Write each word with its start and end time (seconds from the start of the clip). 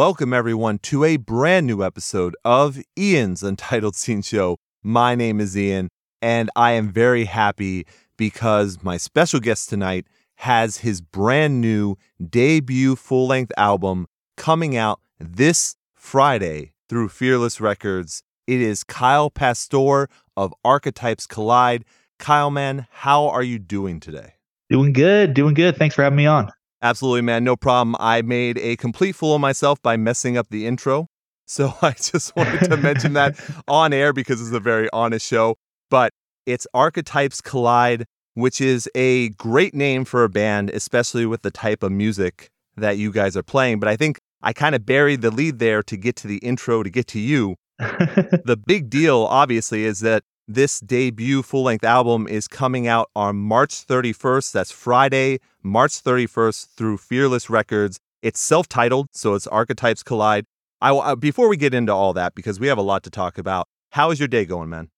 welcome 0.00 0.32
everyone 0.32 0.78
to 0.78 1.04
a 1.04 1.18
brand 1.18 1.66
new 1.66 1.84
episode 1.84 2.34
of 2.42 2.78
Ian's 2.98 3.42
Untitled 3.42 3.94
Scene 4.02 4.22
Show. 4.22 4.56
My 4.82 5.14
name 5.14 5.40
is 5.40 5.54
Ian, 5.54 5.90
and 6.22 6.48
I 6.56 6.70
am 6.70 6.88
very 6.88 7.26
happy 7.26 7.86
because 8.16 8.78
my 8.82 8.96
special 8.96 9.40
guest 9.40 9.68
tonight 9.68 10.06
has 10.36 10.78
his 10.78 11.02
brand 11.02 11.60
new 11.60 11.96
debut 12.30 12.96
full 12.96 13.26
length 13.26 13.52
album 13.58 14.06
coming 14.38 14.74
out 14.74 15.00
this 15.18 15.76
Friday 15.92 16.72
through 16.88 17.10
Fearless 17.10 17.60
Records. 17.60 18.22
It 18.46 18.62
is 18.62 18.84
Kyle 18.84 19.28
Pastor 19.28 20.08
of 20.34 20.54
Archetypes 20.64 21.26
Collide. 21.26 21.84
Kyle, 22.18 22.50
man, 22.50 22.86
how 22.90 23.28
are 23.28 23.42
you 23.42 23.58
doing 23.58 24.00
today? 24.00 24.32
Doing 24.70 24.94
good, 24.94 25.34
doing 25.34 25.52
good. 25.52 25.76
Thanks 25.76 25.94
for 25.94 26.02
having 26.04 26.16
me 26.16 26.24
on. 26.24 26.50
Absolutely, 26.82 27.22
man. 27.22 27.44
No 27.44 27.56
problem. 27.56 27.94
I 27.98 28.22
made 28.22 28.58
a 28.58 28.76
complete 28.76 29.12
fool 29.12 29.34
of 29.34 29.40
myself 29.40 29.80
by 29.82 29.96
messing 29.96 30.36
up 30.36 30.48
the 30.50 30.66
intro. 30.66 31.08
So 31.46 31.74
I 31.82 31.92
just 31.92 32.34
wanted 32.36 32.70
to 32.70 32.76
mention 32.76 33.12
that 33.14 33.38
on 33.68 33.92
air 33.92 34.12
because 34.12 34.40
it's 34.40 34.54
a 34.54 34.60
very 34.60 34.88
honest 34.92 35.26
show. 35.26 35.56
But 35.90 36.12
it's 36.46 36.66
Archetypes 36.72 37.40
Collide, 37.40 38.06
which 38.34 38.60
is 38.60 38.88
a 38.94 39.30
great 39.30 39.74
name 39.74 40.04
for 40.04 40.24
a 40.24 40.28
band, 40.28 40.70
especially 40.70 41.26
with 41.26 41.42
the 41.42 41.50
type 41.50 41.82
of 41.82 41.92
music 41.92 42.50
that 42.76 42.96
you 42.96 43.12
guys 43.12 43.36
are 43.36 43.42
playing. 43.42 43.80
But 43.80 43.88
I 43.88 43.96
think 43.96 44.18
I 44.42 44.52
kind 44.52 44.74
of 44.74 44.86
buried 44.86 45.20
the 45.20 45.30
lead 45.30 45.58
there 45.58 45.82
to 45.82 45.96
get 45.96 46.16
to 46.16 46.28
the 46.28 46.38
intro 46.38 46.82
to 46.82 46.90
get 46.90 47.06
to 47.08 47.20
you. 47.20 47.56
the 47.78 48.58
big 48.66 48.88
deal, 48.88 49.26
obviously, 49.28 49.84
is 49.84 50.00
that 50.00 50.22
this 50.46 50.80
debut 50.80 51.42
full 51.42 51.64
length 51.64 51.84
album 51.84 52.26
is 52.26 52.48
coming 52.48 52.86
out 52.86 53.08
on 53.14 53.36
March 53.36 53.86
31st. 53.86 54.52
That's 54.52 54.70
Friday, 54.70 55.38
March 55.62 56.02
31st 56.02 56.74
through 56.76 56.98
Fearless 56.98 57.50
Records. 57.50 57.98
It's 58.22 58.40
self 58.40 58.68
titled, 58.68 59.08
so 59.12 59.34
it's 59.34 59.46
Archetypes 59.46 60.02
Collide. 60.02 60.44
I, 60.80 60.90
uh, 60.92 61.16
before 61.16 61.48
we 61.48 61.56
get 61.56 61.74
into 61.74 61.92
all 61.92 62.12
that, 62.14 62.34
because 62.34 62.58
we 62.58 62.68
have 62.68 62.78
a 62.78 62.82
lot 62.82 63.02
to 63.04 63.10
talk 63.10 63.38
about, 63.38 63.68
how 63.90 64.10
is 64.10 64.18
your 64.18 64.28
day 64.28 64.44
going, 64.44 64.70
man? 64.70 64.88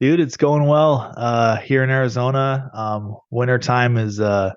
Dude, 0.00 0.20
it's 0.20 0.36
going 0.36 0.66
well. 0.66 1.12
Uh, 1.16 1.56
here 1.56 1.82
in 1.82 1.90
Arizona, 1.90 2.70
um, 2.74 3.16
winter 3.30 3.58
time 3.58 3.96
is 3.96 4.20
uh, 4.20 4.52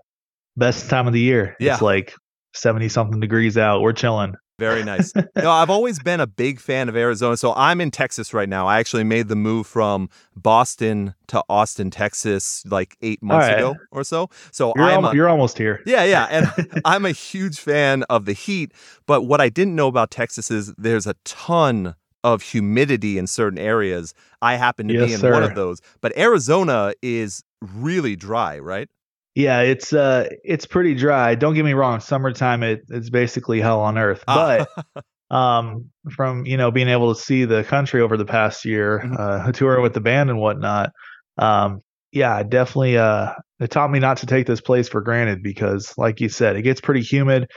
best 0.58 0.90
time 0.90 1.08
of 1.08 1.14
the 1.14 1.20
year. 1.20 1.56
Yeah. 1.60 1.74
It's 1.74 1.82
like 1.82 2.14
70 2.54 2.90
something 2.90 3.20
degrees 3.20 3.58
out. 3.58 3.82
We're 3.82 3.94
chilling. 3.94 4.36
Very 4.58 4.84
nice. 4.86 5.14
no, 5.16 5.52
I've 5.52 5.70
always 5.70 6.00
been 6.00 6.22
a 6.22 6.28
big 6.28 6.60
fan 6.62 6.88
of 6.88 6.96
Arizona. 6.96 7.36
So 7.36 7.54
I'm 7.56 7.82
in 7.82 7.92
Texas 7.92 8.34
right 8.34 8.48
now. 8.48 8.68
I 8.68 8.80
actually 8.80 9.04
made 9.04 9.28
the 9.28 9.36
move 9.36 9.68
from 9.68 10.10
Boston 10.36 11.14
to 11.28 11.44
Austin, 11.50 11.92
Texas, 11.92 12.64
like 12.70 12.96
eight 13.02 13.22
months 13.22 13.48
right. 13.48 13.58
ago 13.58 13.76
or 13.92 14.04
so. 14.06 14.30
So 14.52 14.72
You're, 14.78 14.86
I'm 14.86 15.04
al- 15.06 15.12
a- 15.12 15.16
you're 15.16 15.28
almost 15.28 15.58
here. 15.58 15.82
yeah, 15.86 16.06
yeah, 16.06 16.28
and 16.30 16.82
I'm 16.86 17.06
a 17.06 17.12
huge 17.12 17.60
fan 17.60 18.04
of 18.04 18.24
the 18.26 18.34
heat. 18.34 18.72
But 19.06 19.24
what 19.24 19.42
I 19.42 19.50
didn't 19.50 19.76
know 19.76 19.88
about 19.88 20.10
Texas 20.12 20.50
is 20.50 20.74
there's 20.78 21.06
a 21.06 21.16
ton 21.26 21.96
of 22.24 22.42
humidity 22.42 23.18
in 23.18 23.28
certain 23.28 23.60
areas. 23.60 24.14
I 24.42 24.56
happen 24.56 24.88
to 24.88 24.94
be 24.94 25.12
Yes, 25.12 25.22
in 25.22 25.32
one 25.32 25.44
of 25.44 25.54
those. 25.56 25.82
But 26.02 26.18
Arizona 26.18 26.94
is 27.02 27.44
really 27.62 28.16
dry, 28.16 28.58
right? 28.58 28.90
Yeah, 29.36 29.62
it's 29.62 29.92
uh 29.94 30.30
it's 30.44 30.66
pretty 30.66 30.96
dry. 30.96 31.36
Don't 31.36 31.56
get 31.56 31.66
me 31.66 31.74
wrong, 31.74 32.00
summertime 32.00 32.64
it, 32.64 32.84
it's 32.90 33.10
basically 33.10 33.60
hell 33.60 33.82
on 33.82 33.98
earth. 33.98 34.24
Ah. 34.28 34.66
But 34.66 35.06
um 35.36 35.90
from 36.12 36.46
you 36.46 36.56
know 36.58 36.72
being 36.72 36.88
able 36.88 37.14
to 37.14 37.20
see 37.20 37.46
the 37.46 37.64
country 37.64 38.02
over 38.02 38.16
the 38.18 38.26
past 38.26 38.64
year, 38.66 39.02
Mhm. 39.04 39.20
uh 39.20 39.52
touring 39.52 39.82
with 39.84 39.94
the 39.94 40.02
band 40.02 40.30
and 40.30 40.40
whatnot, 40.40 40.92
um 41.38 41.82
yeah, 42.12 42.44
definitely 42.44 42.98
uh 42.98 43.34
it 43.60 43.72
taught 43.72 43.92
me 43.92 44.00
not 44.00 44.18
to 44.18 44.26
take 44.26 44.48
this 44.48 44.62
place 44.62 44.88
for 44.88 45.02
granted 45.02 45.44
because 45.44 45.94
like 45.98 46.22
you 46.22 46.30
said, 46.30 46.56
it 46.56 46.62
gets 46.62 46.80
pretty 46.82 47.02
humid, 47.02 47.50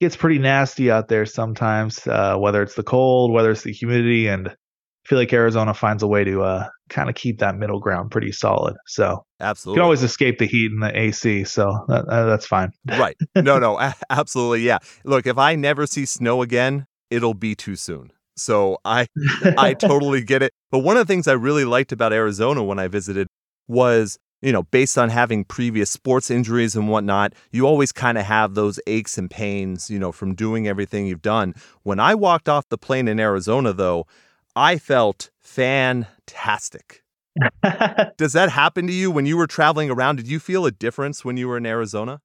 gets 0.00 0.16
pretty 0.16 0.38
nasty 0.38 0.90
out 0.90 1.08
there 1.08 1.24
sometimes, 1.26 2.06
uh 2.06 2.36
whether 2.36 2.62
it's 2.62 2.74
the 2.74 2.82
cold, 2.82 3.32
whether 3.32 3.50
it's 3.50 3.62
the 3.62 3.72
humidity 3.72 4.28
and 4.28 4.54
I 5.04 5.08
feel 5.08 5.18
like 5.18 5.32
Arizona 5.32 5.74
finds 5.74 6.02
a 6.02 6.06
way 6.06 6.24
to 6.24 6.42
uh 6.42 6.68
kind 6.88 7.08
of 7.08 7.14
keep 7.14 7.38
that 7.40 7.56
middle 7.56 7.80
ground 7.80 8.10
pretty 8.10 8.32
solid. 8.32 8.76
So 8.86 9.24
absolutely, 9.40 9.78
you 9.78 9.80
can 9.80 9.84
always 9.84 10.02
escape 10.02 10.38
the 10.38 10.46
heat 10.46 10.70
and 10.70 10.82
the 10.82 10.96
AC, 10.96 11.44
so 11.44 11.84
that, 11.88 12.04
uh, 12.06 12.26
that's 12.26 12.46
fine. 12.46 12.70
right. 12.86 13.16
No, 13.34 13.58
no, 13.58 13.78
absolutely. 14.10 14.62
Yeah. 14.62 14.78
Look, 15.04 15.26
if 15.26 15.38
I 15.38 15.56
never 15.56 15.86
see 15.86 16.06
snow 16.06 16.42
again, 16.42 16.86
it'll 17.10 17.34
be 17.34 17.54
too 17.54 17.76
soon. 17.76 18.12
So 18.36 18.78
I 18.84 19.06
I 19.58 19.74
totally 19.78 20.22
get 20.22 20.42
it. 20.42 20.52
But 20.70 20.80
one 20.80 20.96
of 20.96 21.06
the 21.06 21.12
things 21.12 21.28
I 21.28 21.32
really 21.32 21.64
liked 21.64 21.92
about 21.92 22.12
Arizona 22.12 22.62
when 22.62 22.78
I 22.78 22.88
visited 22.88 23.28
was, 23.68 24.18
you 24.40 24.52
know, 24.52 24.62
based 24.64 24.96
on 24.98 25.08
having 25.10 25.44
previous 25.44 25.90
sports 25.90 26.30
injuries 26.30 26.74
and 26.74 26.88
whatnot, 26.88 27.34
you 27.50 27.66
always 27.66 27.92
kind 27.92 28.18
of 28.18 28.24
have 28.24 28.54
those 28.54 28.80
aches 28.86 29.18
and 29.18 29.30
pains, 29.30 29.90
you 29.90 29.98
know, 29.98 30.12
from 30.12 30.34
doing 30.34 30.66
everything 30.66 31.06
you've 31.06 31.22
done. 31.22 31.54
When 31.82 32.00
I 32.00 32.14
walked 32.14 32.48
off 32.48 32.68
the 32.68 32.78
plane 32.78 33.08
in 33.08 33.20
Arizona, 33.20 33.72
though, 33.72 34.06
I 34.54 34.78
felt 34.78 35.30
fantastic. 35.40 37.02
Does 38.18 38.32
that 38.34 38.50
happen 38.50 38.86
to 38.86 38.92
you 38.92 39.10
when 39.10 39.24
you 39.26 39.36
were 39.36 39.46
traveling 39.46 39.90
around? 39.90 40.16
Did 40.16 40.28
you 40.28 40.38
feel 40.38 40.66
a 40.66 40.70
difference 40.70 41.24
when 41.24 41.36
you 41.36 41.48
were 41.48 41.56
in 41.56 41.66
Arizona? 41.66 42.20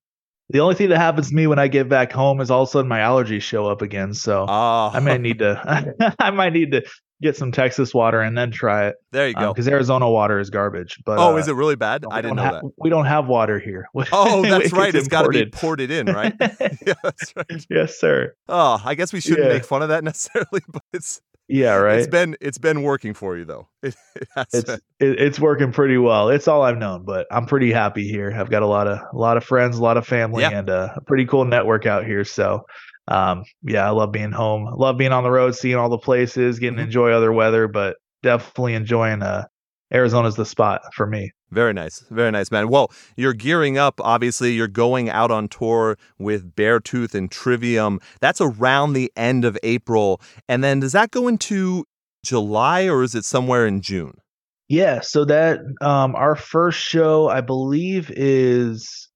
the 0.50 0.62
only 0.62 0.76
thing 0.76 0.88
that 0.88 0.98
happens 0.98 1.28
to 1.28 1.36
me 1.36 1.46
when 1.46 1.60
I 1.60 1.68
get 1.68 1.90
back 1.90 2.10
home 2.10 2.40
is 2.40 2.50
all 2.50 2.64
of 2.64 2.70
a 2.70 2.72
sudden 2.72 2.88
my 2.88 3.00
allergies 3.00 3.42
show 3.42 3.66
up 3.68 3.82
again. 3.82 4.14
So 4.14 4.46
Oh, 4.48 4.90
I 4.94 5.00
might 5.02 5.20
need 5.20 5.40
to 5.40 6.16
I 6.20 6.32
might 6.32 6.54
need 6.54 6.72
to 6.72 6.84
get 7.22 7.36
some 7.36 7.52
Texas 7.52 7.94
water 7.94 8.22
and 8.22 8.38
then 8.38 8.52
try 8.52 8.88
it 8.88 8.96
there 9.12 9.28
you 9.28 9.34
go. 9.34 9.52
because 9.52 9.68
Arizona 9.68 10.10
water 10.10 10.40
is 10.40 10.50
garbage. 10.50 11.00
But 11.06 11.20
oh, 11.20 11.34
uh, 11.34 11.38
is 11.38 11.50
it 11.50 11.54
really 11.56 11.76
bad? 11.76 12.06
I 12.10 12.22
didn't 12.22 12.38
know 12.38 12.44
ha- 12.44 12.52
that. 12.62 12.64
We 12.78 12.90
don't 12.90 13.08
have 13.08 13.28
water 13.28 13.60
here. 13.60 13.90
Oh, 14.14 14.42
that's 14.42 14.72
right. 14.72 14.96
It's 14.96 15.10
got 15.10 15.24
to 15.24 15.30
be 15.30 15.42
imported. 15.42 15.90
ported 15.90 15.92
in, 15.92 16.16
right? 16.16 16.34
yeah, 16.40 16.94
that's 17.04 17.34
right. 17.36 17.66
yes, 17.70 18.00
sir. 18.00 18.34
Oh, 18.48 18.82
I 18.86 18.96
guess 18.96 19.12
we 19.12 19.20
shouldn't 19.20 19.48
Yeah. 19.48 19.54
make 19.54 19.66
fun 19.66 19.82
of 19.82 19.90
that 19.90 20.06
necessarily, 20.06 20.62
but 20.70 20.84
it's 20.94 21.20
Yeah, 21.50 21.76
right. 21.76 22.00
it's 22.00 22.08
been 22.08 22.36
it's 22.42 22.58
been 22.58 22.84
working 22.84 23.14
for 23.14 23.38
you 23.38 23.46
though. 23.46 23.68
It, 23.84 23.96
it 24.16 24.48
it's 24.54 24.70
it, 24.70 24.82
it's 25.00 25.40
working 25.40 25.72
pretty 25.72 25.98
well. 25.98 26.30
It's 26.30 26.48
all 26.48 26.64
I've 26.64 26.78
known, 26.78 27.06
but 27.06 27.28
I'm 27.32 27.46
pretty 27.46 27.72
happy 27.72 28.08
here. 28.08 28.34
I've 28.36 28.50
got 28.50 28.64
a 28.64 28.68
lot 28.68 28.88
of 28.88 29.00
a 29.14 29.18
lot 29.18 29.38
of 29.38 29.44
friends, 29.44 29.78
a 29.78 29.84
lot 29.84 29.96
of 29.98 30.06
family, 30.08 30.42
Yeah. 30.44 30.50
and 30.60 30.70
uh, 30.70 30.90
a 30.96 31.02
pretty 31.02 31.26
cool 31.26 31.46
network 31.46 31.86
out 31.86 32.06
here. 32.06 32.26
So, 32.26 32.66
um, 33.08 33.44
yeah, 33.64 33.86
I 33.86 33.92
love 33.92 34.12
being 34.12 34.32
home. 34.32 34.66
Love 34.76 34.98
being 34.98 35.12
on 35.14 35.24
the 35.24 35.30
road, 35.32 35.56
seeing 35.56 35.76
all 35.76 35.90
the 35.90 35.98
places, 36.00 36.58
getting 36.60 36.78
to 36.78 36.82
Mhm. 36.84 36.86
enjoy 36.88 37.12
other 37.12 37.32
weather, 37.32 37.68
but 37.68 37.98
definitely 38.24 38.74
enjoying 38.74 39.22
uh, 39.22 39.46
Arizona's 39.94 40.36
the 40.36 40.46
spot 40.46 40.82
for 40.94 41.06
me. 41.06 41.32
Very 41.52 41.74
nice. 41.74 42.04
Very 42.10 42.32
nice, 42.32 42.52
man. 42.52 42.68
Well, 42.68 42.92
you're 43.16 43.34
gearing 43.34 43.78
up. 43.78 44.02
Obviously, 44.02 44.54
you're 44.54 44.68
going 44.68 45.10
out 45.10 45.32
on 45.32 45.48
tour 45.48 45.98
with 46.20 46.56
Beartooth 46.56 47.16
and 47.16 47.32
Trivium. 47.32 48.02
That's 48.20 48.42
around 48.42 48.94
the 48.94 49.12
end 49.16 49.46
of 49.46 49.58
April. 49.64 50.22
And 50.50 50.64
then 50.64 50.82
does 50.82 50.92
that 50.92 51.12
go 51.12 51.28
into 51.28 51.86
July 52.26 52.88
or 52.88 53.04
is 53.04 53.16
it 53.16 53.24
somewhere 53.24 53.66
in 53.66 53.82
June? 53.82 54.20
Yeah, 54.68 55.00
so 55.00 55.24
that 55.24 55.60
um, 55.80 56.14
our 56.16 56.36
first 56.36 56.80
show, 56.80 57.30
I 57.30 57.40
believe, 57.40 58.12
is 58.12 59.07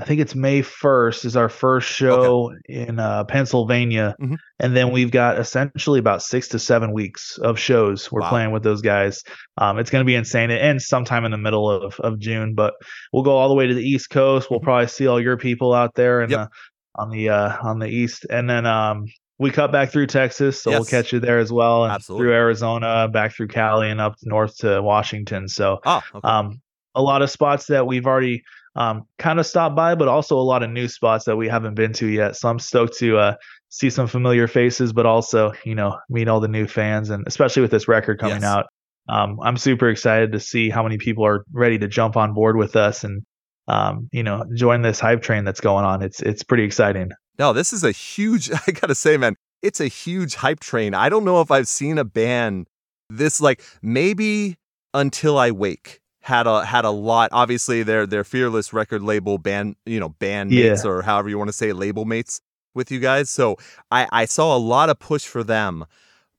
I 0.00 0.04
think 0.04 0.20
it's 0.20 0.34
May 0.34 0.62
first 0.62 1.26
is 1.26 1.36
our 1.36 1.50
first 1.50 1.86
show 1.88 2.52
in 2.66 2.98
uh, 2.98 3.24
Pennsylvania, 3.24 4.16
Mhm. 4.18 4.36
and 4.58 4.74
then 4.74 4.92
we've 4.92 5.10
got 5.10 5.38
essentially 5.38 5.98
about 5.98 6.22
six 6.22 6.48
to 6.48 6.58
seven 6.58 6.92
weeks 6.92 7.36
of 7.38 7.58
shows 7.58 8.10
we're 8.10 8.22
Wow. 8.22 8.30
playing 8.30 8.50
with 8.52 8.62
those 8.62 8.80
guys. 8.80 9.22
Um, 9.58 9.78
it's 9.78 9.90
going 9.90 10.00
to 10.02 10.06
be 10.06 10.14
insane. 10.14 10.50
It 10.50 10.62
ends 10.62 10.86
sometime 10.86 11.26
in 11.26 11.32
the 11.32 11.36
middle 11.38 11.70
of, 11.70 12.00
of 12.00 12.18
June, 12.18 12.54
but 12.54 12.74
we'll 13.12 13.24
go 13.24 13.36
all 13.36 13.48
the 13.48 13.54
way 13.54 13.66
to 13.66 13.74
the 13.74 13.82
East 13.86 14.08
Coast. 14.08 14.50
We'll 14.50 14.60
Mhm. 14.60 14.64
probably 14.64 14.86
see 14.86 15.06
all 15.06 15.20
your 15.20 15.36
people 15.36 15.74
out 15.74 15.94
there 15.94 16.22
and 16.22 16.30
Yep. 16.30 16.48
the, 16.48 17.00
on 17.02 17.10
the 17.10 17.28
uh, 17.28 17.56
on 17.62 17.78
the 17.78 17.88
east, 17.88 18.24
and 18.30 18.48
then 18.48 18.64
um, 18.66 19.04
we 19.38 19.50
cut 19.50 19.70
back 19.70 19.90
through 19.90 20.06
Texas, 20.06 20.62
so 20.62 20.70
we'll 20.70 20.84
catch 20.84 21.12
you 21.12 21.20
there 21.20 21.38
as 21.38 21.52
well, 21.52 21.84
and 21.84 21.92
Absolutely. 21.92 22.24
through 22.26 22.34
Arizona, 22.34 23.06
back 23.12 23.34
through 23.34 23.48
Cali, 23.48 23.90
and 23.90 24.00
up 24.00 24.14
north 24.24 24.56
to 24.58 24.80
Washington. 24.82 25.46
So 25.46 25.78
Ah, 25.84 26.02
okay. 26.14 26.26
um, 26.26 26.60
a 26.94 27.02
lot 27.02 27.22
of 27.22 27.30
spots 27.30 27.66
that 27.66 27.86
we've 27.86 28.06
already 28.06 28.42
um, 28.76 29.02
kind 29.18 29.40
of 29.40 29.46
stopped 29.46 29.74
by, 29.76 29.94
but 29.94 30.08
also 30.08 30.38
a 30.38 30.42
lot 30.42 30.62
of 30.62 30.70
new 30.70 30.88
spots 30.88 31.24
that 31.24 31.36
we 31.36 31.48
haven't 31.48 31.74
been 31.74 31.92
to 31.94 32.06
yet. 32.06 32.36
So 32.36 32.48
I'm 32.48 32.58
stoked 32.58 32.96
to 32.98 33.18
uh, 33.18 33.34
see 33.68 33.90
some 33.90 34.06
familiar 34.06 34.46
faces, 34.46 34.92
but 34.92 35.06
also 35.06 35.52
you 35.64 35.74
know 35.74 35.98
meet 36.08 36.28
all 36.28 36.40
the 36.40 36.48
new 36.48 36.66
fans, 36.66 37.10
and 37.10 37.24
especially 37.26 37.62
with 37.62 37.70
this 37.70 37.88
record 37.88 38.18
coming 38.20 38.42
Yes. 38.42 38.44
out, 38.44 38.66
um, 39.08 39.38
I'm 39.42 39.56
super 39.56 39.88
excited 39.88 40.32
to 40.32 40.40
see 40.40 40.70
how 40.70 40.82
many 40.82 40.98
people 40.98 41.24
are 41.26 41.44
ready 41.52 41.78
to 41.78 41.88
jump 41.88 42.16
on 42.16 42.32
board 42.32 42.56
with 42.56 42.76
us 42.76 43.02
and 43.04 43.22
um, 43.68 44.08
you 44.12 44.22
know 44.22 44.44
join 44.54 44.82
this 44.82 45.00
hype 45.00 45.22
train 45.22 45.44
that's 45.44 45.60
going 45.60 45.84
on. 45.84 46.02
It's 46.02 46.20
it's 46.20 46.42
pretty 46.42 46.64
exciting. 46.64 47.10
No, 47.38 47.52
this 47.52 47.72
is 47.72 47.84
a 47.84 47.92
huge, 47.92 48.50
I 48.66 48.70
gotta 48.72 48.94
say, 48.94 49.16
man, 49.16 49.34
it's 49.62 49.80
a 49.80 49.88
huge 49.88 50.34
hype 50.36 50.60
train. 50.60 50.94
I 50.94 51.08
don't 51.08 51.24
know 51.24 51.40
if 51.40 51.50
I've 51.50 51.68
seen 51.68 51.98
a 51.98 52.04
band 52.04 52.68
this 53.08 53.40
like 53.40 53.62
maybe 53.82 54.56
until 54.94 55.38
I 55.38 55.50
wake 55.50 55.99
had 56.22 56.46
a 56.46 56.64
had 56.64 56.84
a 56.84 56.90
lot. 56.90 57.30
Obviously, 57.32 57.82
they're 57.82 58.06
they're 58.06 58.24
fearless 58.24 58.72
record 58.72 59.02
label 59.02 59.38
band, 59.38 59.76
you 59.86 59.98
know, 60.00 60.10
band 60.10 60.50
Yeah. 60.50 60.70
mates 60.70 60.84
or 60.84 61.02
however 61.02 61.28
you 61.28 61.38
want 61.38 61.48
to 61.48 61.54
say 61.54 61.72
label 61.72 62.04
mates 62.04 62.40
with 62.74 62.90
you 62.90 63.00
guys. 63.00 63.30
So 63.30 63.56
I, 63.90 64.06
I 64.12 64.24
saw 64.26 64.56
a 64.56 64.58
lot 64.58 64.90
of 64.90 64.98
push 64.98 65.26
for 65.26 65.42
them, 65.42 65.84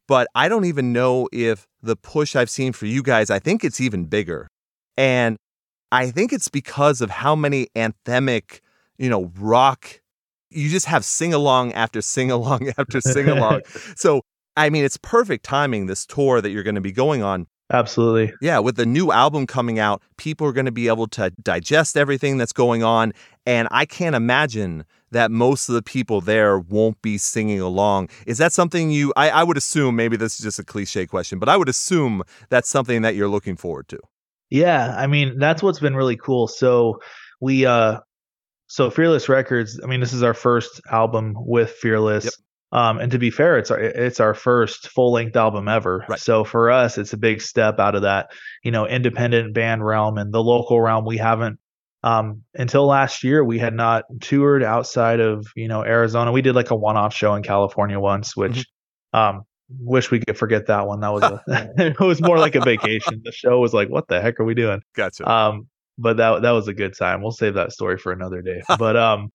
but 0.07 0.27
I 0.35 0.47
don't 0.47 0.65
even 0.65 0.93
know 0.93 1.27
if 1.31 1.67
the 1.81 1.95
push 1.95 2.35
I've 2.35 2.49
seen 2.49 2.73
for 2.73 2.85
you 2.85 3.03
guys, 3.03 3.29
I 3.29 3.39
think 3.39 3.63
it's 3.63 3.81
even 3.81 4.05
bigger. 4.05 4.47
And 4.97 5.37
I 5.91 6.11
think 6.11 6.31
it's 6.31 6.47
because 6.47 7.01
of 7.01 7.09
how 7.09 7.35
many 7.35 7.67
anthemic, 7.75 8.61
you 8.97 9.09
know, 9.09 9.31
rock 9.37 9.99
you 10.53 10.69
just 10.69 10.85
have 10.85 11.05
sing 11.05 11.33
along 11.33 11.71
after 11.73 12.01
sing 12.01 12.29
along 12.29 12.69
after 12.77 13.01
sing 13.01 13.29
along. 13.29 13.61
so, 13.95 14.21
I 14.57 14.69
mean, 14.69 14.83
it's 14.83 14.97
perfect 14.97 15.45
timing, 15.45 15.85
this 15.85 16.05
tour 16.05 16.41
that 16.41 16.49
you're 16.49 16.63
going 16.63 16.75
to 16.75 16.81
be 16.81 16.91
going 16.91 17.23
on. 17.23 17.47
Absolutely. 17.71 18.33
Yeah, 18.41 18.59
with 18.59 18.75
the 18.75 18.85
new 18.85 19.11
album 19.11 19.47
coming 19.47 19.79
out, 19.79 20.01
people 20.17 20.45
are 20.45 20.51
going 20.51 20.65
to 20.65 20.71
be 20.71 20.87
able 20.87 21.07
to 21.07 21.29
digest 21.41 21.95
everything 21.95 22.37
that's 22.37 22.51
going 22.51 22.83
on. 22.83 23.13
And 23.45 23.67
I 23.71 23.85
can't 23.85 24.15
imagine 24.15 24.85
that 25.11 25.31
most 25.31 25.69
of 25.69 25.75
the 25.75 25.81
people 25.81 26.21
there 26.21 26.59
won't 26.59 27.01
be 27.01 27.17
singing 27.17 27.59
along. 27.61 28.09
Is 28.27 28.37
that 28.39 28.51
something 28.51 28.91
you, 28.91 29.13
I, 29.15 29.29
I 29.29 29.43
would 29.43 29.57
assume, 29.57 29.95
maybe 29.95 30.17
this 30.17 30.37
is 30.37 30.43
just 30.43 30.59
a 30.59 30.63
cliche 30.63 31.05
question, 31.05 31.39
but 31.39 31.49
I 31.49 31.57
would 31.57 31.69
assume 31.69 32.23
that's 32.49 32.69
something 32.69 33.01
that 33.03 33.15
you're 33.15 33.29
looking 33.29 33.55
forward 33.55 33.87
to. 33.89 33.99
Yeah, 34.49 34.93
I 34.97 35.07
mean, 35.07 35.39
that's 35.39 35.63
what's 35.63 35.79
been 35.79 35.95
really 35.95 36.17
cool. 36.17 36.47
So 36.47 36.99
we, 37.39 37.65
uh, 37.65 37.99
so 38.67 38.89
Fearless 38.89 39.29
Records, 39.29 39.79
I 39.81 39.87
mean, 39.87 40.01
this 40.01 40.13
is 40.13 40.23
our 40.23 40.33
first 40.33 40.81
album 40.91 41.35
with 41.37 41.71
Fearless. 41.71 42.25
Yep. 42.25 42.33
Um, 42.73 42.99
and 42.99 43.11
to 43.11 43.19
be 43.19 43.31
fair, 43.31 43.57
it's 43.57 43.69
our 43.69 43.79
it's 43.79 44.19
our 44.19 44.33
first 44.33 44.87
full 44.87 45.11
length 45.11 45.35
album 45.35 45.67
ever. 45.67 46.05
Right. 46.07 46.19
So 46.19 46.43
for 46.43 46.71
us, 46.71 46.97
it's 46.97 47.13
a 47.13 47.17
big 47.17 47.41
step 47.41 47.79
out 47.79 47.95
of 47.95 48.03
that, 48.03 48.31
you 48.63 48.71
know, 48.71 48.87
independent 48.87 49.53
band 49.53 49.85
realm 49.85 50.17
and 50.17 50.33
the 50.33 50.41
local 50.41 50.79
realm. 50.79 51.05
We 51.05 51.17
haven't 51.17 51.59
um, 52.03 52.43
until 52.55 52.87
last 52.87 53.23
year 53.23 53.43
we 53.43 53.59
had 53.59 53.73
not 53.73 54.05
toured 54.21 54.63
outside 54.63 55.19
of 55.19 55.47
you 55.55 55.67
know 55.67 55.83
Arizona. 55.83 56.31
We 56.31 56.41
did 56.41 56.55
like 56.55 56.71
a 56.71 56.75
one 56.75 56.97
off 56.97 57.13
show 57.13 57.35
in 57.35 57.43
California 57.43 57.99
once, 57.99 58.35
which 58.35 58.65
mm-hmm. 59.13 59.17
um, 59.17 59.41
wish 59.79 60.09
we 60.09 60.19
could 60.19 60.37
forget 60.37 60.67
that 60.67 60.87
one. 60.87 61.01
That 61.01 61.13
was 61.13 61.23
a 61.23 61.43
it 61.77 61.99
was 61.99 62.21
more 62.21 62.39
like 62.39 62.55
a 62.55 62.61
vacation. 62.61 63.21
The 63.23 63.31
show 63.31 63.59
was 63.59 63.73
like, 63.73 63.89
what 63.89 64.07
the 64.07 64.21
heck 64.21 64.39
are 64.39 64.45
we 64.45 64.55
doing? 64.55 64.81
Gotcha. 64.95 65.29
Um, 65.29 65.67
but 65.97 66.17
that 66.17 66.41
that 66.41 66.51
was 66.51 66.67
a 66.67 66.73
good 66.73 66.97
time. 66.97 67.21
We'll 67.21 67.31
save 67.31 67.53
that 67.55 67.71
story 67.71 67.97
for 67.97 68.11
another 68.11 68.41
day. 68.41 68.61
but 68.79 68.97
um, 68.97 69.29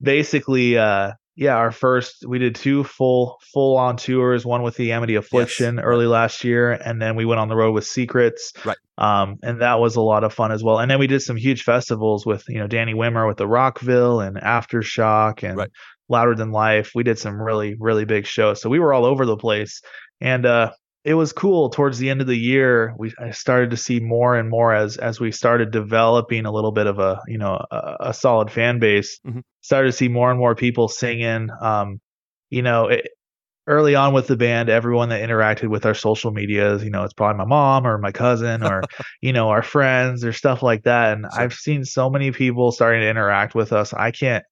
basically, 0.00 0.78
uh, 0.78 1.12
yeah, 1.36 1.54
our 1.54 1.70
first 1.70 2.24
we 2.26 2.38
did 2.38 2.54
two 2.54 2.82
full 2.82 3.38
full 3.52 3.76
on 3.76 3.98
tours, 3.98 4.46
one 4.46 4.62
with 4.62 4.76
the 4.76 4.92
Amity 4.92 5.16
Affliction 5.16 5.76
yes. 5.76 5.84
early 5.84 6.06
last 6.06 6.44
year, 6.44 6.72
and 6.72 7.00
then 7.00 7.14
we 7.14 7.26
went 7.26 7.40
on 7.40 7.48
the 7.48 7.56
road 7.56 7.72
with 7.72 7.86
Secrets. 7.86 8.54
Right. 8.64 8.78
Um, 8.96 9.36
and 9.42 9.60
that 9.60 9.78
was 9.78 9.96
a 9.96 10.00
lot 10.00 10.24
of 10.24 10.32
fun 10.32 10.50
as 10.50 10.64
well. 10.64 10.78
And 10.78 10.90
then 10.90 10.98
we 10.98 11.06
did 11.06 11.20
some 11.20 11.36
huge 11.36 11.62
festivals 11.62 12.24
with, 12.24 12.44
you 12.48 12.58
know, 12.58 12.66
Danny 12.66 12.94
Wimmer 12.94 13.28
with 13.28 13.36
the 13.36 13.46
Rockville 13.46 14.20
and 14.20 14.38
Aftershock 14.38 15.42
and 15.42 15.58
right. 15.58 15.70
Louder 16.08 16.34
Than 16.34 16.52
Life. 16.52 16.92
We 16.94 17.02
did 17.02 17.18
some 17.18 17.40
really, 17.40 17.76
really 17.78 18.06
big 18.06 18.24
shows. 18.24 18.62
So 18.62 18.70
we 18.70 18.78
were 18.78 18.94
all 18.94 19.04
over 19.04 19.26
the 19.26 19.36
place. 19.36 19.82
And 20.22 20.46
uh 20.46 20.72
it 21.06 21.14
was 21.14 21.32
cool 21.32 21.70
towards 21.70 21.98
the 21.98 22.10
end 22.10 22.20
of 22.20 22.26
the 22.26 22.36
year 22.36 22.92
we 22.98 23.12
I 23.16 23.30
started 23.30 23.70
to 23.70 23.76
see 23.76 24.00
more 24.00 24.34
and 24.34 24.50
more 24.50 24.74
as 24.74 24.96
as 24.96 25.20
we 25.20 25.30
started 25.30 25.70
developing 25.70 26.46
a 26.46 26.52
little 26.52 26.72
bit 26.72 26.88
of 26.88 26.98
a 26.98 27.20
you 27.28 27.38
know 27.38 27.64
a, 27.70 27.96
a 28.00 28.14
solid 28.14 28.50
fan 28.50 28.80
base 28.80 29.20
mm-hmm. 29.24 29.38
Started 29.66 29.88
to 29.88 29.96
see 29.96 30.08
more 30.08 30.30
and 30.30 30.38
more 30.38 30.54
people 30.54 30.88
singing. 30.88 31.48
Um 31.60 32.00
you 32.50 32.62
know 32.62 32.86
it, 32.88 33.08
early 33.66 33.96
on 33.96 34.14
with 34.14 34.28
the 34.28 34.36
band 34.36 34.68
everyone 34.68 35.08
that 35.08 35.28
interacted 35.28 35.68
with 35.68 35.84
our 35.84 35.94
social 35.94 36.30
medias 36.30 36.84
you 36.84 36.90
know 36.90 37.02
it's 37.02 37.12
probably 37.12 37.36
my 37.36 37.44
mom 37.44 37.84
or 37.84 37.98
my 37.98 38.12
cousin 38.12 38.62
or 38.62 38.80
you 39.20 39.32
know 39.32 39.48
our 39.48 39.62
friends 39.62 40.24
or 40.24 40.32
stuff 40.32 40.62
like 40.62 40.84
that. 40.84 41.12
And 41.16 41.26
i've 41.26 41.52
seen 41.52 41.84
so 41.84 42.08
many 42.08 42.30
people 42.30 42.70
starting 42.72 43.00
to 43.02 43.08
interact 43.10 43.54
with 43.54 43.72
us. 43.72 43.92
I 43.92 44.10
can't 44.10 44.44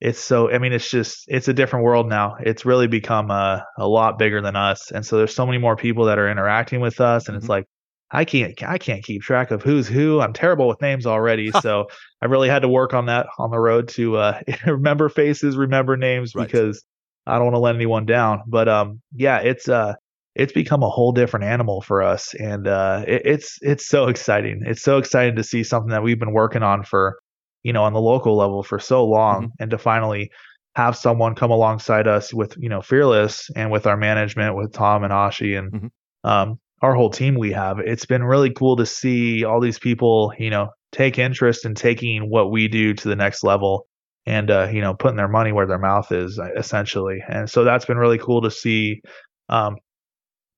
it's 0.00 0.20
so 0.20 0.48
i 0.52 0.58
mean 0.58 0.72
it's 0.72 0.88
just 0.88 1.24
it's 1.26 1.48
a 1.48 1.52
different 1.52 1.84
world 1.84 2.08
now. 2.08 2.36
It's 2.40 2.64
really 2.64 2.86
become 2.86 3.30
a, 3.30 3.66
a 3.76 3.86
lot 3.86 4.18
bigger 4.18 4.40
than 4.40 4.56
us. 4.56 4.90
And 4.92 5.04
so 5.04 5.18
there's 5.18 5.34
so 5.34 5.44
many 5.44 5.58
more 5.58 5.76
people 5.76 6.06
that 6.06 6.18
are 6.18 6.30
interacting 6.30 6.80
with 6.80 7.00
us. 7.00 7.28
And 7.28 7.36
mm-hmm. 7.36 7.44
it's 7.44 7.48
like 7.48 7.66
i 8.10 8.24
can't 8.24 8.62
i 8.62 8.78
can't 8.78 9.04
keep 9.04 9.22
track 9.22 9.50
of 9.50 9.62
who's 9.62 9.88
who 9.88 10.20
i'm 10.20 10.32
terrible 10.32 10.68
with 10.68 10.80
names 10.80 11.06
already 11.06 11.50
so 11.62 11.86
i 12.22 12.26
really 12.26 12.48
had 12.48 12.62
to 12.62 12.68
work 12.68 12.94
on 12.94 13.06
that 13.06 13.26
on 13.38 13.50
the 13.50 13.58
road 13.58 13.88
to 13.88 14.16
uh, 14.16 14.40
remember 14.66 15.08
faces 15.08 15.56
remember 15.56 15.96
names 15.96 16.34
right. 16.34 16.46
because 16.46 16.84
i 17.26 17.34
don't 17.34 17.44
want 17.44 17.54
to 17.54 17.60
let 17.60 17.74
anyone 17.74 18.06
down 18.06 18.42
but 18.46 18.68
um 18.68 19.00
yeah 19.14 19.38
it's 19.38 19.68
uh 19.68 19.94
it's 20.34 20.52
become 20.52 20.84
a 20.84 20.88
whole 20.88 21.10
different 21.10 21.44
animal 21.44 21.80
for 21.80 22.02
us 22.02 22.34
and 22.34 22.66
uh 22.68 23.04
it, 23.06 23.22
it's 23.24 23.58
it's 23.62 23.86
so 23.86 24.06
exciting 24.06 24.62
it's 24.66 24.82
so 24.82 24.98
exciting 24.98 25.36
to 25.36 25.44
see 25.44 25.64
something 25.64 25.90
that 25.90 26.02
we've 26.02 26.18
been 26.18 26.32
working 26.32 26.62
on 26.62 26.84
for 26.84 27.18
you 27.62 27.72
know, 27.72 27.84
on 27.84 27.92
the 27.92 28.00
local 28.00 28.36
level 28.36 28.62
for 28.62 28.78
so 28.78 29.04
long 29.04 29.44
mm-hmm. 29.44 29.62
and 29.62 29.70
to 29.70 29.78
finally 29.78 30.30
have 30.74 30.96
someone 30.96 31.34
come 31.34 31.50
alongside 31.50 32.06
us 32.06 32.32
with, 32.32 32.56
you 32.58 32.68
know, 32.68 32.80
Fearless 32.80 33.50
and 33.56 33.70
with 33.70 33.86
our 33.86 33.96
management, 33.96 34.56
with 34.56 34.72
Tom 34.72 35.04
and 35.04 35.12
Oshie 35.12 35.58
and 35.58 35.72
mm-hmm. 35.72 36.28
um, 36.28 36.58
our 36.82 36.94
whole 36.94 37.10
team 37.10 37.34
we 37.34 37.52
have. 37.52 37.78
It's 37.78 38.06
been 38.06 38.22
really 38.22 38.50
cool 38.50 38.76
to 38.76 38.86
see 38.86 39.44
all 39.44 39.60
these 39.60 39.78
people, 39.78 40.32
you 40.38 40.50
know, 40.50 40.68
take 40.92 41.18
interest 41.18 41.64
in 41.64 41.74
taking 41.74 42.30
what 42.30 42.50
we 42.50 42.68
do 42.68 42.94
to 42.94 43.08
the 43.08 43.16
next 43.16 43.42
level 43.42 43.86
and, 44.26 44.50
uh, 44.50 44.68
you 44.72 44.80
know, 44.80 44.94
putting 44.94 45.16
their 45.16 45.28
money 45.28 45.52
where 45.52 45.66
their 45.66 45.78
mouth 45.78 46.10
is 46.12 46.38
uh, 46.38 46.48
essentially. 46.56 47.22
And 47.28 47.48
so 47.50 47.64
that's 47.64 47.84
been 47.84 47.98
really 47.98 48.18
cool 48.18 48.42
to 48.42 48.50
see. 48.50 49.00
Um, 49.48 49.76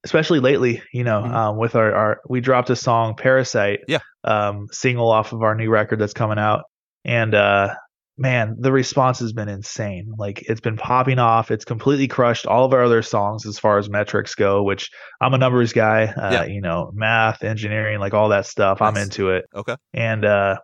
especially 0.05 0.41
lately, 0.41 0.83
you 0.93 1.05
know, 1.05 1.21
mm-hmm. 1.21 1.35
um, 1.35 1.59
with 1.59 1.77
our, 1.77 1.93
our, 1.95 2.21
we 2.29 2.41
dropped 2.41 2.71
a 2.71 2.77
song 2.77 3.15
Parasite, 3.17 3.81
yeah, 3.87 3.99
um, 4.25 4.67
single 4.73 5.11
off 5.11 5.33
of 5.33 5.43
our 5.43 5.55
new 5.55 5.71
record 5.71 5.99
that's 5.99 6.15
coming 6.15 6.39
out 6.39 6.65
and 7.05 7.35
uh 7.35 7.75
man, 8.21 8.55
the 8.59 8.71
response 8.71 9.19
has 9.21 9.33
been 9.33 9.49
insane. 9.49 10.13
Like 10.19 10.43
it's 10.43 10.61
been 10.61 10.77
popping 10.77 11.19
off. 11.19 11.51
It's 11.51 11.65
completely 11.65 12.07
crushed 12.07 12.47
all 12.47 12.67
of 12.67 12.75
our 12.75 12.85
other 12.85 13.01
songs 13.01 13.47
as 13.47 13.59
far 13.59 13.79
as 13.79 13.89
metrics 13.89 14.35
go, 14.35 14.63
which 14.63 14.91
I'm 15.23 15.33
a 15.33 15.39
numbers 15.39 15.73
guy, 15.73 16.05
uh, 16.05 16.31
yeah. 16.31 16.45
you 16.45 16.61
know, 16.61 16.91
math, 16.95 17.43
engineering, 17.43 17.99
like 17.99 18.13
all 18.13 18.29
that 18.29 18.45
stuff. 18.45 18.81
Nice. 18.81 18.89
I'm 18.89 19.03
into 19.03 19.31
it. 19.31 19.47
Okay. 19.57 19.75
And 19.95 20.27
uh 20.27 20.59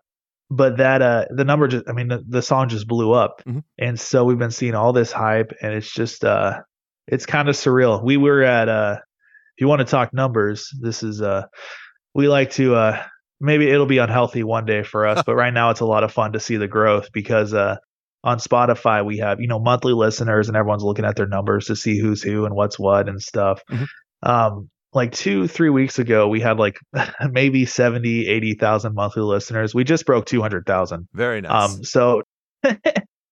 but 0.51 0.77
that 0.77 1.01
uh 1.01 1.25
the 1.31 1.45
number 1.45 1.67
just 1.67 1.89
I 1.89 1.93
mean 1.93 2.09
the, 2.09 2.23
the 2.29 2.43
song 2.43 2.69
just 2.69 2.87
blew 2.87 3.13
up. 3.13 3.43
Mm-hmm. 3.47 3.61
And 3.79 3.99
so 3.99 4.25
we've 4.25 4.39
been 4.39 4.51
seeing 4.51 4.75
all 4.75 4.93
this 4.93 5.11
hype 5.11 5.53
and 5.63 5.73
it's 5.73 5.91
just 5.91 6.25
uh 6.25 6.61
it's 7.07 7.25
kind 7.25 7.49
of 7.49 7.55
surreal. 7.55 8.05
We 8.05 8.19
were 8.19 8.43
at 8.43 8.69
uh 8.69 8.99
if 9.57 9.63
you 9.63 9.67
want 9.67 9.81
to 9.81 9.87
talk 9.87 10.13
numbers, 10.13 10.69
this 10.79 11.03
is 11.03 11.23
uh 11.23 11.47
we 12.13 12.29
like 12.29 12.51
to 12.53 12.75
uh 12.75 13.03
maybe 13.41 13.69
it'll 13.69 13.87
be 13.87 13.99
unhealthy 13.99 14.43
one 14.43 14.65
day 14.65 14.83
for 14.83 15.07
us, 15.07 15.23
but 15.27 15.35
right 15.35 15.53
now 15.53 15.71
it's 15.71 15.81
a 15.81 15.87
lot 15.87 16.05
of 16.05 16.13
fun 16.13 16.33
to 16.33 16.41
see 16.41 16.57
the 16.57 16.69
growth 16.69 17.09
because 17.13 17.55
uh, 17.55 17.77
on 18.25 18.39
Spotify 18.39 19.05
we 19.05 19.19
have 19.19 19.41
you 19.41 19.49
know 19.49 19.59
monthly 19.59 19.93
listeners 19.93 20.49
and 20.49 20.57
everyone's 20.57 20.83
looking 20.83 21.05
at 21.05 21.17
their 21.17 21.27
numbers 21.27 21.67
to 21.67 21.77
see 21.77 21.99
who's 21.99 22.23
who 22.23 22.45
and 22.45 22.55
what's 22.55 22.79
what 22.79 23.09
and 23.09 23.21
stuff. 23.21 23.63
Mm-hmm. 23.71 24.29
Um, 24.29 24.71
like 24.93 25.13
two 25.13 25.47
three 25.47 25.69
weeks 25.69 25.99
ago 25.99 26.27
we 26.29 26.41
had 26.41 26.59
like 26.59 26.79
maybe 27.31 27.67
70 27.67 28.27
80,000 28.29 28.95
monthly 28.95 29.23
listeners. 29.23 29.75
We 29.75 29.85
just 29.85 30.07
broke 30.07 30.27
200,000. 30.27 31.09
Very 31.13 31.41
nice. 31.43 31.75
Um, 31.75 31.85
so 31.85 32.23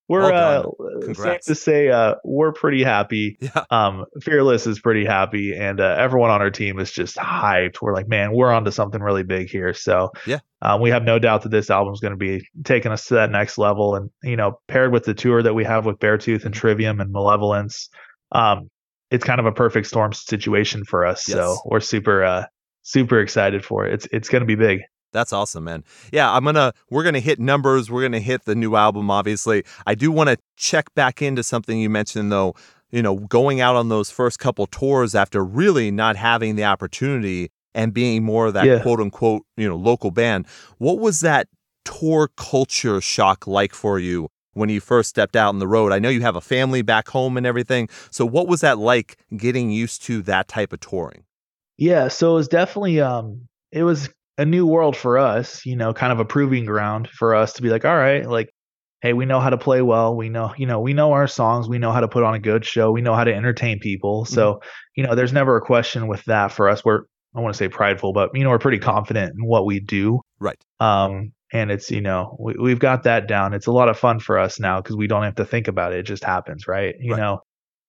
we're 0.08 0.30
well 0.30 0.76
uh 0.80 1.14
safe 1.14 1.40
to 1.42 1.54
say 1.54 1.88
uh 1.88 2.14
we're 2.24 2.52
pretty 2.52 2.82
happy. 2.82 3.38
Yeah. 3.40 3.64
um 3.70 4.04
fearless 4.20 4.66
is 4.66 4.80
pretty 4.80 5.04
happy 5.04 5.54
and 5.54 5.80
uh, 5.80 5.96
everyone 5.98 6.30
on 6.30 6.40
our 6.40 6.50
team 6.50 6.78
is 6.78 6.90
just 6.90 7.16
hyped. 7.16 7.76
We're 7.80 7.94
like 7.94 8.08
man 8.08 8.32
we're 8.32 8.52
on 8.52 8.64
to 8.64 8.72
something 8.72 9.00
really 9.00 9.22
big 9.22 9.48
here. 9.48 9.74
So 9.74 10.12
yeah. 10.26 10.38
um, 10.62 10.80
we 10.80 10.90
have 10.90 11.04
no 11.04 11.18
doubt 11.18 11.42
that 11.42 11.50
this 11.50 11.70
album 11.70 11.94
is 11.94 12.00
going 12.00 12.12
to 12.12 12.18
be 12.18 12.46
taking 12.64 12.92
us 12.92 13.06
to 13.06 13.14
that 13.14 13.30
next 13.30 13.58
level 13.58 13.94
and 13.94 14.10
you 14.22 14.36
know 14.36 14.58
paired 14.68 14.92
with 14.92 15.04
the 15.04 15.14
tour 15.14 15.42
that 15.42 15.54
we 15.54 15.64
have 15.64 15.86
with 15.86 15.98
beartooth 15.98 16.44
and 16.44 16.54
trivium 16.54 17.00
and 17.00 17.12
malevolence 17.12 17.88
um 18.32 18.68
it's 19.10 19.24
kind 19.24 19.38
of 19.40 19.46
a 19.46 19.52
perfect 19.52 19.86
storm 19.86 20.12
situation 20.12 20.84
for 20.84 21.06
us. 21.06 21.28
Yes. 21.28 21.36
so 21.36 21.58
we're 21.66 21.80
super 21.80 22.24
uh 22.24 22.44
super 22.82 23.20
excited 23.20 23.64
for 23.64 23.86
it. 23.86 23.94
It's 23.94 24.08
it's 24.12 24.28
going 24.28 24.40
to 24.40 24.46
be 24.46 24.54
big 24.54 24.80
that's 25.14 25.32
awesome, 25.32 25.64
man. 25.64 25.84
Yeah, 26.12 26.30
I'm 26.30 26.44
gonna 26.44 26.74
we're 26.90 27.04
gonna 27.04 27.20
hit 27.20 27.40
numbers. 27.40 27.90
We're 27.90 28.02
gonna 28.02 28.20
hit 28.20 28.44
the 28.44 28.54
new 28.54 28.76
album. 28.76 29.10
Obviously, 29.10 29.64
I 29.86 29.94
do 29.94 30.12
want 30.12 30.28
to 30.28 30.36
check 30.56 30.92
back 30.94 31.22
into 31.22 31.42
something 31.42 31.78
you 31.78 31.88
mentioned 31.88 32.30
though. 32.30 32.54
You 32.90 33.02
know, 33.02 33.16
going 33.16 33.60
out 33.60 33.76
on 33.76 33.88
those 33.88 34.10
first 34.10 34.38
couple 34.38 34.66
tours 34.66 35.14
after 35.14 35.42
really 35.42 35.90
not 35.90 36.16
having 36.16 36.56
the 36.56 36.64
opportunity 36.64 37.50
and 37.74 37.94
being 37.94 38.22
more 38.22 38.46
of 38.46 38.54
that 38.54 38.66
yeah. 38.66 38.80
quote 38.80 39.00
unquote 39.00 39.42
you 39.56 39.66
know 39.68 39.76
local 39.76 40.10
band. 40.10 40.46
What 40.78 40.98
was 40.98 41.20
that 41.20 41.48
tour 41.84 42.28
culture 42.36 43.00
shock 43.00 43.46
like 43.46 43.72
for 43.72 43.98
you 43.98 44.28
when 44.54 44.68
you 44.68 44.80
first 44.80 45.08
stepped 45.08 45.36
out 45.36 45.50
on 45.50 45.60
the 45.60 45.68
road? 45.68 45.92
I 45.92 46.00
know 46.00 46.08
you 46.08 46.22
have 46.22 46.36
a 46.36 46.40
family 46.40 46.82
back 46.82 47.08
home 47.08 47.36
and 47.36 47.46
everything. 47.46 47.88
So 48.10 48.26
what 48.26 48.48
was 48.48 48.60
that 48.60 48.78
like 48.78 49.16
getting 49.36 49.70
used 49.70 50.02
to 50.04 50.22
that 50.22 50.48
type 50.48 50.72
of 50.72 50.80
touring? 50.80 51.24
Yeah, 51.76 52.08
so 52.08 52.32
it 52.32 52.34
was 52.34 52.48
definitely 52.48 53.00
um 53.00 53.48
it 53.70 53.84
was 53.84 54.08
a 54.38 54.44
new 54.44 54.66
world 54.66 54.96
for 54.96 55.18
us, 55.18 55.64
you 55.64 55.76
know, 55.76 55.92
kind 55.92 56.12
of 56.12 56.20
a 56.20 56.24
proving 56.24 56.64
ground 56.64 57.08
for 57.08 57.34
us 57.34 57.52
to 57.54 57.62
be 57.62 57.68
like, 57.68 57.84
all 57.84 57.96
right, 57.96 58.28
like, 58.28 58.50
hey, 59.00 59.12
we 59.12 59.26
know 59.26 59.38
how 59.38 59.50
to 59.50 59.58
play 59.58 59.82
well. 59.82 60.16
We 60.16 60.28
know, 60.28 60.54
you 60.56 60.66
know, 60.66 60.80
we 60.80 60.94
know 60.94 61.12
our 61.12 61.28
songs. 61.28 61.68
We 61.68 61.78
know 61.78 61.92
how 61.92 62.00
to 62.00 62.08
put 62.08 62.24
on 62.24 62.34
a 62.34 62.38
good 62.38 62.64
show. 62.64 62.90
We 62.90 63.02
know 63.02 63.14
how 63.14 63.24
to 63.24 63.34
entertain 63.34 63.78
people. 63.78 64.24
Mm-hmm. 64.24 64.34
So, 64.34 64.60
you 64.96 65.04
know, 65.04 65.14
there's 65.14 65.32
never 65.32 65.56
a 65.56 65.60
question 65.60 66.08
with 66.08 66.24
that 66.24 66.52
for 66.52 66.68
us. 66.68 66.84
We're, 66.84 67.02
I 67.36 67.40
want 67.40 67.52
to 67.52 67.58
say 67.58 67.68
prideful, 67.68 68.12
but, 68.12 68.30
you 68.32 68.44
know, 68.44 68.50
we're 68.50 68.58
pretty 68.58 68.78
confident 68.78 69.34
in 69.36 69.44
what 69.44 69.66
we 69.66 69.78
do. 69.80 70.20
Right. 70.38 70.56
Um, 70.80 71.32
and 71.52 71.70
it's, 71.70 71.90
you 71.90 72.00
know, 72.00 72.36
we, 72.40 72.54
we've 72.54 72.78
got 72.78 73.02
that 73.02 73.28
down. 73.28 73.52
It's 73.54 73.66
a 73.66 73.72
lot 73.72 73.88
of 73.88 73.98
fun 73.98 74.20
for 74.20 74.38
us 74.38 74.58
now 74.58 74.80
because 74.80 74.96
we 74.96 75.06
don't 75.06 75.22
have 75.22 75.34
to 75.36 75.44
think 75.44 75.68
about 75.68 75.92
it. 75.92 75.98
It 75.98 76.04
just 76.04 76.24
happens, 76.24 76.66
right? 76.66 76.94
You 76.98 77.12
right. 77.12 77.20
know, 77.20 77.40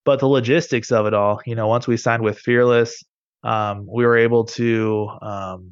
but 0.04 0.20
the 0.20 0.28
logistics 0.28 0.92
of 0.92 1.06
it 1.06 1.14
all, 1.14 1.42
you 1.46 1.56
know, 1.56 1.68
once 1.68 1.88
we 1.88 1.96
signed 1.96 2.24
with 2.24 2.40
Fearless, 2.40 3.04
um, 3.44 3.88
we 3.90 4.06
were 4.06 4.18
able 4.18 4.46
to, 4.46 5.10
um, 5.22 5.72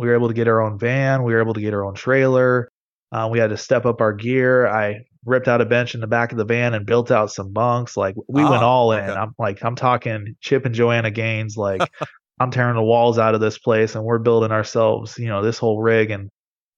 we 0.00 0.06
were 0.08 0.14
able 0.14 0.28
to 0.28 0.34
get 0.34 0.48
our 0.48 0.60
own 0.62 0.78
van. 0.78 1.22
We 1.22 1.34
were 1.34 1.40
able 1.40 1.54
to 1.54 1.60
get 1.60 1.74
our 1.74 1.84
own 1.84 1.94
trailer. 1.94 2.70
Uh, 3.12 3.28
we 3.30 3.38
had 3.38 3.50
to 3.50 3.56
step 3.56 3.84
up 3.86 4.00
our 4.00 4.12
gear. 4.12 4.66
I 4.66 5.00
ripped 5.26 5.46
out 5.48 5.60
a 5.60 5.66
bench 5.66 5.94
in 5.94 6.00
the 6.00 6.06
back 6.06 6.32
of 6.32 6.38
the 6.38 6.44
van 6.44 6.72
and 6.74 6.86
built 6.86 7.10
out 7.10 7.30
some 7.30 7.52
bunks. 7.52 7.96
Like 7.96 8.14
we 8.28 8.42
went 8.44 8.62
Ah, 8.62 8.68
all 8.68 8.92
in. 8.92 9.04
okay. 9.04 9.12
I'm 9.12 9.34
like 9.38 9.62
I'm 9.62 9.76
talking 9.76 10.36
Chip 10.40 10.64
and 10.64 10.74
Joanna 10.74 11.10
Gaines. 11.10 11.56
Like 11.56 11.90
I'm 12.40 12.50
tearing 12.50 12.76
the 12.76 12.82
walls 12.82 13.18
out 13.18 13.34
of 13.34 13.40
this 13.42 13.58
place 13.58 13.94
and 13.94 14.04
we're 14.04 14.18
building 14.18 14.52
ourselves. 14.52 15.18
You 15.18 15.28
know 15.28 15.42
this 15.42 15.58
whole 15.58 15.82
rig 15.82 16.10
and 16.10 16.30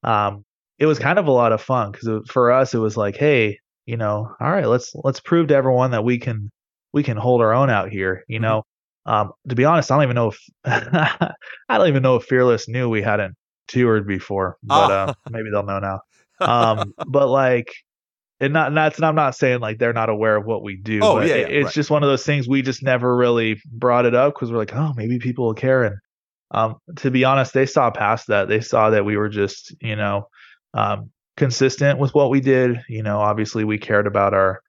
um, 0.02 0.44
it 0.78 0.86
was 0.86 0.98
kind 0.98 1.18
of 1.20 1.26
a 1.28 1.30
lot 1.32 1.52
of 1.52 1.62
fun 1.62 1.92
because 1.92 2.28
for 2.28 2.50
us 2.50 2.74
it 2.74 2.78
was 2.78 2.96
like, 2.96 3.16
hey, 3.16 3.58
you 3.86 3.96
know, 3.96 4.34
all 4.40 4.50
right, 4.50 4.66
let's 4.66 4.92
let's 5.04 5.20
prove 5.20 5.48
to 5.48 5.54
everyone 5.54 5.92
that 5.92 6.02
we 6.04 6.18
can 6.18 6.50
we 6.92 7.02
can 7.04 7.16
hold 7.16 7.40
our 7.40 7.52
own 7.54 7.70
out 7.70 7.90
here. 7.90 8.24
You 8.26 8.40
Mhm. 8.40 8.42
know, 8.42 8.62
um, 9.06 9.32
to 9.48 9.54
be 9.54 9.64
honest, 9.64 9.90
I 9.90 9.96
don't 9.96 10.04
even 10.04 10.14
know 10.14 10.28
if 10.28 10.40
I 10.64 11.78
don't 11.78 11.88
even 11.88 12.02
know 12.02 12.16
if 12.16 12.24
Fearless 12.24 12.68
knew 12.68 12.88
we 12.88 13.02
hadn't 13.02 13.34
toured 13.68 14.06
before, 14.06 14.58
but 14.62 14.90
uh, 14.90 15.14
maybe 15.30 15.50
they'll 15.50 15.64
know 15.64 15.78
now. 15.78 16.00
Um, 16.40 16.92
but 17.06 17.28
like, 17.28 17.72
and 18.40 18.52
not 18.52 18.74
that's 18.74 18.96
and 18.96 19.06
I'm 19.06 19.14
not 19.14 19.36
saying 19.36 19.60
like 19.60 19.78
they're 19.78 19.92
not 19.92 20.08
aware 20.08 20.34
of 20.34 20.44
what 20.44 20.64
we 20.64 20.74
do. 20.74 20.98
Oh, 21.00 21.14
but 21.14 21.28
yeah, 21.28 21.36
yeah, 21.36 21.46
it's 21.46 21.66
right. 21.66 21.74
just 21.74 21.88
one 21.88 22.02
of 22.02 22.08
those 22.08 22.26
things 22.26 22.48
we 22.48 22.62
just 22.62 22.82
never 22.82 23.16
really 23.16 23.60
brought 23.70 24.06
it 24.06 24.14
up 24.16 24.34
because 24.34 24.50
we're 24.50 24.58
like, 24.58 24.74
oh, 24.74 24.92
maybe 24.96 25.20
people 25.20 25.46
will 25.46 25.54
care. 25.54 25.84
And 25.84 25.96
um, 26.50 26.78
to 26.96 27.12
be 27.12 27.24
honest, 27.24 27.54
they 27.54 27.66
saw 27.66 27.92
past 27.92 28.26
that. 28.26 28.48
They 28.48 28.60
saw 28.60 28.90
that 28.90 29.04
we 29.04 29.16
were 29.16 29.28
just, 29.28 29.72
you 29.80 29.94
know, 29.94 30.26
um, 30.74 31.10
consistent 31.36 32.00
with 32.00 32.12
what 32.12 32.30
we 32.30 32.40
did. 32.40 32.80
You 32.88 33.04
know, 33.04 33.20
obviously 33.20 33.62
we 33.62 33.78
cared 33.78 34.08
about 34.08 34.34
our 34.34 34.62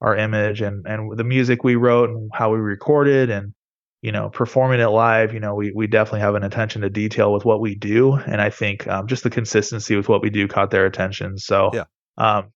our 0.00 0.16
image 0.16 0.62
and 0.62 0.84
and 0.84 1.16
the 1.16 1.22
music 1.22 1.62
we 1.62 1.76
wrote 1.76 2.10
and 2.10 2.28
how 2.34 2.50
we 2.50 2.58
recorded 2.58 3.30
and 3.30 3.54
you 4.02 4.12
know 4.12 4.30
performing 4.30 4.80
it 4.80 4.86
live. 4.86 5.32
You 5.34 5.40
know, 5.40 5.54
we 5.54 5.72
we 5.72 5.86
definitely 5.86 6.20
have 6.20 6.34
an 6.34 6.44
attention 6.44 6.82
to 6.82 6.90
detail 6.90 7.32
with 7.32 7.44
what 7.44 7.60
we 7.60 7.74
do, 7.74 8.14
and 8.14 8.40
I 8.40 8.50
think 8.50 8.86
um, 8.88 9.06
just 9.06 9.22
the 9.24 9.30
consistency 9.30 9.96
with 9.96 10.08
what 10.08 10.22
we 10.22 10.30
do 10.30 10.48
caught 10.48 10.70
their 10.70 10.86
attention. 10.86 11.38
So 11.38 11.70
Yeah. 11.74 11.84
um, 12.18 12.52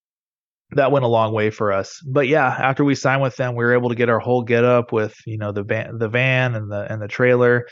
that 0.72 0.90
went 0.90 1.04
a 1.04 1.08
long 1.08 1.32
way 1.32 1.50
for 1.50 1.72
us. 1.72 2.00
But 2.06 2.26
yeah, 2.28 2.46
after 2.48 2.84
we 2.84 2.94
signed 2.94 3.22
with 3.22 3.36
them, 3.36 3.54
we 3.54 3.64
were 3.64 3.74
able 3.74 3.90
to 3.90 3.94
get 3.94 4.08
our 4.08 4.18
whole 4.18 4.42
get 4.42 4.64
up 4.64 4.92
with 4.92 5.14
you 5.26 5.38
know 5.38 5.52
the 5.52 5.62
van, 5.62 5.98
the 5.98 6.08
van 6.08 6.54
and 6.54 6.70
the 6.70 6.90
and 6.90 7.00
the 7.00 7.08
trailer, 7.08 7.66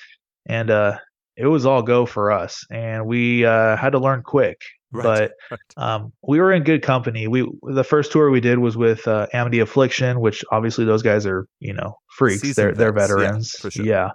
and 0.47 0.71
uh, 0.71 0.99
it 1.37 1.47
was 1.47 1.67
all 1.67 1.83
go 1.83 2.07
for 2.07 2.31
us. 2.31 2.65
And 2.71 3.07
we 3.07 3.45
uh, 3.45 3.77
had 3.77 3.91
to 3.93 3.99
learn 3.99 4.23
quick, 4.23 4.61
Right, 4.93 5.03
but 5.05 5.33
right. 5.51 5.61
um, 5.95 6.13
we 6.27 6.39
were 6.41 6.53
in 6.53 6.63
good 6.65 6.83
company. 6.83 7.27
We 7.29 7.49
the 7.63 7.85
first 7.85 8.13
tour 8.13 8.31
we 8.31 8.41
did 8.41 8.59
was 8.59 8.77
with 8.77 9.07
uh, 9.09 9.27
Amity 9.33 9.61
Affliction, 9.61 10.21
which 10.21 10.45
obviously 10.53 10.85
those 10.85 11.03
guys 11.03 11.27
are 11.27 11.47
you 11.61 11.73
know 11.73 11.95
freaks. 12.17 12.43
Seasoned 12.43 12.77
they're 12.77 12.93
they're 12.93 12.99
yeah, 12.99 13.07
veterans, 13.09 13.51
for 13.53 13.71
sure. 13.71 13.85
yeah. 13.87 14.11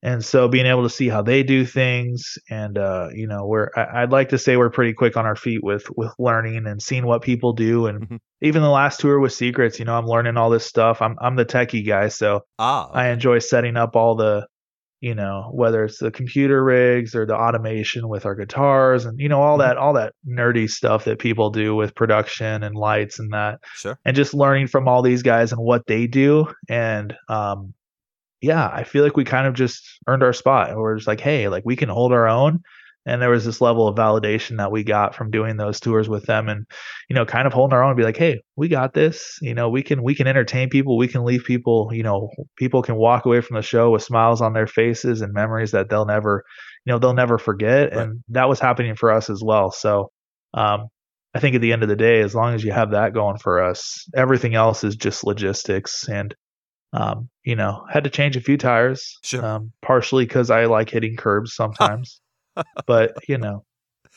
And 0.00 0.24
so 0.24 0.46
being 0.46 0.66
able 0.66 0.84
to 0.84 0.88
see 0.90 1.08
how 1.08 1.22
they 1.22 1.42
do 1.42 1.66
things, 1.66 2.38
and 2.48 2.78
uh, 2.78 3.08
you 3.12 3.26
know, 3.26 3.46
we're 3.46 3.70
I, 3.76 4.02
I'd 4.02 4.12
like 4.12 4.28
to 4.28 4.38
say 4.38 4.56
we're 4.56 4.70
pretty 4.70 4.92
quick 4.92 5.16
on 5.16 5.26
our 5.26 5.34
feet 5.34 5.64
with 5.64 5.86
with 5.96 6.12
learning 6.20 6.66
and 6.68 6.80
seeing 6.80 7.04
what 7.04 7.20
people 7.22 7.52
do. 7.52 7.86
And 7.86 8.08
Mhm. 8.08 8.18
even 8.40 8.62
the 8.62 8.70
last 8.70 9.00
tour 9.00 9.18
with 9.18 9.32
Secrets, 9.32 9.80
you 9.80 9.84
know, 9.84 9.98
I'm 9.98 10.06
learning 10.06 10.36
all 10.36 10.50
this 10.50 10.64
stuff. 10.64 11.02
I'm 11.02 11.16
I'm 11.20 11.34
the 11.34 11.44
techie 11.44 11.84
guy, 11.84 12.08
so 12.08 12.42
Ah, 12.60 12.88
I 12.92 13.08
enjoy 13.08 13.40
setting 13.40 13.76
up 13.76 13.96
all 13.96 14.14
the, 14.14 14.46
you 15.00 15.14
know, 15.14 15.50
whether 15.52 15.84
it's 15.84 15.98
the 15.98 16.10
computer 16.10 16.62
rigs 16.64 17.14
or 17.14 17.24
the 17.26 17.36
automation 17.36 18.08
with 18.08 18.26
our 18.26 18.34
guitars 18.34 19.04
and 19.04 19.18
you 19.20 19.28
know 19.28 19.40
all 19.40 19.56
Mhm. 19.58 19.60
that 19.60 19.76
all 19.76 19.92
that 19.94 20.12
nerdy 20.26 20.68
stuff 20.68 21.04
that 21.04 21.18
people 21.18 21.50
do 21.50 21.74
with 21.76 21.94
production 21.94 22.62
and 22.64 22.74
lights 22.74 23.18
and 23.18 23.32
that, 23.32 23.60
sure. 23.74 23.98
and 24.04 24.16
just 24.16 24.34
learning 24.34 24.66
from 24.66 24.88
all 24.88 25.02
these 25.02 25.22
guys 25.22 25.52
and 25.52 25.60
what 25.60 25.86
they 25.86 26.06
do. 26.06 26.48
And 26.68 27.14
um, 27.28 27.74
yeah, 28.40 28.68
I 28.72 28.84
feel 28.84 29.02
like 29.04 29.16
we 29.16 29.24
kind 29.24 29.46
of 29.46 29.54
just 29.54 29.82
earned 30.06 30.22
our 30.22 30.32
spot. 30.32 30.70
and 30.70 30.78
We're 30.78 30.96
just 30.96 31.08
like, 31.08 31.20
hey, 31.20 31.48
like 31.48 31.64
we 31.64 31.76
can 31.76 31.88
hold 31.88 32.12
our 32.12 32.28
own. 32.28 32.62
And 33.08 33.20
there 33.22 33.30
was 33.30 33.44
this 33.44 33.60
level 33.60 33.88
of 33.88 33.96
validation 33.96 34.58
that 34.58 34.70
we 34.70 34.84
got 34.84 35.14
from 35.14 35.30
doing 35.30 35.56
those 35.56 35.80
tours 35.80 36.08
with 36.08 36.26
them, 36.26 36.48
and 36.48 36.66
you 37.08 37.14
know, 37.14 37.24
kind 37.24 37.46
of 37.46 37.52
holding 37.52 37.74
our 37.74 37.82
own, 37.82 37.90
and 37.90 37.96
be 37.96 38.04
like, 38.04 38.16
hey, 38.16 38.40
we 38.56 38.68
got 38.68 38.94
this. 38.94 39.38
You 39.42 39.54
know, 39.54 39.68
we 39.68 39.82
can 39.82 40.02
we 40.02 40.14
can 40.14 40.26
entertain 40.26 40.68
people. 40.68 40.96
We 40.96 41.08
can 41.08 41.24
leave 41.24 41.44
people. 41.44 41.90
You 41.92 42.02
know, 42.02 42.30
people 42.56 42.82
can 42.82 42.96
walk 42.96 43.26
away 43.26 43.40
from 43.40 43.56
the 43.56 43.62
show 43.62 43.90
with 43.90 44.02
smiles 44.02 44.40
on 44.40 44.52
their 44.52 44.66
faces 44.66 45.20
and 45.22 45.32
memories 45.32 45.70
that 45.72 45.88
they'll 45.88 46.06
never, 46.06 46.44
you 46.84 46.92
know, 46.92 46.98
they'll 46.98 47.14
never 47.14 47.38
forget. 47.38 47.94
Right. 47.94 48.06
And 48.08 48.22
that 48.28 48.48
was 48.48 48.60
happening 48.60 48.94
for 48.94 49.10
us 49.10 49.30
as 49.30 49.42
well. 49.44 49.70
So, 49.70 50.10
um, 50.54 50.88
I 51.34 51.40
think 51.40 51.54
at 51.54 51.60
the 51.60 51.72
end 51.72 51.82
of 51.82 51.88
the 51.88 51.96
day, 51.96 52.20
as 52.20 52.34
long 52.34 52.54
as 52.54 52.64
you 52.64 52.72
have 52.72 52.92
that 52.92 53.14
going 53.14 53.38
for 53.38 53.62
us, 53.62 54.06
everything 54.14 54.54
else 54.54 54.84
is 54.84 54.96
just 54.96 55.24
logistics. 55.24 56.08
And 56.08 56.34
um, 56.92 57.28
you 57.44 57.54
know, 57.56 57.84
had 57.90 58.04
to 58.04 58.10
change 58.10 58.36
a 58.36 58.40
few 58.40 58.56
tires, 58.56 59.18
Sure. 59.22 59.44
um, 59.44 59.72
partially 59.82 60.24
because 60.24 60.50
I 60.50 60.64
like 60.64 60.90
hitting 60.90 61.16
curbs 61.16 61.54
sometimes, 61.54 62.20
but 62.86 63.14
you 63.28 63.38
know, 63.38 63.64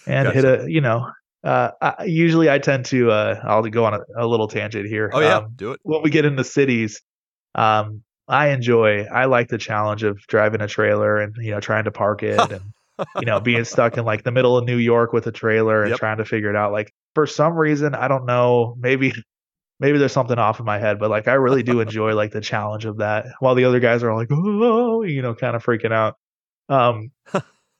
and 0.05 0.27
hit 0.29 0.45
a, 0.45 0.65
you 0.69 0.81
know, 0.81 1.09
uh, 1.43 1.71
I, 1.81 2.05
usually 2.05 2.49
I 2.49 2.59
tend 2.59 2.85
to, 2.87 3.11
uh, 3.11 3.39
I'll 3.43 3.63
go 3.63 3.85
on 3.85 3.93
a, 3.95 3.99
a 4.17 4.27
little 4.27 4.47
tangent 4.47 4.87
here. 4.87 5.09
Oh 5.13 5.19
yeah, 5.19 5.37
Um, 5.37 5.53
do 5.55 5.71
it. 5.73 5.79
when 5.83 6.01
we 6.03 6.09
get 6.09 6.25
into 6.25 6.43
cities, 6.43 7.01
um, 7.55 8.03
I 8.27 8.49
enjoy, 8.49 9.03
I 9.05 9.25
like 9.25 9.49
the 9.49 9.57
challenge 9.57 10.03
of 10.03 10.19
driving 10.27 10.61
a 10.61 10.67
trailer 10.67 11.17
and, 11.19 11.35
you 11.39 11.51
know, 11.51 11.59
trying 11.59 11.85
to 11.85 11.91
park 11.91 12.23
it 12.23 12.51
and, 12.51 12.73
you 13.19 13.25
know, 13.25 13.39
being 13.39 13.63
stuck 13.65 13.97
in 13.97 14.05
like 14.05 14.23
the 14.23 14.31
middle 14.31 14.57
of 14.57 14.65
New 14.65 14.77
York 14.77 15.13
with 15.13 15.27
a 15.27 15.31
trailer 15.31 15.85
and 15.85 15.89
Yep. 15.91 15.99
trying 15.99 16.17
to 16.17 16.25
figure 16.25 16.49
it 16.49 16.55
out. 16.55 16.71
Like 16.71 16.93
for 17.15 17.25
some 17.27 17.53
reason, 17.55 17.95
I 17.95 18.07
don't 18.07 18.25
know, 18.25 18.75
maybe, 18.79 19.13
maybe 19.79 19.97
there's 19.97 20.13
something 20.13 20.37
off 20.37 20.59
in 20.59 20.65
my 20.65 20.79
head, 20.79 20.99
but 20.99 21.09
like 21.09 21.27
I 21.27 21.33
really 21.33 21.63
do 21.63 21.79
enjoy 21.79 22.13
like 22.13 22.31
the 22.31 22.41
challenge 22.41 22.85
of 22.85 22.97
that 22.97 23.25
while 23.39 23.55
the 23.55 23.65
other 23.65 23.79
guys 23.79 24.03
are 24.03 24.15
like, 24.15 24.29
oh, 24.31 25.01
you 25.03 25.21
know, 25.21 25.33
kind 25.35 25.55
of 25.55 25.63
freaking 25.65 25.91
out. 25.91 26.15
Um, 26.69 27.11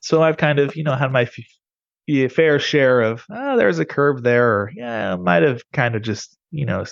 so 0.02 0.22
I've 0.22 0.36
kind 0.36 0.58
of, 0.58 0.76
you 0.76 0.84
know, 0.84 0.94
had 0.94 1.10
my 1.10 1.22
f- 1.22 2.32
fair 2.32 2.58
share 2.58 3.00
of, 3.00 3.24
oh, 3.30 3.56
there's 3.56 3.78
a 3.78 3.84
curve 3.86 4.22
there, 4.22 4.46
or 4.52 4.72
yeah, 4.76 5.16
might 5.16 5.42
have 5.42 5.62
kind 5.72 5.94
of 5.94 6.02
just, 6.02 6.36
you 6.50 6.66
know, 6.66 6.84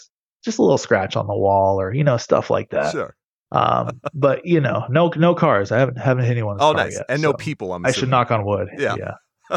just 0.45 0.59
a 0.59 0.62
little 0.62 0.79
scratch 0.79 1.17
on 1.17 1.26
the 1.26 1.37
wall, 1.37 1.79
or 1.81 1.93
you 1.93 2.02
know, 2.05 2.17
stuff 2.17 2.49
like 2.49 2.71
that. 2.71 2.93
Sure. 2.93 3.14
Um, 3.52 4.00
but 4.14 4.47
you 4.47 4.61
know, 4.61 4.87
no, 4.88 5.11
no 5.17 5.35
cars. 5.35 5.73
I 5.73 5.79
haven't 5.81 5.99
haven't 5.99 6.25
hit 6.25 6.31
anyone's 6.31 6.61
Oh, 6.62 6.73
nice. 6.73 6.95
yet, 6.95 7.07
And 7.09 7.21
no 7.21 7.33
people. 7.35 7.75
I'm 7.75 7.85
I 7.85 7.90
should 7.90 8.09
knock 8.09 8.31
on 8.31 8.47
wood. 8.47 8.69
Yeah. 8.79 8.95
yeah. 8.97 9.14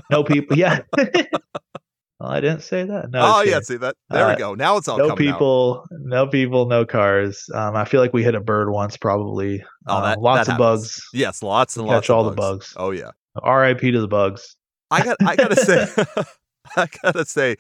No 0.09 0.23
people. 0.23 0.57
Yeah. 0.57 0.79
well, 0.97 2.31
I 2.31 2.39
didn't 2.41 2.61
say 2.63 2.83
that. 2.85 3.11
No. 3.11 3.19
oh 3.21 3.41
yeah, 3.43 3.59
see 3.59 3.77
that. 3.77 3.95
There 4.09 4.25
we 4.25 4.33
Uh, 4.33 4.35
go. 4.37 4.55
Now 4.55 4.77
it's 4.77 4.87
all 4.87 4.97
No 4.97 5.09
coming 5.09 5.27
out. 5.29 5.33
people, 5.33 5.85
no 5.91 6.25
people, 6.27 6.65
no 6.67 6.85
cars. 6.85 7.47
Um, 7.53 7.75
I 7.75 7.85
feel 7.85 8.01
like 8.01 8.13
we 8.13 8.23
hit 8.23 8.33
a 8.35 8.39
bird 8.41 8.71
once, 8.71 8.97
probably. 8.97 9.63
Oh, 9.87 9.97
Um, 9.97 10.03
that 10.03 10.19
lots 10.19 10.47
that 10.47 10.53
of 10.53 10.59
happens. 10.59 10.81
bugs. 10.81 11.09
Yes, 11.13 11.43
lots 11.43 11.77
and 11.77 11.85
Catch 11.85 11.93
lots 11.93 12.09
of 12.09 12.15
all 12.15 12.23
the 12.23 12.31
bugs. 12.31 12.73
bugs. 12.73 12.73
Oh 12.77 12.91
yeah. 12.91 13.11
R.I.P. 13.41 13.91
to 13.91 14.01
the 14.01 14.07
bugs. 14.07 14.55
I 14.91 15.03
got. 15.03 15.17
I 15.25 15.35
gotta 15.35 15.55
say. 15.55 15.87
I 16.77 16.87
gotta 17.01 17.25
say, 17.25 17.57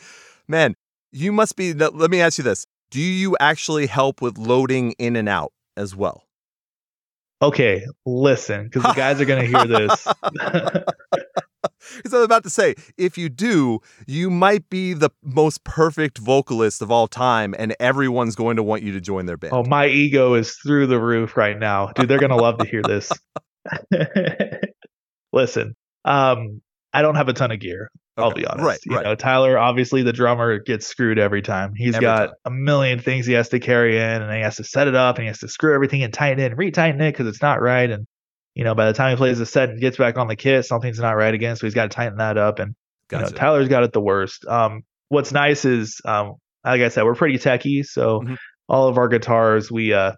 man, 0.47 0.75
you 1.11 1.31
must 1.31 1.55
be. 1.55 1.73
Let 1.73 2.11
me 2.11 2.21
ask 2.21 2.37
you 2.37 2.43
this: 2.43 2.65
Do 2.91 3.01
you 3.01 3.35
actually 3.39 3.87
help 3.87 4.21
with 4.21 4.37
loading 4.37 4.93
in 4.93 5.15
and 5.15 5.27
out 5.27 5.51
as 5.75 5.95
well? 5.95 6.23
Okay, 7.41 7.83
listen, 8.05 8.65
because 8.65 8.83
the 8.83 8.93
guys 8.93 9.19
are 9.19 9.25
gonna 9.25 9.45
hear 9.45 9.65
this. 9.65 10.07
Because 11.97 12.13
I 12.13 12.17
was 12.17 12.25
about 12.25 12.43
to 12.43 12.49
say, 12.49 12.75
if 12.97 13.17
you 13.17 13.27
do, 13.29 13.79
you 14.07 14.29
might 14.29 14.69
be 14.69 14.93
the 14.93 15.09
most 15.21 15.63
perfect 15.65 16.17
vocalist 16.17 16.81
of 16.81 16.91
all 16.91 17.07
time, 17.07 17.53
and 17.59 17.75
everyone's 17.79 18.35
going 18.35 18.55
to 18.55 18.63
want 18.63 18.83
you 18.83 18.93
to 18.93 19.01
join 19.01 19.25
their 19.25 19.35
band. 19.37 19.53
oh, 19.53 19.63
my 19.63 19.87
ego 19.87 20.33
is 20.33 20.53
through 20.55 20.87
the 20.87 20.99
roof 20.99 21.35
right 21.35 21.59
now, 21.59 21.87
dude. 21.87 22.07
They're 22.07 22.19
gonna 22.19 22.37
love 22.37 22.57
to 22.59 22.65
hear 22.65 22.81
this. 22.81 23.11
Listen, 25.33 25.75
um, 26.05 26.61
I 26.93 27.01
don't 27.01 27.15
have 27.15 27.27
a 27.27 27.33
ton 27.33 27.51
of 27.51 27.59
gear. 27.59 27.89
I'll 28.15 28.31
be 28.31 28.45
honest. 28.45 28.63
Right, 28.63 28.79
you 28.85 28.95
right. 28.95 29.03
know, 29.03 29.15
Tyler, 29.15 29.57
obviously 29.57 30.03
the 30.03 30.13
drummer 30.13 30.59
gets 30.59 30.85
screwed 30.85 31.17
every 31.17 31.41
time. 31.41 31.73
He's 31.75 31.95
Every 31.95 32.05
got 32.05 32.25
time. 32.27 32.35
a 32.45 32.51
million 32.51 32.99
things 32.99 33.25
he 33.25 33.33
has 33.33 33.49
to 33.49 33.59
carry 33.59 33.97
in 33.97 34.21
and 34.21 34.31
he 34.31 34.41
has 34.41 34.57
to 34.57 34.63
set 34.63 34.87
it 34.87 34.93
up 34.93 35.15
and 35.15 35.23
he 35.23 35.27
has 35.29 35.39
to 35.39 35.47
screw 35.47 35.73
everything 35.73 36.03
and 36.03 36.13
tighten 36.13 36.39
it 36.39 36.51
and 36.51 36.59
retighten 36.59 37.01
it 37.01 37.11
because 37.11 37.25
it's 37.25 37.41
not 37.41 37.59
right. 37.59 37.89
And, 37.89 38.05
you 38.53 38.63
know, 38.63 38.75
by 38.75 38.85
the 38.85 38.93
time 38.93 39.09
he 39.09 39.15
plays 39.15 39.39
the 39.39 39.47
set 39.47 39.69
and 39.69 39.81
gets 39.81 39.97
back 39.97 40.19
on 40.19 40.27
the 40.27 40.35
kit, 40.35 40.63
something's 40.63 40.99
not 40.99 41.13
right 41.13 41.33
again. 41.33 41.55
So 41.55 41.65
he's 41.65 41.73
got 41.73 41.89
to 41.89 41.95
tighten 41.95 42.19
that 42.19 42.37
up. 42.37 42.59
And, 42.59 42.75
Gotcha. 43.07 43.25
you 43.25 43.31
know, 43.31 43.35
Tyler's 43.37 43.67
got 43.67 43.81
it 43.81 43.93
the 43.93 43.99
worst. 44.01 44.45
Um, 44.45 44.83
what's 45.09 45.31
nice 45.31 45.65
is, 45.65 45.99
um, 46.05 46.33
like 46.63 46.81
I 46.81 46.89
said, 46.89 47.05
we're 47.05 47.15
pretty 47.15 47.39
techie. 47.39 47.83
So 47.83 48.19
Mhm. 48.21 48.37
all 48.69 48.87
of 48.87 48.99
our 48.99 49.07
guitars, 49.07 49.71
we, 49.71 49.91
uh, 49.91 50.11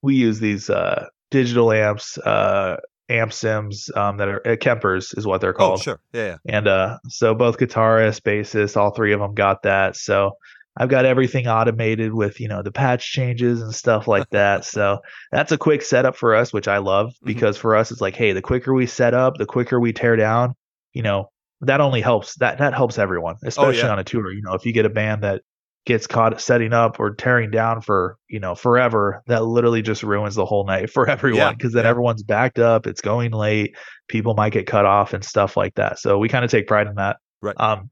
we 0.00 0.14
use 0.14 0.40
these, 0.40 0.70
uh, 0.70 1.08
digital 1.30 1.70
amps, 1.72 2.16
uh, 2.16 2.76
amp 3.08 3.32
sims, 3.32 3.90
um, 3.96 4.16
that 4.18 4.28
are 4.28 4.46
uh, 4.46 4.56
Kempers 4.56 5.16
is 5.16 5.26
what 5.26 5.40
they're 5.40 5.52
called. 5.52 5.68
oh, 5.70 5.74
called. 5.74 5.82
sure. 5.82 6.00
Yeah, 6.12 6.36
yeah. 6.44 6.56
And 6.58 6.68
uh, 6.68 6.98
so 7.08 7.34
both 7.34 7.58
guitarists, 7.58 8.20
bassists, 8.20 8.76
all 8.76 8.90
three 8.90 9.12
of 9.12 9.20
them 9.20 9.34
got 9.34 9.62
that. 9.62 9.96
So 9.96 10.32
I've 10.76 10.88
got 10.88 11.04
everything 11.06 11.46
automated 11.48 12.14
with 12.14 12.38
you 12.40 12.46
know 12.48 12.62
the 12.62 12.70
patch 12.72 13.10
changes 13.10 13.62
and 13.62 13.74
stuff 13.74 14.06
like 14.06 14.28
that. 14.32 14.64
so 14.64 14.98
that's 15.32 15.52
a 15.52 15.58
quick 15.58 15.82
setup 15.82 16.16
for 16.16 16.34
us, 16.36 16.52
which 16.52 16.68
I 16.68 16.78
love 16.78 17.08
Mhm. 17.08 17.26
because 17.26 17.56
for 17.56 17.74
us 17.76 17.90
it's 17.90 18.00
like, 18.00 18.14
hey, 18.14 18.32
the 18.32 18.42
quicker 18.42 18.72
we 18.74 18.86
set 18.86 19.14
up, 19.14 19.34
the 19.38 19.46
quicker 19.46 19.80
we 19.80 19.92
tear 19.92 20.16
down. 20.16 20.54
You 20.92 21.02
know 21.02 21.30
that 21.62 21.80
only 21.80 22.00
helps 22.00 22.36
that 22.36 22.58
that 22.58 22.72
helps 22.74 22.98
everyone, 22.98 23.34
especially 23.44 23.80
Oh, 23.82 23.86
yeah. 23.86 23.92
on 23.92 23.98
a 23.98 24.04
tour. 24.04 24.30
You 24.32 24.42
know 24.42 24.54
if 24.54 24.64
you 24.64 24.72
get 24.72 24.86
a 24.86 24.90
band 24.90 25.22
that 25.24 25.42
gets 25.88 26.06
caught 26.06 26.40
setting 26.40 26.72
up 26.72 27.00
or 27.00 27.14
tearing 27.14 27.50
down 27.50 27.80
for 27.80 28.16
you 28.28 28.38
know 28.38 28.54
forever 28.54 29.22
that 29.26 29.44
literally 29.44 29.82
just 29.82 30.02
ruins 30.02 30.36
the 30.36 30.44
whole 30.44 30.64
night 30.64 30.90
for 30.90 31.08
everyone 31.10 31.38
Yeah, 31.38 31.52
because 31.52 31.72
then 31.72 31.84
yeah. 31.84 31.90
everyone's 31.90 32.22
backed 32.22 32.60
up 32.60 32.86
it's 32.86 33.00
going 33.00 33.32
late 33.32 33.74
people 34.08 34.34
might 34.34 34.52
get 34.52 34.66
cut 34.66 34.86
off 34.86 35.12
and 35.12 35.24
stuff 35.24 35.56
like 35.56 35.74
that. 35.76 35.98
So 35.98 36.18
we 36.18 36.28
kind 36.28 36.44
of 36.44 36.50
take 36.50 36.66
pride 36.66 36.86
in 36.86 36.96
that. 36.96 37.18
Right. 37.40 37.58
Um, 37.58 37.90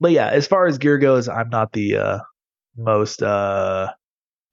but 0.00 0.12
yeah, 0.12 0.28
as 0.28 0.46
far 0.46 0.66
as 0.66 0.76
gear 0.78 0.98
goes, 0.98 1.28
I'm 1.28 1.48
not 1.48 1.72
the 1.72 1.96
uh, 1.96 2.18
most. 2.76 3.22
Uh, 3.22 3.90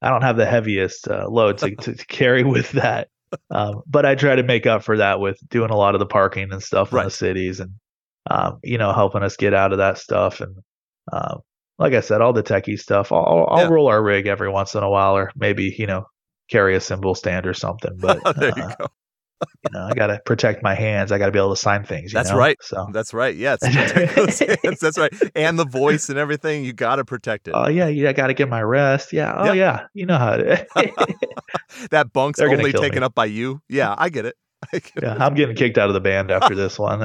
I 0.01 0.09
don't 0.09 0.21
have 0.21 0.37
the 0.37 0.45
heaviest 0.45 1.07
uh, 1.07 1.27
load 1.27 1.57
to, 1.59 1.75
to, 1.75 1.95
to 1.95 2.05
carry 2.05 2.43
with 2.45 2.71
that. 2.71 3.09
Um, 3.49 3.81
but 3.87 4.05
I 4.05 4.15
try 4.15 4.35
to 4.35 4.43
make 4.43 4.65
up 4.65 4.83
for 4.83 4.97
that 4.97 5.19
with 5.19 5.37
doing 5.49 5.71
a 5.71 5.77
lot 5.77 5.95
of 5.95 5.99
the 5.99 6.05
parking 6.05 6.51
and 6.51 6.61
stuff 6.61 6.93
right. 6.93 7.01
in 7.01 7.07
the 7.07 7.11
cities, 7.11 7.59
and 7.59 7.71
um, 8.29 8.59
you 8.63 8.77
know, 8.77 8.93
helping 8.93 9.23
us 9.23 9.35
get 9.35 9.53
out 9.53 9.71
of 9.71 9.79
that 9.79 9.97
stuff. 9.97 10.41
And 10.41 10.55
um, 11.11 11.41
like 11.81 11.93
I 11.93 12.01
said, 12.01 12.21
all 12.21 12.33
the 12.33 12.43
techie 12.43 12.79
stuff. 12.79 13.11
I'll, 13.11 13.47
I'll 13.49 13.63
yeah. 13.63 13.67
roll 13.67 13.87
our 13.87 14.01
rig 14.01 14.27
every 14.27 14.49
once 14.49 14.75
in 14.75 14.83
a 14.83 14.89
while, 14.89 15.17
or 15.17 15.31
maybe 15.35 15.75
you 15.77 15.87
know, 15.87 16.05
carry 16.49 16.75
a 16.75 16.81
cymbal 16.81 17.15
stand 17.15 17.45
or 17.45 17.53
something. 17.53 17.97
But 17.99 18.19
there 18.37 18.53
you 18.55 18.63
uh, 18.63 18.75
go 18.75 18.87
you 19.41 19.71
know, 19.71 19.87
I 19.89 19.93
got 19.93 20.07
to 20.07 20.19
protect 20.25 20.63
my 20.63 20.75
hands. 20.75 21.11
I 21.11 21.17
got 21.17 21.27
to 21.27 21.31
be 21.31 21.39
able 21.39 21.51
to 21.51 21.55
sign 21.59 21.83
things. 21.83 22.11
That's 22.11 22.31
know? 22.31 22.37
right. 22.37 22.57
So 22.61 22.87
that's 22.91 23.13
right. 23.13 23.35
Yeah. 23.35 23.57
That's 23.61 24.97
right. 24.97 25.13
And 25.35 25.57
the 25.57 25.65
voice 25.65 26.09
and 26.09 26.17
everything, 26.17 26.63
you 26.63 26.73
got 26.73 26.97
to 26.97 27.05
protect 27.05 27.47
it. 27.47 27.53
Oh 27.55 27.67
yeah, 27.67 27.87
yeah. 27.87 28.09
I 28.09 28.13
got 28.13 28.27
to 28.27 28.33
get 28.33 28.49
my 28.49 28.61
rest. 28.61 29.13
Yeah. 29.13 29.33
Oh 29.35 29.53
yeah. 29.53 29.87
You 29.93 30.05
know 30.05 30.17
how 30.17 30.37
to. 30.37 30.65
that 31.91 32.13
bunk's 32.13 32.39
They're 32.39 32.49
only 32.49 32.71
taken 32.71 32.99
me. 32.99 33.05
up 33.05 33.15
by 33.15 33.25
you. 33.25 33.61
Yeah, 33.69 33.95
I 33.97 34.09
get 34.09 34.25
it. 34.25 34.35
I 34.73 34.79
get 34.79 34.93
yeah, 35.01 35.15
it. 35.15 35.21
I'm 35.21 35.33
getting 35.33 35.55
kicked 35.55 35.77
out 35.77 35.89
of 35.89 35.93
the 35.93 36.01
band 36.01 36.31
after 36.31 36.55
this 36.55 36.77
one. 36.77 36.99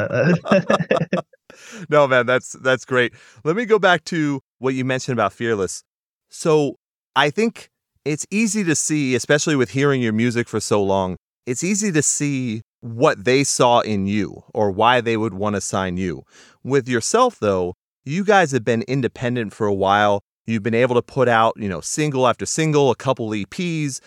no, 1.88 2.06
man, 2.06 2.26
that's 2.26 2.52
that's 2.60 2.84
great. 2.84 3.14
Let 3.44 3.56
me 3.56 3.64
go 3.64 3.78
back 3.78 4.04
to 4.04 4.42
what 4.58 4.74
you 4.74 4.84
mentioned 4.84 5.18
about 5.18 5.32
Fearless. 5.32 5.82
So 6.28 6.76
I 7.14 7.30
think 7.30 7.68
it's 8.04 8.26
easy 8.30 8.64
to 8.64 8.74
see, 8.74 9.14
especially 9.14 9.56
with 9.56 9.70
hearing 9.70 10.02
your 10.02 10.12
music 10.12 10.48
for 10.48 10.60
so 10.60 10.82
long, 10.82 11.16
it's 11.46 11.64
easy 11.64 11.92
to 11.92 12.02
see 12.02 12.62
what 12.80 13.24
they 13.24 13.42
saw 13.44 13.80
in 13.80 14.06
you 14.06 14.44
or 14.54 14.70
why 14.70 15.00
they 15.00 15.16
would 15.16 15.34
want 15.34 15.56
to 15.56 15.60
sign 15.60 15.96
you. 15.96 16.22
With 16.62 16.88
yourself, 16.88 17.38
though, 17.38 17.74
you 18.04 18.24
guys 18.24 18.52
have 18.52 18.64
been 18.64 18.82
independent 18.82 19.52
for 19.52 19.66
a 19.66 19.74
while. 19.74 20.22
You've 20.46 20.62
been 20.62 20.74
able 20.74 20.94
to 20.94 21.02
put 21.02 21.28
out, 21.28 21.54
you 21.56 21.68
know, 21.68 21.80
single 21.80 22.28
after 22.28 22.46
single, 22.46 22.90
a 22.90 22.96
couple 22.96 23.30
EPs. 23.30 24.00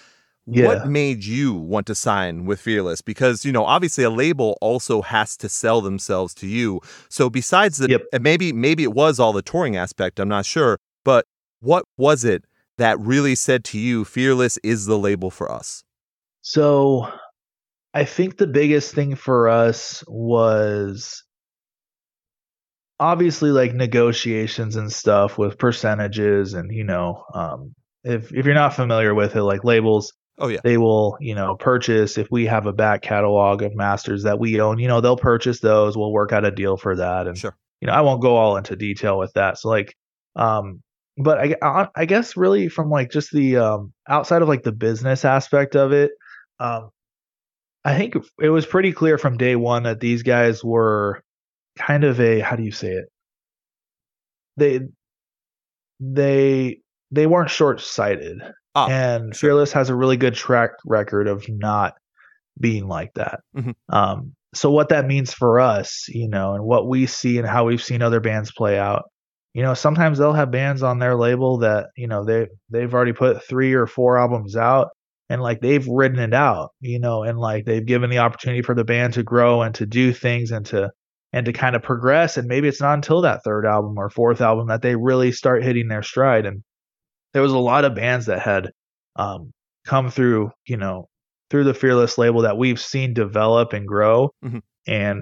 Yeah. 0.52 0.66
What 0.66 0.88
made 0.88 1.24
you 1.24 1.54
want 1.54 1.86
to 1.88 1.96
sign 1.96 2.46
with 2.46 2.60
Fearless? 2.60 3.02
Because, 3.02 3.46
you 3.46 3.52
know, 3.52 3.66
obviously 3.66 4.04
a 4.04 4.10
label 4.10 4.58
also 4.62 5.02
has 5.02 5.38
to 5.38 5.50
sell 5.50 5.82
themselves 5.82 6.34
to 6.36 6.48
you. 6.48 6.82
So 7.10 7.30
besides 7.30 7.78
the 7.78 7.90
yep. 7.90 8.22
maybe 8.22 8.52
maybe 8.52 8.84
it 8.84 8.94
was 8.94 9.20
all 9.20 9.32
the 9.32 9.42
touring 9.42 9.76
aspect, 9.76 10.20
I'm 10.20 10.30
not 10.30 10.46
sure, 10.46 10.80
but 11.06 11.26
what 11.60 11.86
was 11.98 12.24
it 12.24 12.46
that 12.78 13.00
really 13.00 13.36
said 13.36 13.64
to 13.66 13.78
you 13.78 14.06
Fearless 14.06 14.58
is 14.64 14.86
the 14.86 14.98
label 14.98 15.30
for 15.30 15.52
us? 15.52 15.84
So 16.42 17.12
I 17.94 18.06
think 18.06 18.38
the 18.38 18.48
biggest 18.48 18.96
thing 18.96 19.16
for 19.16 19.50
us 19.50 20.04
was 20.08 21.24
obviously 23.00 23.52
like 23.52 23.74
negotiations 23.74 24.76
and 24.76 24.92
stuff 24.92 25.38
with 25.38 25.58
percentages 25.58 26.54
and 26.54 26.74
you 26.74 26.84
know 26.84 27.24
um, 27.34 27.74
if 28.04 28.34
if 28.34 28.46
you're 28.46 28.54
not 28.54 28.74
familiar 28.74 29.16
with 29.16 29.36
it 29.36 29.44
like 29.44 29.64
labels 29.64 30.14
oh 30.40 30.48
yeah. 30.48 30.60
they 30.64 30.78
will 30.78 31.18
you 31.20 31.36
know 31.36 31.56
purchase 31.56 32.18
if 32.18 32.30
we 32.32 32.46
have 32.46 32.66
a 32.66 32.74
back 32.74 33.02
catalog 33.02 33.62
of 33.62 33.76
masters 33.76 34.24
that 34.24 34.40
we 34.40 34.60
own 34.60 34.80
you 34.80 34.88
know 34.88 35.02
they'll 35.02 35.18
purchase 35.18 35.60
those. 35.60 35.98
We'll 35.98 36.12
work 36.12 36.32
out 36.32 36.46
a 36.46 36.52
deal 36.52 36.78
for 36.78 36.96
that. 36.96 37.28
And 37.28 37.38
sure. 37.38 37.56
you 37.82 37.88
know 37.88 37.94
I 37.94 38.02
won't 38.02 38.22
go 38.22 38.36
all 38.36 38.58
into 38.58 38.76
detail 38.76 39.18
with 39.18 39.34
that. 39.34 39.58
So 39.58 39.70
like 39.70 39.96
um 40.36 40.82
but 41.18 41.58
I 41.62 41.88
I 41.96 42.06
guess 42.06 42.38
really 42.38 42.70
from 42.70 42.90
like 42.90 43.12
just 43.12 43.32
the 43.32 43.58
um 43.58 43.94
outside 44.08 44.42
of 44.42 44.48
like 44.48 44.64
the 44.64 44.72
business 44.72 45.26
aspect 45.26 45.76
of 45.76 45.92
it 45.92 46.12
um 46.60 46.90
I 47.86 47.98
think 47.98 48.16
it 48.42 48.50
was 48.50 48.66
pretty 48.66 48.92
clear 48.92 49.18
from 49.18 49.38
day 49.38 49.56
one 49.56 49.84
that 49.84 50.00
these 50.00 50.24
guys 50.24 50.64
were 50.64 51.24
kind 51.78 52.04
of 52.04 52.20
a 52.20 52.40
how 52.40 52.56
do 52.56 52.64
you 52.64 52.72
say 52.72 52.92
it? 52.92 53.06
They 54.58 54.82
they 56.00 56.82
they 57.12 57.28
weren't 57.28 57.50
short 57.50 57.82
sighted. 57.82 58.42
Ah, 58.76 58.90
and 58.90 59.36
sure. 59.36 59.50
Fearless 59.50 59.72
has 59.74 59.90
a 59.90 59.96
really 59.96 60.18
good 60.18 60.36
track 60.36 60.72
record 60.86 61.28
of 61.28 61.46
not 61.50 61.96
being 62.60 62.88
like 62.88 63.14
that. 63.16 63.42
Mm-hmm. 63.56 63.72
Um, 63.90 64.34
so 64.54 64.72
what 64.72 64.90
that 64.90 65.06
means 65.06 65.34
for 65.34 65.60
us, 65.60 66.08
you 66.10 66.28
know, 66.28 66.54
and 66.54 66.64
what 66.64 66.88
we 66.88 67.06
see 67.06 67.38
and 67.38 67.48
how 67.48 67.66
we've 67.66 67.84
seen 67.84 68.02
other 68.02 68.20
bands 68.20 68.52
play 68.52 68.78
out, 68.78 69.04
you 69.54 69.64
know, 69.64 69.74
sometimes 69.74 70.18
they'll 70.18 70.34
have 70.34 70.52
bands 70.52 70.84
on 70.84 71.00
their 71.00 71.16
label 71.16 71.60
that, 71.60 71.88
you 71.96 72.08
know, 72.08 72.24
they 72.24 72.48
they've 72.70 72.94
already 72.94 73.14
put 73.14 73.44
three 73.44 73.74
or 73.74 73.88
four 73.88 74.18
albums 74.18 74.56
out 74.56 74.90
and 75.30 75.42
like 75.42 75.62
they've 75.62 75.88
ridden 75.88 76.20
it 76.20 76.34
out, 76.34 76.72
you 76.82 77.00
know, 77.00 77.24
and 77.24 77.40
like 77.40 77.66
they've 77.66 77.86
given 77.86 78.10
the 78.10 78.18
opportunity 78.20 78.62
for 78.62 78.76
the 78.76 78.84
band 78.84 79.14
to 79.14 79.24
grow 79.24 79.62
and 79.62 79.76
to 79.76 79.86
do 79.86 80.14
things 80.14 80.52
and 80.52 80.66
to 80.68 80.92
and 81.32 81.46
to 81.46 81.54
kind 81.54 81.76
of 81.76 81.84
progress. 81.84 82.38
And 82.38 82.48
maybe 82.48 82.68
it's 82.68 82.82
not 82.82 82.96
until 82.96 83.22
that 83.22 83.44
third 83.44 83.66
album 83.66 83.98
or 83.98 84.10
fourth 84.10 84.42
album 84.42 84.68
that 84.68 84.82
they 84.82 84.96
really 84.96 85.32
start 85.32 85.64
hitting 85.64 85.88
their 85.88 86.04
stride. 86.04 86.46
And 86.48 86.64
there 87.34 87.42
was 87.42 87.52
a 87.52 87.58
lot 87.58 87.86
of 87.86 87.96
bands 87.96 88.26
that 88.28 88.40
had 88.40 88.72
um, 89.16 89.52
come 89.86 90.10
through, 90.10 90.52
you 90.66 90.78
know, 90.78 91.08
through 91.50 91.64
the 91.64 91.74
Fearless 91.74 92.18
label 92.18 92.42
that 92.44 92.58
we've 92.58 92.80
seen 92.80 93.14
develop 93.14 93.74
and 93.74 93.88
grow. 93.88 94.30
Mm-hmm. 94.44 94.60
And 94.88 95.22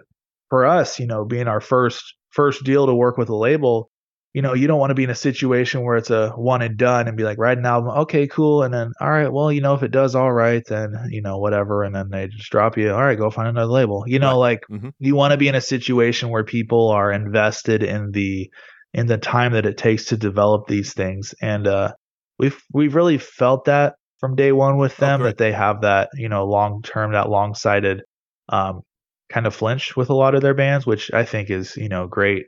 for 0.49 0.65
us, 0.65 0.99
you 0.99 1.07
know, 1.07 1.25
being 1.25 1.47
our 1.47 1.61
first 1.61 2.15
first 2.29 2.63
deal 2.63 2.85
to 2.85 2.93
work 2.93 3.17
with 3.17 3.29
a 3.29 3.35
label, 3.35 3.89
you 4.33 4.41
know, 4.41 4.53
you 4.53 4.67
don't 4.67 4.79
want 4.79 4.91
to 4.91 4.95
be 4.95 5.03
in 5.03 5.09
a 5.09 5.15
situation 5.15 5.83
where 5.83 5.95
it's 5.95 6.11
a 6.11 6.29
one 6.31 6.61
and 6.61 6.77
done 6.77 7.07
and 7.07 7.17
be 7.17 7.23
like, 7.23 7.39
write 7.39 7.57
an 7.57 7.65
album, 7.65 7.89
okay, 7.89 8.27
cool. 8.27 8.61
And 8.61 8.73
then, 8.73 8.91
all 9.01 9.09
right, 9.09 9.31
well, 9.31 9.51
you 9.51 9.61
know, 9.61 9.73
if 9.73 9.83
it 9.83 9.91
does 9.91 10.15
all 10.15 10.31
right, 10.31 10.63
then, 10.67 10.93
you 11.09 11.21
know, 11.21 11.37
whatever. 11.39 11.83
And 11.83 11.95
then 11.95 12.09
they 12.09 12.27
just 12.27 12.51
drop 12.51 12.77
you, 12.77 12.91
all 12.91 13.01
right, 13.01 13.17
go 13.17 13.29
find 13.29 13.47
another 13.47 13.71
label. 13.71 14.03
You 14.05 14.19
know, 14.19 14.33
right. 14.33 14.59
like 14.59 14.59
mm-hmm. 14.69 14.89
you 14.99 15.15
want 15.15 15.31
to 15.31 15.37
be 15.37 15.47
in 15.47 15.55
a 15.55 15.61
situation 15.61 16.29
where 16.29 16.43
people 16.43 16.89
are 16.89 17.11
invested 17.11 17.81
in 17.81 18.11
the 18.11 18.49
in 18.93 19.07
the 19.07 19.17
time 19.17 19.53
that 19.53 19.65
it 19.65 19.77
takes 19.77 20.05
to 20.05 20.17
develop 20.17 20.67
these 20.67 20.93
things. 20.93 21.33
And 21.41 21.67
uh 21.67 21.93
we've 22.39 22.61
we've 22.73 22.95
really 22.95 23.17
felt 23.17 23.65
that 23.65 23.95
from 24.19 24.35
day 24.35 24.51
one 24.51 24.77
with 24.77 24.95
oh, 24.99 25.05
them, 25.05 25.21
oh, 25.21 25.25
that 25.25 25.37
they 25.37 25.51
have 25.51 25.81
that, 25.81 26.09
you 26.13 26.29
know, 26.29 26.45
long 26.45 26.81
term, 26.81 27.13
that 27.13 27.29
long 27.29 27.53
sighted 27.55 28.01
um 28.49 28.81
kind 29.29 29.45
of 29.45 29.53
flinch 29.53 29.95
with 29.95 30.09
a 30.09 30.15
lot 30.15 30.35
of 30.35 30.41
their 30.41 30.53
bands, 30.53 30.85
which 30.85 31.11
I 31.13 31.25
think 31.25 31.49
is, 31.49 31.75
you 31.75 31.89
know, 31.89 32.07
great 32.07 32.47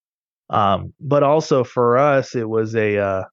um, 0.49 0.93
but 0.99 1.23
also 1.23 1.63
for 1.63 1.97
us, 1.97 2.36
it 2.36 2.47
was 2.47 2.75
a 2.75 2.97
uh, 2.97 3.23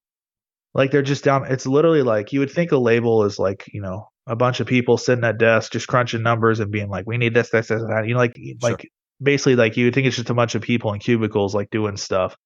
like 0.74 0.90
they're 0.90 1.02
just 1.02 1.24
down. 1.24 1.46
It's 1.50 1.66
literally 1.66 2.02
like 2.02 2.32
you 2.32 2.40
would 2.40 2.50
think 2.50 2.72
a 2.72 2.76
label 2.76 3.24
is 3.24 3.38
like 3.38 3.64
you 3.72 3.80
know 3.80 4.08
a 4.26 4.36
bunch 4.36 4.60
of 4.60 4.66
people 4.66 4.98
sitting 4.98 5.24
at 5.24 5.38
desks 5.38 5.70
just 5.70 5.88
crunching 5.88 6.22
numbers 6.22 6.60
and 6.60 6.70
being 6.70 6.90
like, 6.90 7.06
we 7.06 7.16
need 7.16 7.32
this, 7.32 7.50
this, 7.50 7.68
this, 7.68 7.80
that. 7.82 8.06
You 8.06 8.14
know, 8.14 8.20
like 8.20 8.36
sure. 8.36 8.54
like 8.62 8.90
basically 9.22 9.56
like 9.56 9.76
you 9.76 9.86
would 9.86 9.94
think 9.94 10.06
it's 10.06 10.16
just 10.16 10.30
a 10.30 10.34
bunch 10.34 10.54
of 10.54 10.62
people 10.62 10.92
in 10.92 11.00
cubicles 11.00 11.54
like 11.54 11.70
doing 11.70 11.96
stuff. 11.96 12.36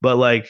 But 0.00 0.16
like 0.16 0.48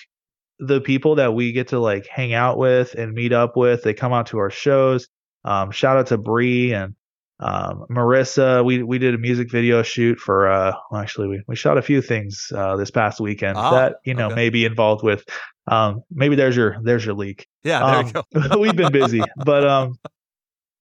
the 0.58 0.80
people 0.80 1.16
that 1.16 1.34
we 1.34 1.52
get 1.52 1.68
to 1.68 1.78
like 1.78 2.06
hang 2.06 2.34
out 2.34 2.58
with 2.58 2.94
and 2.94 3.12
meet 3.12 3.32
up 3.32 3.56
with, 3.56 3.82
they 3.82 3.94
come 3.94 4.12
out 4.12 4.26
to 4.28 4.38
our 4.38 4.50
shows. 4.50 5.08
Um, 5.44 5.70
shout 5.70 5.96
out 5.96 6.08
to 6.08 6.18
Bree 6.18 6.72
and 6.72 6.94
um, 7.38 7.84
Marissa, 7.90 8.64
we 8.64 8.82
we 8.82 8.98
did 8.98 9.14
a 9.14 9.18
music 9.18 9.50
video 9.50 9.82
shoot 9.82 10.18
for. 10.18 10.48
Uh, 10.48 10.72
well, 10.90 11.00
actually, 11.00 11.28
we 11.28 11.42
we 11.46 11.54
shot 11.54 11.76
a 11.76 11.82
few 11.82 12.00
things 12.00 12.50
uh, 12.54 12.76
this 12.76 12.90
past 12.90 13.20
weekend 13.20 13.58
oh, 13.58 13.72
that 13.72 13.96
you 14.04 14.14
know 14.14 14.26
okay. 14.26 14.34
may 14.34 14.50
be 14.50 14.64
involved 14.64 15.04
with. 15.04 15.24
Um, 15.66 16.02
maybe 16.10 16.34
there's 16.34 16.56
your 16.56 16.78
there's 16.82 17.04
your 17.04 17.14
leak. 17.14 17.46
Yeah, 17.62 17.80
there 17.80 17.96
um, 17.96 18.06
you 18.06 18.48
go. 18.48 18.58
we've 18.60 18.76
been 18.76 18.92
busy, 18.92 19.20
but 19.44 19.66
um, 19.66 19.96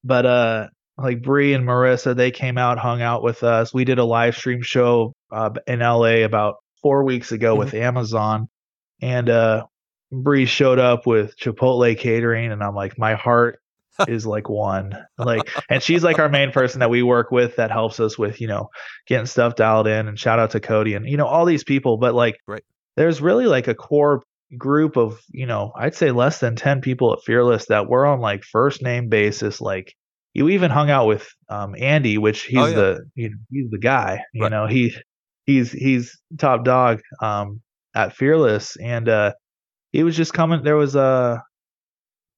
but 0.06 0.26
uh, 0.26 0.68
like 0.98 1.22
Bree 1.22 1.54
and 1.54 1.66
Marissa, 1.68 2.16
they 2.16 2.32
came 2.32 2.58
out, 2.58 2.78
hung 2.78 3.02
out 3.02 3.22
with 3.22 3.44
us. 3.44 3.74
We 3.74 3.84
did 3.84 4.00
a 4.00 4.06
live 4.06 4.38
stream 4.38 4.62
show 4.62 5.14
uh, 5.32 5.50
in 5.68 5.80
LA 5.80 6.24
about 6.24 6.56
four 6.82 7.04
weeks 7.04 7.34
ago 7.34 7.52
mm-hmm. 7.52 7.60
with 7.60 7.74
Amazon, 7.74 8.48
and 9.02 9.30
uh, 9.30 9.66
Bree 10.12 10.46
showed 10.46 10.80
up 10.80 11.06
with 11.06 11.38
Chipotle 11.38 11.98
catering, 11.98 12.52
and 12.52 12.64
I'm 12.64 12.76
like, 12.76 12.98
my 12.98 13.16
heart 13.16 13.60
is 14.08 14.26
like 14.26 14.50
one 14.50 14.94
like 15.18 15.50
and 15.70 15.82
she's 15.82 16.04
like 16.04 16.20
our 16.20 16.30
main 16.30 16.52
person 16.52 16.80
that 16.80 16.90
we 16.90 17.02
work 17.02 17.32
with 17.32 17.56
that 17.56 17.72
helps 17.72 18.00
us 18.00 18.18
with 18.18 18.42
you 18.42 18.48
know 18.48 18.70
getting 19.08 19.26
stuff 19.26 19.56
dialed 19.56 19.88
in 19.88 20.08
and 20.08 20.20
shout 20.20 20.40
out 20.40 20.52
to 20.52 20.60
cody 20.60 20.96
and 20.96 21.08
you 21.08 21.18
know 21.18 21.26
all 21.26 21.46
these 21.46 21.64
people 21.64 21.98
but 21.98 22.14
like 22.14 22.38
right. 22.48 22.64
there's 22.98 23.22
really 23.22 23.46
like 23.46 23.68
a 23.68 23.76
core 23.76 24.22
group 24.58 24.98
of 24.98 25.20
you 25.30 25.46
know 25.46 25.72
i'd 25.78 25.96
say 25.96 26.12
less 26.12 26.40
than 26.40 26.56
10 26.56 26.82
people 26.82 27.14
at 27.14 27.24
fearless 27.24 27.68
that 27.68 27.88
we're 27.88 28.06
on 28.06 28.20
like 28.20 28.44
first 28.44 28.82
name 28.82 29.08
basis 29.08 29.62
like 29.62 29.94
you 30.34 30.50
even 30.50 30.72
hung 30.72 30.90
out 30.90 31.08
with 31.08 31.28
um 31.50 31.74
andy 31.78 32.18
which 32.18 32.44
he's 32.44 32.58
oh, 32.58 32.66
yeah. 32.66 32.76
the 32.76 33.10
you 33.16 33.30
know, 33.30 33.36
he's 33.50 33.70
the 33.72 33.80
guy 33.80 34.20
you 34.34 34.44
right. 34.44 34.52
know 34.52 34.68
he 34.68 34.94
he's 35.46 35.72
he's 35.72 36.20
top 36.38 36.66
dog 36.66 37.02
um 37.22 37.62
at 37.96 38.16
fearless 38.16 38.76
and 38.78 39.10
uh 39.10 39.34
he 39.92 40.04
was 40.04 40.16
just 40.16 40.34
coming 40.34 40.64
there 40.64 40.76
was 40.76 40.96
a 40.96 41.42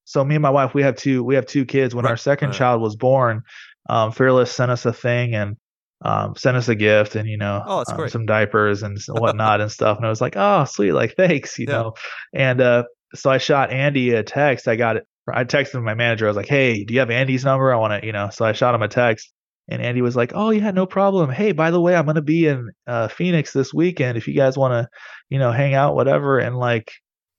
so 0.08 0.24
me 0.24 0.36
and 0.36 0.41
my 0.41 0.50
wife, 0.50 0.74
we 0.74 0.84
have 0.84 0.96
two 0.96 1.22
we 1.22 1.36
have 1.36 1.46
two 1.46 1.65
kids. 1.65 1.93
When 1.93 2.06
right. 2.06 2.12
our 2.12 2.17
second 2.17 2.50
right. 2.50 2.58
child 2.58 2.82
was 2.82 2.96
born, 2.96 3.43
um, 3.89 4.13
Fearless 4.13 4.50
sent 4.50 4.72
us 4.72 4.86
a 4.86 4.93
thing 4.93 5.36
and 5.36 5.58
um, 6.02 6.34
sent 6.38 6.56
us 6.56 6.70
a 6.70 6.76
gift 6.76 7.17
and 7.17 7.28
you 7.28 7.38
know 7.38 7.62
oh, 7.67 7.84
um, 7.89 8.08
some 8.08 8.26
diapers 8.26 8.84
and 8.84 8.98
whatnot 9.10 9.60
and 9.60 9.70
stuff. 9.70 9.98
And 9.98 10.06
I 10.06 10.10
was 10.10 10.22
like, 10.22 10.38
oh 10.38 10.63
sweet, 10.63 10.93
like 10.93 11.17
thanks, 11.17 11.60
you 11.60 11.65
yeah. 11.67 11.74
know. 11.74 11.93
And 12.34 12.62
uh, 12.62 12.84
so 13.15 13.30
I 13.30 13.38
shot 13.38 13.72
Andy 13.72 14.12
a 14.12 14.24
text. 14.24 14.70
I 14.70 14.78
got 14.78 14.96
it. 14.96 15.06
I 15.30 15.43
texted 15.43 15.84
my 15.84 15.93
manager. 15.93 16.26
I 16.26 16.30
was 16.30 16.38
like, 16.38 16.48
hey, 16.48 16.86
do 16.86 16.93
you 16.93 17.02
have 17.02 17.12
Andy's 17.12 17.43
number? 17.43 17.74
I 17.74 17.76
want 17.76 18.02
to, 18.02 18.08
you 18.08 18.13
know. 18.13 18.30
So 18.30 18.46
I 18.46 18.54
shot 18.54 18.74
him 18.74 18.84
a 18.84 18.88
text. 18.88 19.34
And 19.69 19.82
Andy 19.82 20.01
was 20.01 20.15
like, 20.15 20.32
"Oh 20.34 20.49
yeah, 20.49 20.71
no 20.71 20.86
problem. 20.86 21.30
Hey, 21.30 21.51
by 21.51 21.71
the 21.71 21.82
way, 21.82 21.95
I'm 21.95 22.06
gonna 22.06 22.21
be 22.21 22.47
in 22.47 22.69
uh, 22.86 23.08
Phoenix 23.08 23.53
this 23.53 23.73
weekend. 23.73 24.17
If 24.17 24.27
you 24.27 24.34
guys 24.34 24.58
want 24.58 24.73
to, 24.73 24.89
you 25.30 25.39
know, 25.39 25.51
hang 25.51 25.73
out, 25.73 25.95
whatever." 25.95 26.39
And 26.39 26.58
like, 26.58 26.91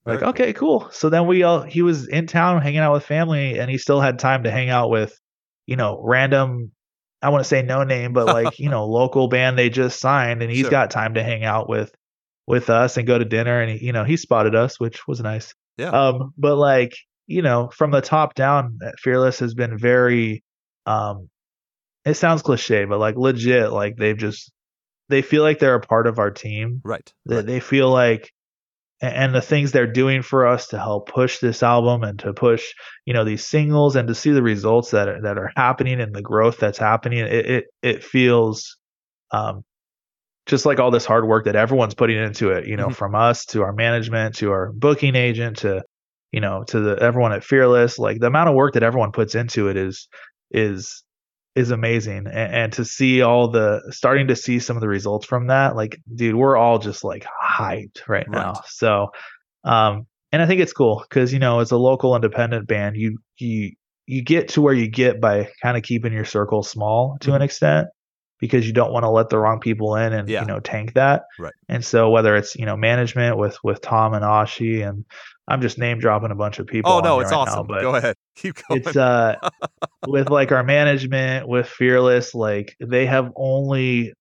like 0.04 0.22
okay, 0.22 0.52
cool. 0.52 0.88
So 0.92 1.08
then 1.10 1.26
we 1.26 1.42
all 1.42 1.62
he 1.62 1.82
was 1.82 2.08
in 2.08 2.26
town 2.26 2.60
hanging 2.62 2.80
out 2.80 2.92
with 2.92 3.04
family, 3.04 3.58
and 3.58 3.70
he 3.70 3.78
still 3.78 4.00
had 4.00 4.18
time 4.18 4.44
to 4.44 4.50
hang 4.50 4.68
out 4.70 4.90
with, 4.90 5.18
you 5.66 5.76
know, 5.76 6.00
random. 6.02 6.72
I 7.20 7.30
want 7.30 7.42
to 7.42 7.48
say 7.48 7.62
no 7.62 7.82
name, 7.84 8.12
but 8.12 8.26
like 8.26 8.58
you 8.58 8.68
know, 8.68 8.86
local 8.86 9.28
band 9.28 9.58
they 9.58 9.70
just 9.70 10.00
signed, 10.00 10.42
and 10.42 10.50
he's 10.50 10.62
Sure. 10.62 10.70
got 10.70 10.90
time 10.90 11.14
to 11.14 11.22
hang 11.22 11.44
out 11.44 11.68
with 11.68 11.92
with 12.46 12.70
us 12.70 12.96
and 12.96 13.06
go 13.06 13.18
to 13.18 13.24
dinner, 13.24 13.60
and 13.60 13.70
he, 13.78 13.86
you 13.86 13.92
know, 13.92 14.04
he 14.04 14.16
spotted 14.16 14.54
us, 14.54 14.78
which 14.80 15.06
was 15.06 15.20
nice. 15.20 15.54
Yeah. 15.76 15.90
Um, 15.90 16.32
but 16.38 16.56
like 16.56 16.94
you 17.26 17.42
know, 17.42 17.70
from 17.74 17.90
the 17.90 18.00
top 18.00 18.34
down, 18.34 18.78
Fearless 18.98 19.38
has 19.40 19.54
been 19.54 19.78
very 19.78 20.42
um 20.86 21.28
it 22.04 22.14
sounds 22.14 22.42
cliche, 22.42 22.84
but 22.84 22.98
like 22.98 23.16
legit, 23.16 23.72
like 23.72 23.96
they've 23.96 24.16
just 24.16 24.50
they 25.08 25.22
feel 25.22 25.42
like 25.42 25.58
they're 25.58 25.74
a 25.74 25.80
part 25.80 26.06
of 26.06 26.18
our 26.18 26.30
team. 26.30 26.80
Right. 26.84 27.12
They, 27.26 27.36
right. 27.36 27.46
they 27.46 27.60
feel 27.60 27.90
like 27.90 28.30
and 29.00 29.32
the 29.34 29.40
things 29.40 29.70
they're 29.70 29.86
doing 29.86 30.22
for 30.22 30.46
us 30.46 30.68
to 30.68 30.78
help 30.78 31.08
push 31.08 31.38
this 31.38 31.62
album 31.62 32.02
and 32.02 32.18
to 32.18 32.32
push 32.32 32.64
you 33.04 33.14
know 33.14 33.24
these 33.24 33.46
singles 33.46 33.94
and 33.96 34.08
to 34.08 34.14
see 34.14 34.32
the 34.32 34.42
results 34.42 34.90
that 34.90 35.08
are, 35.08 35.22
that 35.22 35.38
are 35.38 35.52
happening 35.56 36.00
and 36.00 36.14
the 36.14 36.22
growth 36.22 36.58
that's 36.58 36.78
happening 36.78 37.20
it 37.20 37.32
it, 37.32 37.64
it 37.82 38.04
feels 38.04 38.76
um 39.30 39.62
just 40.46 40.66
like 40.66 40.80
all 40.80 40.90
this 40.90 41.04
hard 41.04 41.26
work 41.26 41.44
that 41.44 41.54
everyone's 41.56 41.94
putting 41.94 42.18
into 42.18 42.50
it 42.50 42.66
you 42.66 42.76
know 42.76 42.88
Mhm. 42.88 42.94
from 42.96 43.14
us 43.14 43.44
to 43.46 43.62
our 43.62 43.72
management 43.72 44.34
to 44.36 44.50
our 44.50 44.72
booking 44.72 45.14
agent 45.14 45.58
to 45.58 45.82
you 46.32 46.40
know 46.40 46.64
to 46.64 46.80
the 46.80 46.96
everyone 47.00 47.32
at 47.32 47.44
fearless 47.44 47.98
like 47.98 48.18
the 48.18 48.26
amount 48.26 48.48
of 48.48 48.56
work 48.56 48.74
that 48.74 48.82
everyone 48.82 49.12
puts 49.12 49.34
into 49.36 49.68
it 49.68 49.76
is 49.76 50.08
is 50.50 51.04
is 51.54 51.70
amazing 51.70 52.26
and, 52.26 52.54
and 52.54 52.72
to 52.74 52.84
see 52.84 53.22
all 53.22 53.48
the 53.50 53.80
starting 53.90 54.28
to 54.28 54.36
see 54.36 54.58
some 54.58 54.76
of 54.76 54.80
the 54.80 54.88
results 54.88 55.26
from 55.26 55.48
that 55.48 55.74
like 55.74 56.00
dude 56.14 56.34
we're 56.36 56.56
all 56.56 56.78
just 56.78 57.02
like 57.04 57.26
hyped 57.42 58.06
right, 58.06 58.26
Right. 58.28 58.30
now 58.30 58.60
so 58.66 59.08
um 59.64 60.06
and 60.30 60.40
i 60.42 60.46
think 60.46 60.60
it's 60.60 60.72
cool 60.72 61.04
because 61.08 61.32
you 61.32 61.38
know 61.38 61.58
as 61.60 61.70
a 61.72 61.76
local 61.76 62.14
independent 62.14 62.68
band 62.68 62.96
you 62.96 63.18
you 63.38 63.72
you 64.06 64.22
get 64.22 64.48
to 64.50 64.62
where 64.62 64.74
you 64.74 64.88
get 64.88 65.20
by 65.20 65.48
kind 65.62 65.76
of 65.76 65.82
keeping 65.82 66.12
your 66.12 66.24
circle 66.24 66.62
small 66.62 67.16
to 67.20 67.34
an 67.34 67.40
Mhm. 67.40 67.44
extent 67.44 67.88
because 68.40 68.64
you 68.66 68.72
don't 68.72 68.92
want 68.92 69.02
to 69.02 69.10
let 69.10 69.28
the 69.30 69.38
wrong 69.38 69.58
people 69.58 69.96
in 69.96 70.12
and 70.12 70.28
Yeah. 70.28 70.42
you 70.42 70.46
know 70.46 70.60
tank 70.60 70.94
that 70.94 71.22
Right. 71.40 71.52
and 71.68 71.84
so 71.84 72.10
whether 72.10 72.36
it's 72.36 72.54
you 72.56 72.66
know 72.66 72.76
management 72.76 73.36
with 73.36 73.58
with 73.64 73.80
tom 73.80 74.14
and 74.14 74.24
oshie 74.24 74.86
and 74.88 75.04
i'm 75.48 75.60
just 75.60 75.78
name 75.78 75.98
dropping 75.98 76.30
a 76.30 76.34
bunch 76.34 76.58
of 76.58 76.66
people 76.66 76.92
Oh 76.92 77.00
no, 77.00 77.20
it's 77.20 77.30
right 77.32 77.38
awesome. 77.38 77.66
but 77.66 77.82
Go 77.82 77.94
ahead. 77.94 78.14
Keep 78.36 78.56
going. 78.68 78.82
it's 78.82 78.96
uh 78.96 79.36
with 80.06 80.30
like 80.30 80.52
our 80.52 80.62
management 80.62 81.48
with 81.48 81.66
fearless 81.68 82.34
like 82.34 82.74
they 82.80 83.06
have 83.06 83.30
only 83.36 84.12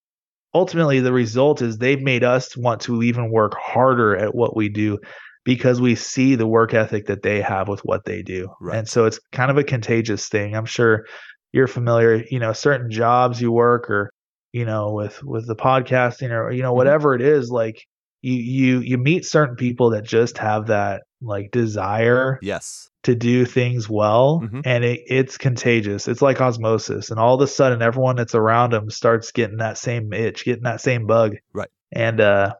ultimately 0.54 1.00
the 1.00 1.14
result 1.14 1.62
is 1.62 1.78
they've 1.78 2.02
made 2.02 2.24
us 2.24 2.56
want 2.58 2.82
to 2.82 3.04
even 3.04 3.32
work 3.32 3.54
harder 3.56 4.16
at 4.16 4.34
what 4.34 4.56
we 4.56 4.70
do 4.70 4.98
because 5.46 5.80
we 5.80 5.96
see 5.96 6.36
the 6.36 6.48
work 6.48 6.74
ethic 6.74 7.06
that 7.08 7.22
they 7.22 7.42
have 7.42 7.68
with 7.68 7.80
what 7.82 8.06
they 8.06 8.22
do 8.22 8.50
Right. 8.60 8.78
and 8.80 8.88
so 8.88 9.06
it's 9.06 9.20
kind 9.32 9.52
of 9.52 9.58
a 9.58 9.64
contagious 9.64 10.28
thing 10.30 10.56
i'm 10.56 10.66
sure 10.66 11.06
you're 11.54 11.68
familiar 11.68 12.24
you 12.32 12.40
know 12.40 12.54
certain 12.54 12.90
jobs 12.90 13.40
you 13.42 13.52
work 13.52 13.90
or 13.90 14.10
you 14.54 14.66
know 14.66 14.94
with 14.94 15.22
with 15.24 15.48
the 15.48 15.56
podcasting 15.56 16.32
or 16.32 16.52
you 16.52 16.62
know 16.64 16.74
Mhm. 16.74 16.78
whatever 16.78 17.14
it 17.14 17.22
is 17.22 17.50
like 17.52 17.84
you 18.22 18.34
you 18.34 18.80
you 18.80 18.98
meet 18.98 19.26
certain 19.26 19.56
people 19.56 19.92
that 19.92 20.04
just 20.04 20.38
have 20.40 20.68
that 20.68 21.04
like 21.22 21.50
desire 21.52 22.38
yes. 22.42 22.90
to 23.04 23.16
do 23.16 23.46
things 23.46 23.90
well 23.90 24.42
Mhm. 24.44 24.62
and 24.66 24.84
it, 24.84 25.02
it's 25.08 25.38
contagious 25.38 26.08
it's 26.08 26.22
like 26.22 26.40
osmosis 26.42 27.10
and 27.10 27.20
all 27.20 27.36
of 27.36 27.42
a 27.42 27.48
sudden 27.48 27.82
everyone 27.82 28.16
that's 28.16 28.36
around 28.36 28.72
them 28.74 28.90
starts 28.90 29.32
getting 29.32 29.58
that 29.58 29.78
same 29.78 30.14
itch 30.14 30.46
getting 30.46 30.64
that 30.64 30.82
same 30.82 31.08
bug 31.08 31.36
Right. 31.54 31.70
and 31.92 32.20
uh 32.22 32.54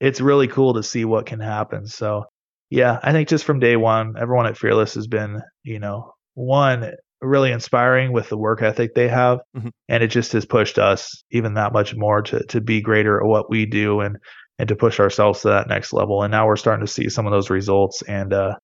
it's 0.00 0.20
really 0.20 0.46
cool 0.48 0.74
to 0.74 0.82
see 0.82 1.04
what 1.04 1.26
can 1.26 1.40
happen 1.40 1.86
so 1.86 2.24
yeah 2.70 2.98
i 3.02 3.10
think 3.12 3.28
just 3.28 3.44
from 3.44 3.58
day 3.58 3.76
one 3.76 4.14
everyone 4.18 4.46
at 4.46 4.56
fearless 4.56 4.94
has 4.94 5.06
been 5.08 5.40
you 5.64 5.78
know 5.80 6.12
one 6.34 6.92
really 7.20 7.50
inspiring 7.52 8.12
with 8.12 8.28
the 8.28 8.36
work 8.38 8.62
ethic 8.62 8.94
they 8.94 9.08
have 9.08 9.38
Mhm. 9.56 9.70
and 9.88 10.02
it 10.04 10.08
just 10.08 10.32
has 10.32 10.44
pushed 10.46 10.78
us 10.78 11.24
even 11.30 11.54
that 11.54 11.72
much 11.72 11.94
more 11.96 12.22
to 12.22 12.44
to 12.46 12.60
be 12.60 12.80
greater 12.80 13.18
at 13.20 13.26
what 13.26 13.50
we 13.50 13.66
do 13.66 14.00
and 14.00 14.18
and 14.58 14.68
to 14.68 14.76
push 14.76 15.00
ourselves 15.00 15.40
to 15.42 15.48
that 15.48 15.68
next 15.68 15.92
level 15.92 16.22
and 16.22 16.30
now 16.30 16.46
we're 16.46 16.56
starting 16.56 16.84
to 16.84 16.92
see 16.92 17.08
some 17.08 17.26
of 17.26 17.32
those 17.32 17.50
results 17.50 18.02
and 18.02 18.32
uh 18.32 18.54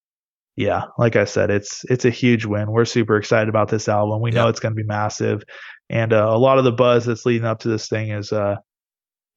yeah, 0.57 0.83
like 0.99 1.17
I 1.17 1.25
said, 1.25 1.51
it's 1.51 1.85
it's 1.89 2.05
a 2.05 2.11
huge 2.11 2.45
win. 2.45 2.71
We're 2.71 2.85
super 2.85 3.17
excited 3.17 3.49
about 3.49 3.69
this 3.69 3.89
album. 3.89 4.21
We 4.21 4.31
know 4.31 4.45
Yeah. 4.45 4.51
it's 4.51 4.61
going 4.61 4.75
to 4.75 4.83
be 4.83 4.87
massive, 4.87 5.43
and 5.89 6.13
uh, 6.13 6.27
a 6.29 6.37
lot 6.37 6.59
of 6.59 6.65
the 6.65 6.73
buzz 6.73 7.07
that's 7.07 7.25
leading 7.25 7.47
up 7.47 7.61
to 7.61 7.69
this 7.69 7.89
thing 7.89 8.11
is, 8.11 8.31
uh, 8.31 8.57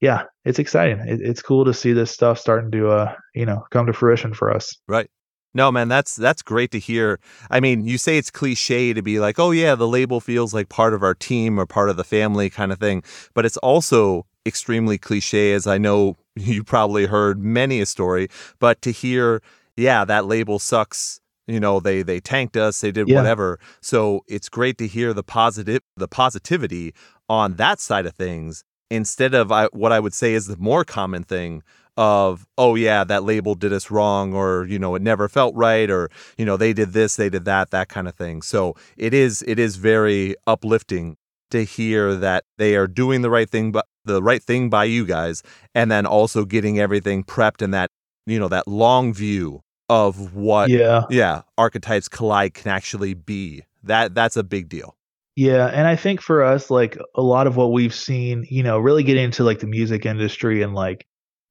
yeah, 0.02 0.24
it's 0.44 0.60
exciting. 0.60 1.00
It, 1.08 1.22
it's 1.22 1.42
cool 1.42 1.64
to 1.64 1.74
see 1.74 1.94
this 1.94 2.12
stuff 2.12 2.40
starting 2.40 2.72
to, 2.72 2.90
uh, 2.90 3.14
you 3.36 3.46
know, 3.46 3.64
come 3.72 3.86
to 3.86 3.94
fruition 3.94 4.34
for 4.34 4.52
us. 4.54 4.76
Right. 4.88 5.10
No, 5.54 5.72
man, 5.72 5.88
that's 5.88 6.16
that's 6.16 6.42
great 6.42 6.72
to 6.72 6.80
hear. 6.80 7.20
I 7.50 7.60
mean, 7.62 7.86
you 7.86 7.98
say 8.00 8.18
it's 8.18 8.32
cliche 8.32 8.92
to 8.92 9.02
be 9.04 9.20
like, 9.20 9.40
"Oh 9.40 9.52
yeah, 9.52 9.76
the 9.76 9.88
label 9.88 10.20
feels 10.20 10.54
like 10.54 10.68
part 10.68 10.94
of 10.94 11.04
our 11.04 11.14
team 11.14 11.58
or 11.60 11.66
part 11.66 11.90
of 11.90 11.96
the 11.96 12.04
family 12.04 12.50
kind 12.50 12.72
of 12.74 12.80
thing." 12.80 13.04
But 13.34 13.46
it's 13.46 13.58
also 13.58 14.26
extremely 14.46 14.98
cliche 14.98 15.54
as 15.54 15.68
I 15.68 15.78
know 15.78 16.18
you 16.36 16.64
probably 16.64 17.06
heard 17.06 17.40
many 17.44 17.82
a 17.82 17.86
story, 17.86 18.28
but 18.60 18.82
to 18.82 18.92
hear, 18.92 19.42
yeah, 19.78 20.06
that 20.06 20.26
label 20.26 20.60
sucks. 20.60 21.20
You 21.48 21.60
know, 21.60 21.80
they 21.82 22.04
they 22.04 22.20
tanked 22.22 22.56
us, 22.56 22.80
they 22.82 22.92
did 22.92 23.10
Yeah. 23.10 23.18
whatever. 23.18 23.60
So, 23.82 24.22
it's 24.28 24.48
great 24.48 24.78
to 24.78 24.88
hear 24.88 25.14
the 25.14 25.24
positive 25.24 25.82
the 25.98 26.08
positivity 26.08 26.94
on 27.28 27.56
that 27.56 27.80
side 27.82 28.06
of 28.06 28.14
things 28.16 28.64
instead 28.90 29.34
of 29.34 29.52
I, 29.52 29.66
what 29.74 29.92
I 29.92 30.00
would 30.00 30.14
say 30.14 30.34
is 30.34 30.48
the 30.48 30.58
more 30.58 30.84
common 30.86 31.24
thing 31.24 31.62
of 31.96 32.48
oh 32.58 32.74
yeah 32.76 33.04
that 33.04 33.24
label 33.24 33.54
did 33.56 33.72
us 33.72 33.92
wrong 33.92 34.34
or 34.34 34.66
you 34.68 34.80
know 34.80 34.96
it 34.96 35.02
never 35.02 35.28
felt 35.30 35.54
right 35.56 35.90
or 35.92 36.10
you 36.38 36.46
know 36.46 36.58
they 36.58 36.74
did 36.74 36.92
this 36.94 37.18
they 37.18 37.30
did 37.30 37.46
that 37.46 37.70
that 37.70 37.88
kind 37.88 38.08
of 38.08 38.16
thing 38.16 38.42
so 38.42 38.76
it 38.98 39.14
is 39.14 39.44
it 39.48 39.60
is 39.60 39.76
very 39.76 40.36
uplifting 40.48 41.16
to 41.52 41.64
hear 41.64 42.16
that 42.16 42.44
they 42.58 42.76
are 42.76 42.88
doing 42.88 43.22
the 43.22 43.30
right 43.30 43.48
thing 43.50 43.72
but 43.72 43.86
the 44.06 44.22
right 44.24 44.44
thing 44.44 44.70
by 44.70 44.84
you 44.86 45.06
guys 45.06 45.44
and 45.76 45.92
then 45.92 46.06
also 46.06 46.46
getting 46.46 46.80
everything 46.80 47.24
prepped 47.24 47.62
in 47.62 47.72
that 47.72 47.90
you 48.26 48.40
know 48.40 48.48
that 48.48 48.68
long 48.68 49.14
view 49.14 49.62
of 49.90 50.34
what 50.36 50.72
Yeah, 50.72 51.04
yeah 51.10 51.42
archetypes 51.58 52.08
collide 52.10 52.54
can 52.54 52.72
actually 52.72 53.14
be. 53.14 53.64
That 53.84 54.16
that's 54.16 54.38
a 54.38 54.44
big 54.44 54.70
deal. 54.70 54.96
Yeah, 55.36 55.66
and 55.68 55.88
I 55.88 55.96
think 55.96 56.22
for 56.22 56.44
us, 56.44 56.70
like 56.70 56.98
a 57.16 57.22
lot 57.22 57.48
of 57.48 57.56
what 57.58 57.72
we've 57.72 57.94
seen, 57.94 58.46
you 58.50 58.62
know, 58.64 58.78
really 58.78 59.04
getting 59.04 59.24
into 59.26 59.44
like 59.44 59.60
the 59.60 59.68
music 59.68 60.06
industry 60.06 60.62
and 60.62 60.74
like 60.76 61.06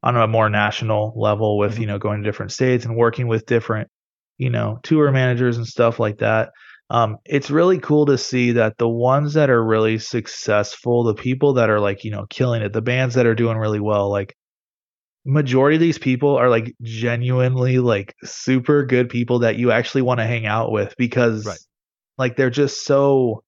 on 0.04 0.16
a 0.16 0.26
more 0.28 0.48
national 0.48 1.12
level 1.16 1.58
with 1.58 1.78
Mhm. 1.78 1.78
you 1.78 1.86
know 1.86 1.98
going 1.98 2.22
to 2.22 2.28
different 2.28 2.52
states 2.52 2.84
and 2.84 2.96
working 2.96 3.28
with 3.28 3.46
different 3.46 3.88
you 4.38 4.50
know 4.50 4.78
tour 4.82 5.10
managers 5.12 5.56
and 5.58 5.66
stuff 5.66 5.98
like 6.00 6.18
that 6.18 6.50
um 6.92 7.18
it's 7.26 7.50
really 7.50 7.80
cool 7.80 8.06
to 8.06 8.18
see 8.18 8.52
that 8.52 8.78
the 8.78 8.88
ones 8.88 9.34
that 9.34 9.50
are 9.50 9.64
really 9.64 9.98
successful 9.98 11.04
the 11.04 11.14
people 11.14 11.54
that 11.54 11.70
are 11.70 11.80
like 11.80 12.04
you 12.04 12.12
know 12.12 12.26
killing 12.30 12.62
it 12.62 12.72
the 12.72 12.82
bands 12.82 13.16
that 13.16 13.26
are 13.26 13.36
doing 13.36 13.58
really 13.58 13.80
well 13.80 14.10
like 14.10 14.36
majority 15.24 15.76
of 15.76 15.80
these 15.80 15.98
people 15.98 16.36
are 16.36 16.50
like 16.50 16.74
genuinely 16.82 17.78
like 17.78 18.14
super 18.24 18.84
good 18.84 19.08
people 19.08 19.40
that 19.40 19.56
you 19.56 19.70
actually 19.72 20.02
want 20.02 20.20
to 20.20 20.26
hang 20.26 20.46
out 20.46 20.72
with 20.72 20.94
because 20.98 21.46
Right. 21.46 21.58
like 22.18 22.36
they're 22.36 22.50
just 22.50 22.84
so 22.86 23.42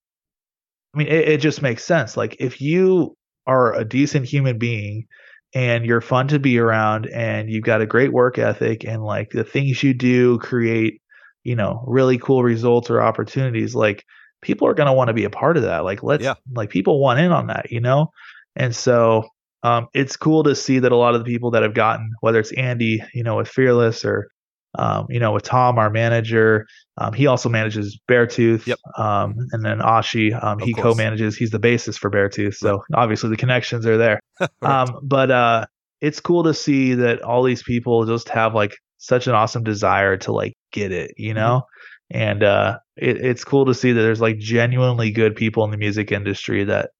I 0.94 0.98
mean 0.98 1.09
it, 1.09 1.28
it 1.28 1.40
just 1.40 1.62
makes 1.62 1.85
sense 1.85 2.16
like 2.16 2.37
if 2.40 2.61
you 2.61 3.16
are 3.46 3.74
a 3.74 3.85
decent 3.85 4.26
human 4.26 4.59
being 4.59 5.07
and 5.54 5.85
you're 5.87 6.00
fun 6.00 6.28
to 6.28 6.38
be 6.38 6.59
around 6.59 7.07
and 7.09 7.50
you've 7.50 7.64
got 7.64 7.83
a 7.83 7.87
great 7.87 8.12
work 8.12 8.38
ethic 8.38 8.85
and 8.85 9.02
like 9.04 9.30
the 9.30 9.44
things 9.44 9.83
you 9.83 9.94
do 9.94 10.38
create 10.38 11.00
you 11.44 11.54
know 11.54 11.85
really 11.87 12.18
cool 12.18 12.42
results 12.42 12.90
or 12.90 13.00
opportunities 13.02 13.74
like 13.74 14.04
people 14.42 14.66
are 14.68 14.74
going 14.74 14.87
to 14.87 14.92
want 14.92 15.09
to 15.09 15.14
be 15.14 15.24
a 15.24 15.30
part 15.30 15.57
of 15.57 15.62
that 15.62 15.85
like 15.85 16.02
let's 16.02 16.24
Yeah. 16.24 16.35
like 16.54 16.70
people 16.70 17.00
want 17.00 17.20
in 17.20 17.33
on 17.33 17.46
that 17.46 17.70
you 17.70 17.80
know 17.80 18.09
and 18.57 18.74
so 18.74 19.24
um 19.62 19.87
it's 19.94 20.16
cool 20.16 20.42
to 20.44 20.54
see 20.54 20.78
that 20.80 20.92
a 20.92 20.96
lot 20.96 21.14
of 21.14 21.24
the 21.24 21.30
people 21.30 21.50
that 21.52 21.62
have 21.62 21.74
gotten 21.74 22.11
whether 22.20 22.38
it's 22.40 22.52
Andy 22.52 23.02
you 23.14 23.22
know 23.22 23.37
with 23.37 23.48
Fearless 23.48 24.04
or 24.04 24.28
um, 24.76 25.07
you 25.09 25.20
know, 25.20 25.30
with 25.30 25.44
Tom, 25.44 25.78
our 25.78 25.88
manager, 25.88 26.66
um, 26.98 27.12
he 27.12 27.28
also 27.28 27.48
manages 27.48 27.96
Beartooth. 28.09 28.66
Yep. 28.66 28.78
Um, 28.98 29.37
and 29.52 29.64
then 29.64 29.78
Oshie, 29.78 30.35
um, 30.42 30.59
he 30.59 30.72
course. 30.72 30.83
co-manages. 30.83 31.37
He's 31.37 31.50
the 31.52 31.61
bassist 31.61 31.98
for 32.00 32.11
Beartooth, 32.11 32.54
so 32.57 32.83
obviously 32.92 33.30
the 33.30 33.37
connections 33.37 33.87
are 33.87 33.96
there. 33.96 34.18
Right. 34.40 34.48
Um, 34.83 34.98
but 35.04 35.30
uh, 35.30 35.66
it's 36.00 36.18
cool 36.18 36.42
to 36.42 36.52
see 36.54 36.94
that 36.94 37.22
all 37.22 37.44
these 37.44 37.62
people 37.62 38.04
just 38.04 38.28
have 38.30 38.52
like 38.52 38.76
such 38.98 39.26
an 39.26 39.35
awesome 39.35 39.64
desire 39.64 40.16
to 40.18 40.33
like 40.33 40.54
get 40.72 40.92
it, 40.92 41.12
you 41.16 41.35
know. 41.35 41.62
And 42.11 42.42
uh, 42.42 42.78
it, 42.96 43.18
it's 43.18 43.44
cool 43.44 43.66
to 43.66 43.74
see 43.74 43.92
that 43.92 44.00
there's 44.02 44.20
like 44.20 44.38
genuinely 44.38 45.11
good 45.11 45.37
people 45.37 45.64
in 45.64 45.70
the 45.70 45.76
music 45.78 46.12
industry 46.12 46.64
that 46.64 46.90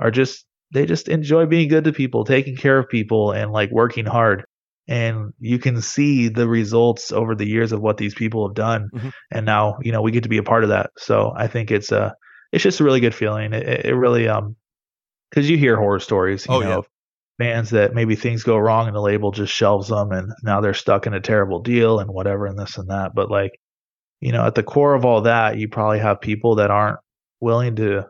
are 0.00 0.10
just 0.10 0.46
they 0.72 0.86
just 0.86 1.08
enjoy 1.08 1.46
being 1.46 1.68
good 1.68 1.84
to 1.84 1.92
people, 1.92 2.24
taking 2.24 2.56
care 2.56 2.78
of 2.78 2.88
people, 2.88 3.32
and 3.32 3.52
like 3.52 3.70
working 3.70 4.06
hard. 4.06 4.44
And 4.88 5.32
you 5.38 5.58
can 5.58 5.80
see 5.82 6.28
the 6.28 6.48
results 6.48 7.12
over 7.12 7.34
the 7.34 7.46
years 7.46 7.72
of 7.72 7.80
what 7.80 7.98
these 7.98 8.14
people 8.14 8.46
have 8.48 8.54
done. 8.54 8.90
Mhm. 8.92 9.12
And 9.30 9.44
now, 9.46 9.78
you 9.82 9.92
know, 9.92 10.02
we 10.02 10.12
get 10.12 10.22
to 10.24 10.28
be 10.30 10.38
a 10.38 10.42
part 10.42 10.62
of 10.64 10.70
that. 10.70 10.90
So 10.98 11.32
I 11.36 11.46
think 11.46 11.70
it's 11.70 11.92
uh 11.92 12.12
it's 12.52 12.64
just 12.64 12.80
a 12.80 12.84
really 12.84 13.00
good 13.00 13.14
feeling. 13.14 13.52
It, 13.52 13.86
it 13.86 13.94
really 13.94 14.28
um 14.28 14.56
because 15.30 15.48
you 15.50 15.58
hear 15.58 15.76
horror 15.76 16.00
stories, 16.00 16.48
you 16.48 16.54
Oh, 16.54 16.60
know, 16.60 16.78
yeah. 16.80 16.80
Bands 17.38 17.70
that 17.70 17.94
maybe 17.94 18.16
things 18.16 18.42
go 18.42 18.56
wrong 18.56 18.86
and 18.86 18.96
the 18.96 19.00
label 19.00 19.30
just 19.30 19.52
shelves 19.54 19.88
them 19.88 20.12
and 20.12 20.32
now 20.42 20.60
they're 20.60 20.74
stuck 20.74 21.06
in 21.06 21.14
a 21.14 21.20
terrible 21.20 21.60
deal 21.60 22.00
and 22.00 22.10
whatever 22.10 22.46
and 22.46 22.58
this 22.58 22.78
and 22.78 22.90
that. 22.90 23.14
But 23.14 23.30
like, 23.30 23.52
you 24.20 24.32
know, 24.32 24.46
at 24.46 24.54
the 24.54 24.62
core 24.64 24.94
of 24.94 25.04
all 25.04 25.22
that, 25.22 25.58
you 25.58 25.68
probably 25.68 26.00
have 26.00 26.20
people 26.20 26.56
that 26.56 26.70
aren't 26.70 26.98
willing 27.40 27.76
to, 27.76 28.06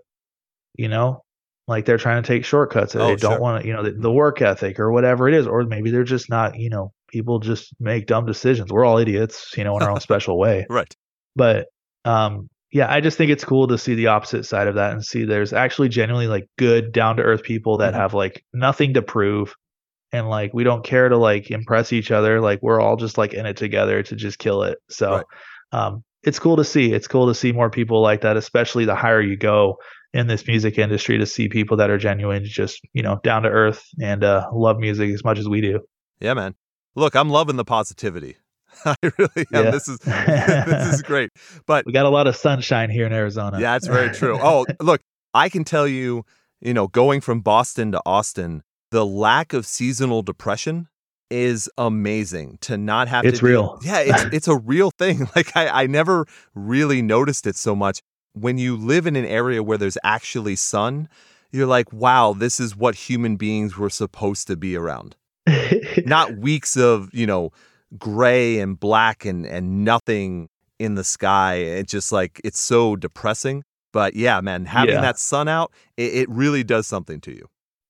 you 0.77 0.89
know, 0.89 1.25
like 1.67 1.85
they're 1.85 1.99
trying 1.99 2.23
to 2.23 2.27
take 2.27 2.45
shortcuts. 2.45 2.95
Or 2.97 3.03
Oh, 3.03 3.07
they 3.07 3.17
don't 3.17 3.33
sure. 3.35 3.41
want 3.41 3.63
to, 3.63 3.69
you 3.69 3.75
know, 3.75 3.83
the, 3.83 3.93
the 3.93 4.13
work 4.13 4.41
ethic 4.43 4.81
or 4.81 4.93
whatever 4.93 5.29
it 5.29 5.35
is, 5.35 5.47
or 5.47 5.65
maybe 5.65 5.91
they're 5.91 6.05
just 6.05 6.31
not, 6.31 6.59
you 6.59 6.71
know, 6.71 6.93
people 7.09 7.39
just 7.41 7.75
make 7.81 8.07
dumb 8.07 8.27
decisions. 8.27 8.73
We're 8.73 8.85
all 8.85 8.99
idiots, 8.99 9.55
you 9.57 9.65
know, 9.65 9.77
in 9.77 9.83
our 9.83 9.91
own 9.91 10.01
special 10.01 10.39
way 10.39 10.69
Right. 10.69 10.95
but 11.37 11.69
um 12.05 12.49
yeah 12.73 12.93
i 12.93 13.01
just 13.01 13.17
think 13.17 13.31
it's 13.31 13.45
cool 13.45 13.67
to 13.69 13.79
see 13.79 13.95
the 13.95 14.07
opposite 14.09 14.45
side 14.45 14.67
of 14.69 14.75
that 14.75 14.93
and 14.93 15.05
see 15.05 15.25
there's 15.25 15.53
actually 15.53 15.89
genuinely 15.89 16.27
like 16.27 16.47
good 16.59 16.93
down 16.93 17.17
to 17.17 17.23
earth 17.23 17.43
people 17.43 17.79
that 17.79 17.95
Mhm. 17.95 17.97
have 17.99 18.15
like 18.15 18.45
nothing 18.53 18.95
to 18.95 19.03
prove 19.03 19.55
and 20.13 20.29
like 20.29 20.53
we 20.55 20.65
don't 20.65 20.85
care 20.85 21.09
to 21.09 21.17
like 21.17 21.51
impress 21.51 21.93
each 21.93 22.11
other 22.11 22.41
like 22.41 22.61
we're 22.63 22.81
all 22.81 22.97
just 22.97 23.19
like 23.19 23.33
in 23.35 23.47
it 23.47 23.57
together 23.57 24.03
to 24.03 24.17
just 24.17 24.39
kill 24.39 24.63
it 24.63 24.79
so 24.89 25.17
Right. 25.17 25.25
um 25.73 26.05
it's 26.25 26.39
cool 26.39 26.57
to 26.57 26.65
see 26.65 26.93
it's 26.93 27.07
cool 27.09 27.27
to 27.29 27.35
see 27.35 27.53
more 27.53 27.71
people 27.71 28.01
like 28.03 28.23
that 28.23 28.37
especially 28.37 28.85
the 28.85 28.95
higher 28.95 29.21
you 29.21 29.37
go 29.37 29.77
in 30.15 30.27
this 30.27 30.47
music 30.47 30.79
industry 30.79 31.19
to 31.19 31.27
see 31.27 31.49
people 31.49 31.77
that 31.77 31.91
are 31.91 31.99
genuine 31.99 32.45
just 32.45 32.81
you 32.93 33.03
know 33.03 33.21
down 33.23 33.43
to 33.43 33.49
earth 33.51 33.85
and 34.01 34.25
uh 34.25 34.47
love 34.53 34.79
music 34.79 35.11
as 35.13 35.23
much 35.25 35.39
as 35.39 35.49
we 35.49 35.61
do 35.61 35.81
Yeah, 36.21 36.35
man. 36.35 36.55
Look, 36.97 37.15
I'm 37.15 37.29
loving 37.31 37.57
the 37.57 37.65
positivity. 37.65 38.37
I 38.85 38.95
really 39.03 39.47
am. 39.53 39.65
Yeah. 39.65 39.71
This 39.71 39.89
is 39.89 39.99
this 40.05 40.95
is 40.95 41.03
great. 41.07 41.31
But 41.67 41.87
we 41.87 41.93
got 41.93 42.07
a 42.07 42.11
lot 42.11 42.27
of 42.27 42.37
sunshine 42.37 42.91
here 42.91 43.07
in 43.07 43.13
arizona 43.13 43.61
yeah, 43.61 43.77
it's 43.77 43.87
very 43.87 44.11
true. 44.11 44.39
Oh, 44.41 44.67
look, 44.81 45.01
I 45.35 45.49
can 45.49 45.65
tell 45.65 45.87
you, 45.87 46.25
you 46.61 46.75
know, 46.75 46.89
going 46.89 47.21
from 47.21 47.41
Boston 47.41 47.93
to 47.93 48.01
Austin, 48.05 48.63
the 48.91 49.05
lack 49.05 49.53
of 49.53 49.67
seasonal 49.67 50.23
depression 50.23 50.89
is 51.31 51.69
amazing 51.77 52.59
to 52.63 52.79
not 52.79 53.09
have 53.09 53.25
It's 53.25 53.41
to 53.41 53.47
real. 53.47 53.79
Yeah, 53.83 54.01
it's 54.01 54.25
it's 54.33 54.49
a 54.49 54.57
real 54.57 54.91
thing. 54.91 55.29
Like 55.37 55.57
I, 55.57 55.83
I 55.83 55.87
never 55.87 56.27
really 56.55 57.03
noticed 57.03 57.47
it 57.47 57.57
so 57.57 57.77
much. 57.77 58.01
When 58.33 58.59
you 58.59 58.77
live 58.77 59.07
in 59.07 59.17
an 59.17 59.25
area 59.25 59.63
where 59.63 59.79
there's 59.79 59.99
actually 60.05 60.57
sun, 60.57 61.09
you're 61.51 61.67
like, 61.67 61.93
wow, 61.93 62.35
this 62.35 62.61
is 62.61 62.77
what 62.77 62.95
human 62.95 63.37
beings 63.37 63.77
were 63.77 63.91
supposed 63.91 64.47
to 64.49 64.57
be 64.57 64.77
around. 64.77 65.17
Not 66.05 66.37
weeks 66.37 66.77
of, 66.77 67.09
you 67.13 67.27
know, 67.27 67.53
gray 67.97 68.59
and 68.61 68.79
black 68.79 69.25
and 69.25 69.47
and 69.47 69.85
nothing 69.85 70.49
in 70.79 70.95
the 70.95 71.05
sky. 71.05 71.55
It's 71.55 71.91
just 71.93 72.13
like 72.13 72.41
it's 72.45 72.61
so 72.61 72.97
depressing. 72.97 73.65
But 73.93 74.15
yeah, 74.15 74.41
man, 74.41 74.67
having 74.67 74.95
Yeah. 74.97 75.01
that 75.01 75.19
sun 75.19 75.49
out, 75.49 75.73
it, 75.97 76.15
it 76.15 76.29
really 76.31 76.63
does 76.63 76.87
something 76.87 77.21
to 77.23 77.33
you. 77.33 77.47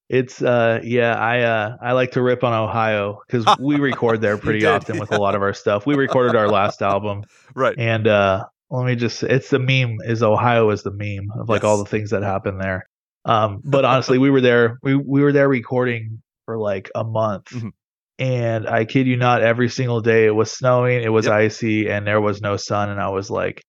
It's 0.08 0.40
uh 0.40 0.80
yeah, 0.82 1.14
I 1.16 1.40
uh 1.42 1.76
I 1.82 1.92
like 1.92 2.12
to 2.12 2.22
rip 2.22 2.42
on 2.44 2.54
Ohio 2.54 3.20
because 3.26 3.44
we 3.60 3.76
record 3.76 4.20
there 4.22 4.38
pretty 4.38 4.60
did, 4.60 4.68
often 4.68 4.98
with 4.98 5.12
a 5.12 5.18
lot 5.18 5.34
of 5.34 5.42
our 5.42 5.52
stuff. 5.52 5.84
We 5.86 5.96
recorded 5.96 6.34
our 6.36 6.48
last 6.48 6.80
album 6.80 7.24
Right. 7.54 7.74
and 7.78 8.06
uh 8.06 8.44
let 8.70 8.86
me 8.86 8.94
just 8.96 9.22
it's 9.22 9.50
the 9.50 9.58
meme 9.58 9.98
is 10.04 10.22
Ohio 10.22 10.70
is 10.70 10.82
the 10.82 10.92
meme 10.92 11.30
of 11.38 11.48
like 11.48 11.64
all 11.64 11.76
the 11.78 11.84
things 11.90 12.10
that 12.10 12.22
happen 12.22 12.58
there. 12.58 12.86
Um 13.26 13.60
but 13.64 13.84
honestly 13.84 14.16
we 14.18 14.30
were 14.30 14.40
there 14.40 14.78
we 14.82 14.94
we 14.94 15.20
were 15.22 15.32
there 15.32 15.48
recording 15.48 16.22
for 16.46 16.56
like 16.56 16.90
a 16.94 17.04
month. 17.04 17.46
Mhm. 17.50 17.72
And 18.18 18.68
I 18.68 18.84
kid 18.84 19.06
you 19.06 19.16
not, 19.16 19.42
every 19.42 19.68
single 19.68 20.00
day 20.00 20.26
it 20.26 20.34
was 20.34 20.50
snowing, 20.50 21.02
it 21.02 21.10
was 21.12 21.26
Yep. 21.26 21.34
icy, 21.34 21.88
and 21.88 22.06
there 22.06 22.20
was 22.20 22.40
no 22.40 22.56
sun. 22.56 22.90
And 22.90 23.00
I 23.00 23.08
was 23.10 23.30
like, 23.30 23.62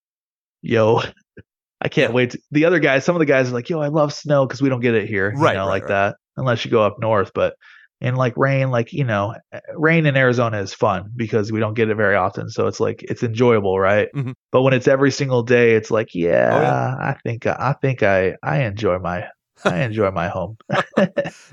yo, 0.61 1.01
I 1.81 1.87
can't 1.89 2.13
wait. 2.13 2.31
To, 2.31 2.39
the 2.51 2.65
other 2.65 2.79
guys, 2.79 3.05
some 3.05 3.15
of 3.15 3.19
the 3.19 3.25
guys 3.25 3.49
are 3.49 3.53
like, 3.53 3.69
yo, 3.69 3.79
I 3.79 3.87
love 3.87 4.13
snow 4.13 4.45
because 4.45 4.61
we 4.61 4.69
don't 4.69 4.81
get 4.81 4.95
it 4.95 5.07
here, 5.07 5.33
Right, 5.35 5.51
you 5.51 5.57
know, 5.57 5.65
right, 5.65 5.71
like 5.73 5.83
right. 5.83 5.89
that, 5.89 6.15
unless 6.37 6.65
you 6.65 6.71
go 6.71 6.83
up 6.83 6.97
north. 6.99 7.31
But 7.33 7.55
and 8.01 8.17
like 8.17 8.35
rain, 8.37 8.71
like 8.71 8.91
you 8.93 9.03
know, 9.03 9.35
eh, 9.53 9.59
rain 9.75 10.05
in 10.05 10.15
Arizona 10.17 10.59
is 10.59 10.73
fun 10.73 11.11
because 11.15 11.51
we 11.51 11.59
don't 11.59 11.73
get 11.75 11.89
it 11.89 11.95
very 11.95 12.15
often, 12.15 12.49
so 12.49 12.67
it's 12.67 12.79
like 12.79 13.03
it's 13.03 13.23
enjoyable, 13.23 13.79
right? 13.79 14.07
Mhm. 14.15 14.33
But 14.51 14.63
when 14.63 14.73
it's 14.73 14.87
every 14.87 15.11
single 15.11 15.43
day, 15.43 15.75
it's 15.75 15.91
like, 15.91 16.15
yeah, 16.15 16.49
Oh, 16.53 16.61
yeah. 16.61 16.95
I 16.99 17.15
think 17.23 17.45
I 17.45 17.75
think 17.81 18.01
I 18.03 18.35
I 18.43 18.63
enjoy 18.63 18.99
my 18.99 19.25
I 19.63 19.81
enjoy 19.83 20.11
my 20.11 20.27
home. 20.29 20.57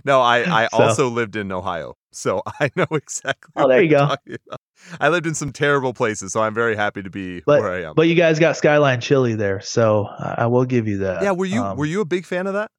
No, 0.05 0.21
I, 0.21 0.65
I 0.65 0.69
So- 0.73 0.83
also 0.85 1.09
lived 1.09 1.37
in 1.37 1.51
Ohio, 1.53 1.95
so 2.17 2.43
I 2.61 2.71
know 2.77 2.87
exactly. 2.93 3.53
Oh, 3.57 3.69
there 3.69 3.83
you 3.83 3.91
go. 3.91 4.15
I 5.01 5.09
lived 5.09 5.27
in 5.27 5.35
some 5.35 5.53
terrible 5.53 5.93
places, 5.95 6.33
so 6.33 6.41
I'm 6.43 6.55
very 6.55 6.77
happy 6.77 7.03
to 7.03 7.11
be 7.11 7.41
But- 7.47 7.61
where 7.61 7.73
I 7.73 7.83
am. 7.85 7.95
But 7.95 8.09
you 8.09 8.15
guys 8.15 8.39
got 8.39 8.57
Skyline 8.57 9.01
Chili 9.01 9.35
there, 9.35 9.61
so 9.61 10.07
I, 10.07 10.35
I 10.39 10.47
will 10.47 10.65
give 10.65 10.87
you 10.89 10.99
that. 10.99 11.23
yeah, 11.23 11.33
were 11.33 11.47
you 11.47 11.63
Um, 11.63 11.77
were 11.77 11.87
you 11.87 12.01
a 12.01 12.05
big 12.05 12.25
fan 12.27 12.47
of 12.47 12.55
that? 12.55 12.71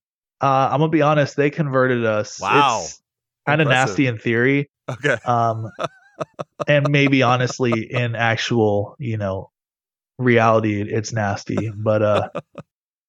Uh, 0.42 0.70
I'm 0.72 0.80
gonna 0.80 0.90
be 0.90 1.02
honest. 1.02 1.36
They 1.36 1.50
converted 1.50 2.06
us. 2.06 2.40
Wow. 2.40 2.86
kind 3.48 3.62
of 3.62 3.68
nasty 3.68 4.06
in 4.08 4.18
theory. 4.20 4.70
Okay. 4.90 5.18
Um, 5.26 5.70
and 6.68 6.90
maybe 6.90 7.24
honestly, 7.24 7.92
in 7.92 8.16
actual, 8.16 8.96
you 9.00 9.18
know, 9.18 9.50
reality, 10.20 10.82
it's 10.82 11.12
nasty. 11.14 11.72
But 11.76 12.02
uh, 12.04 12.30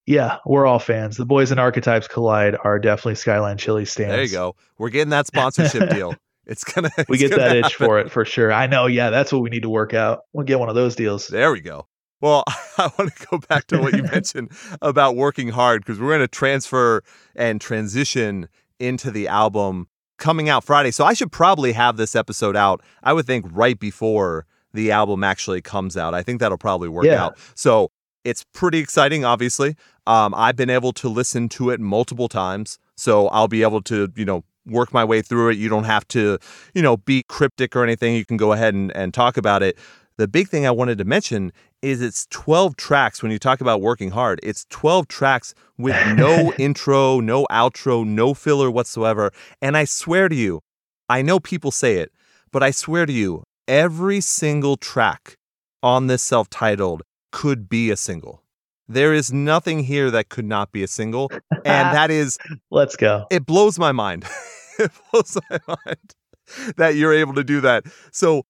yeah, 0.09 0.37
we're 0.43 0.65
all 0.65 0.79
fans. 0.79 1.17
The 1.17 1.25
boys 1.25 1.51
and 1.51 1.59
Archetypes 1.59 2.07
Collide 2.07 2.57
are 2.63 2.79
definitely 2.79 3.13
Skyline 3.13 3.59
Chili 3.59 3.85
stands. 3.85 4.11
There 4.11 4.23
you 4.23 4.31
go. 4.31 4.55
We're 4.79 4.89
getting 4.89 5.11
that 5.11 5.27
sponsorship 5.27 5.87
deal. 5.91 6.15
It's 6.47 6.63
gonna. 6.63 6.89
We 7.07 7.19
get 7.19 7.29
gonna 7.29 7.43
that 7.43 7.55
itch 7.57 7.63
happen. 7.73 7.85
for 7.85 7.99
it 7.99 8.11
for 8.11 8.25
sure. 8.25 8.51
I 8.51 8.65
know. 8.65 8.87
Yeah, 8.87 9.11
that's 9.11 9.31
what 9.31 9.43
we 9.43 9.51
need 9.51 9.61
to 9.61 9.69
work 9.69 9.93
out. 9.93 10.21
We'll 10.33 10.45
get 10.47 10.57
one 10.59 10.67
of 10.67 10.73
those 10.73 10.95
deals. 10.95 11.27
There 11.27 11.51
we 11.51 11.61
go. 11.61 11.85
Well, 12.21 12.43
I 12.79 12.89
want 12.97 13.15
to 13.15 13.27
go 13.29 13.37
back 13.37 13.67
to 13.67 13.77
what 13.79 13.95
you 13.95 14.01
mentioned 14.11 14.51
about 14.81 15.15
working 15.15 15.49
hard 15.49 15.83
because 15.85 15.99
we're 15.99 16.09
going 16.09 16.21
to 16.21 16.27
transfer 16.27 17.03
and 17.35 17.61
transition 17.61 18.49
into 18.79 19.11
the 19.11 19.27
album 19.27 19.89
coming 20.17 20.49
out 20.49 20.63
Friday. 20.63 20.89
So 20.89 21.05
I 21.05 21.13
should 21.13 21.31
probably 21.31 21.73
have 21.73 21.97
this 21.97 22.15
episode 22.15 22.55
out, 22.55 22.81
I 23.03 23.13
would 23.13 23.27
think, 23.27 23.45
right 23.51 23.79
before 23.79 24.47
the 24.73 24.91
album 24.91 25.23
actually 25.23 25.61
comes 25.61 25.95
out. 25.95 26.15
I 26.15 26.23
think 26.23 26.39
that'll 26.39 26.57
probably 26.57 26.89
work 26.89 27.05
Yeah. 27.05 27.25
out. 27.25 27.37
So 27.53 27.91
it's 28.25 28.43
pretty 28.53 28.79
exciting, 28.79 29.23
obviously. 29.23 29.75
Um, 30.09 30.33
I've 30.35 30.55
been 30.55 30.71
able 30.71 30.91
to 30.93 31.07
listen 31.07 31.49
to 31.49 31.69
it 31.69 31.79
multiple 31.79 32.27
times. 32.27 32.79
So 32.97 33.27
I'll 33.27 33.47
be 33.47 33.61
able 33.61 33.83
to, 33.83 34.11
you 34.15 34.25
know, 34.25 34.43
work 34.65 34.91
my 34.91 35.05
way 35.05 35.21
through 35.21 35.49
it. 35.49 35.57
You 35.59 35.69
don't 35.69 35.83
have 35.83 36.07
to, 36.09 36.39
you 36.73 36.81
know, 36.81 36.97
be 36.97 37.23
cryptic 37.29 37.75
or 37.75 37.83
anything. 37.83 38.15
You 38.15 38.25
can 38.25 38.35
go 38.35 38.51
ahead 38.51 38.73
and, 38.73 38.91
and 38.95 39.13
talk 39.13 39.37
about 39.37 39.61
it. 39.61 39.77
The 40.17 40.27
big 40.27 40.49
thing 40.49 40.65
I 40.65 40.71
wanted 40.71 40.97
to 40.97 41.05
mention 41.05 41.53
is 41.83 42.01
it's 42.01 42.25
12 42.31 42.75
tracks. 42.75 43.21
When 43.21 43.31
you 43.31 43.37
talk 43.37 43.61
about 43.61 43.81
working 43.81 44.09
hard, 44.09 44.39
it's 44.41 44.65
12 44.71 45.07
tracks 45.07 45.53
with 45.77 45.95
no 46.17 46.53
intro, 46.57 47.19
no 47.19 47.45
outro, 47.51 48.03
no 48.03 48.33
filler 48.33 48.71
whatsoever. 48.71 49.31
And 49.61 49.77
I 49.77 49.85
swear 49.85 50.27
to 50.27 50.35
you, 50.35 50.61
I 51.07 51.21
know 51.21 51.39
people 51.39 51.69
say 51.69 51.97
it, 51.97 52.11
but 52.51 52.63
I 52.63 52.71
swear 52.71 53.05
to 53.05 53.13
you, 53.13 53.43
every 53.67 54.21
single 54.21 54.75
track 54.75 55.35
on 55.83 56.07
this 56.07 56.23
self 56.23 56.49
titled 56.49 57.03
could 57.31 57.69
be 57.69 57.91
a 57.91 57.95
single. 57.95 58.41
There 58.89 59.13
is 59.13 59.31
nothing 59.31 59.83
here 59.83 60.09
that 60.09 60.29
could 60.29 60.45
not 60.45 60.71
be 60.71 60.81
a 60.81 60.87
single. 60.87 61.29
And 61.51 61.61
that 61.95 62.09
is 62.09 62.37
Let's 62.71 62.95
go. 62.95 63.27
it 63.29 63.45
blows 63.45 63.77
my 63.77 63.91
mind. 63.91 64.25
it 64.79 64.91
blows 65.11 65.37
my 65.49 65.59
mind 65.67 66.75
that 66.77 66.95
you're 66.95 67.13
able 67.13 67.35
to 67.35 67.43
do 67.43 67.61
that. 67.61 67.85
So 68.11 68.43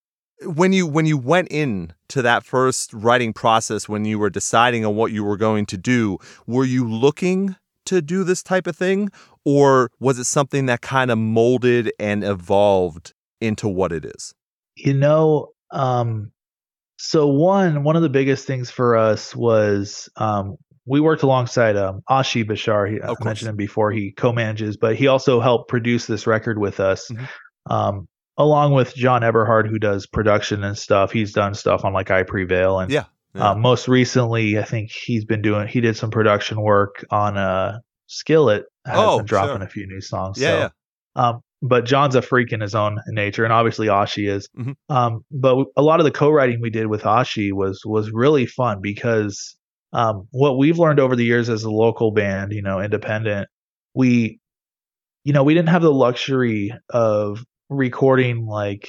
when 0.43 0.71
you 0.71 0.87
when 0.87 1.05
you 1.05 1.17
went 1.17 1.49
in 1.51 1.93
to 2.07 2.21
that 2.21 2.45
first 2.45 2.93
writing 2.93 3.33
process 3.33 3.89
when 3.89 4.05
you 4.05 4.17
were 4.17 4.29
deciding 4.29 4.85
on 4.85 4.95
what 4.95 5.11
you 5.11 5.25
were 5.25 5.37
going 5.37 5.65
to 5.67 5.77
do, 5.77 6.17
were 6.47 6.63
you 6.63 6.89
looking 6.89 7.57
to 7.85 8.01
do 8.01 8.23
this 8.23 8.41
type 8.41 8.65
of 8.65 8.77
thing 8.77 9.09
or 9.43 9.91
was 9.99 10.19
it 10.19 10.25
something 10.25 10.67
that 10.67 10.81
kind 10.81 11.11
of 11.11 11.17
molded 11.17 11.91
and 11.99 12.23
evolved 12.23 13.13
into 13.41 13.67
what 13.67 13.91
it 13.91 14.05
is? 14.05 14.33
You 14.75 14.93
know, 14.93 15.49
um, 15.71 16.31
so 17.01 17.27
one 17.27 17.83
one 17.83 17.95
of 17.95 18.01
the 18.01 18.09
biggest 18.09 18.45
things 18.45 18.69
for 18.69 18.97
us 18.97 19.33
was 19.35 20.09
um, 20.17 20.57
we 20.85 20.99
worked 20.99 21.23
alongside 21.23 21.77
um, 21.77 22.01
Oshie 22.09 22.43
Bichar. 22.43 22.91
He, 22.91 23.01
I 23.01 23.13
mentioned 23.23 23.49
him 23.49 23.55
before. 23.55 23.91
He 23.91 24.11
co-manages, 24.11 24.75
but 24.75 24.95
he 24.97 25.07
also 25.07 25.39
helped 25.39 25.69
produce 25.69 26.05
this 26.07 26.27
record 26.27 26.57
with 26.59 26.79
us, 26.81 27.09
Mhm. 27.09 27.27
um, 27.69 28.07
along 28.37 28.73
with 28.73 28.93
John 28.95 29.21
Eberhard, 29.23 29.67
who 29.69 29.79
does 29.79 30.07
production 30.07 30.63
and 30.63 30.77
stuff. 30.77 31.11
He's 31.13 31.31
done 31.31 31.53
stuff 31.53 31.85
on 31.85 31.93
like 31.93 32.11
I 32.11 32.23
Prevail, 32.23 32.79
and 32.79 32.91
Yeah. 32.91 33.05
yeah. 33.33 33.51
um, 33.51 33.61
most 33.61 33.87
recently, 33.87 34.59
I 34.59 34.63
think 34.63 34.91
he's 34.91 35.23
been 35.25 35.41
doing. 35.41 35.67
He 35.69 35.79
did 35.79 35.95
some 35.95 36.11
production 36.11 36.59
work 36.61 37.05
on 37.11 37.37
uh, 37.37 37.79
Skillet. 38.07 38.65
Has 38.85 38.95
Oh, 38.97 39.17
been 39.17 39.25
dropping 39.25 39.57
sure. 39.57 39.65
a 39.67 39.69
few 39.69 39.87
new 39.87 40.01
songs. 40.01 40.37
Yeah, 40.41 40.47
so. 40.49 40.57
yeah. 40.59 40.69
Um, 41.29 41.41
but 41.61 41.85
John's 41.85 42.15
a 42.15 42.21
freak 42.21 42.51
in 42.51 42.61
his 42.61 42.75
own 42.75 42.99
nature, 43.07 43.43
and 43.43 43.53
obviously 43.53 43.87
Oshie 43.87 44.29
is. 44.29 44.47
Mhm. 44.57 44.75
Um, 44.89 45.25
but 45.31 45.65
a 45.75 45.81
lot 45.81 45.99
of 45.99 46.05
the 46.05 46.11
co-writing 46.11 46.59
we 46.61 46.69
did 46.69 46.87
with 46.87 47.03
Oshie 47.03 47.51
was 47.53 47.81
was 47.85 48.11
really 48.11 48.45
fun 48.45 48.79
because 48.81 49.55
um, 49.93 50.27
what 50.31 50.57
we've 50.57 50.79
learned 50.79 50.99
over 50.99 51.15
the 51.15 51.25
years 51.25 51.49
as 51.49 51.63
a 51.63 51.71
local 51.71 52.11
band, 52.11 52.53
you 52.53 52.61
know, 52.61 52.79
independent, 52.79 53.49
we, 53.93 54.39
you 55.23 55.33
know, 55.33 55.43
we 55.43 55.53
didn't 55.53 55.69
have 55.69 55.81
the 55.81 55.91
luxury 55.93 56.71
of 56.89 57.43
recording 57.69 58.45
like, 58.45 58.87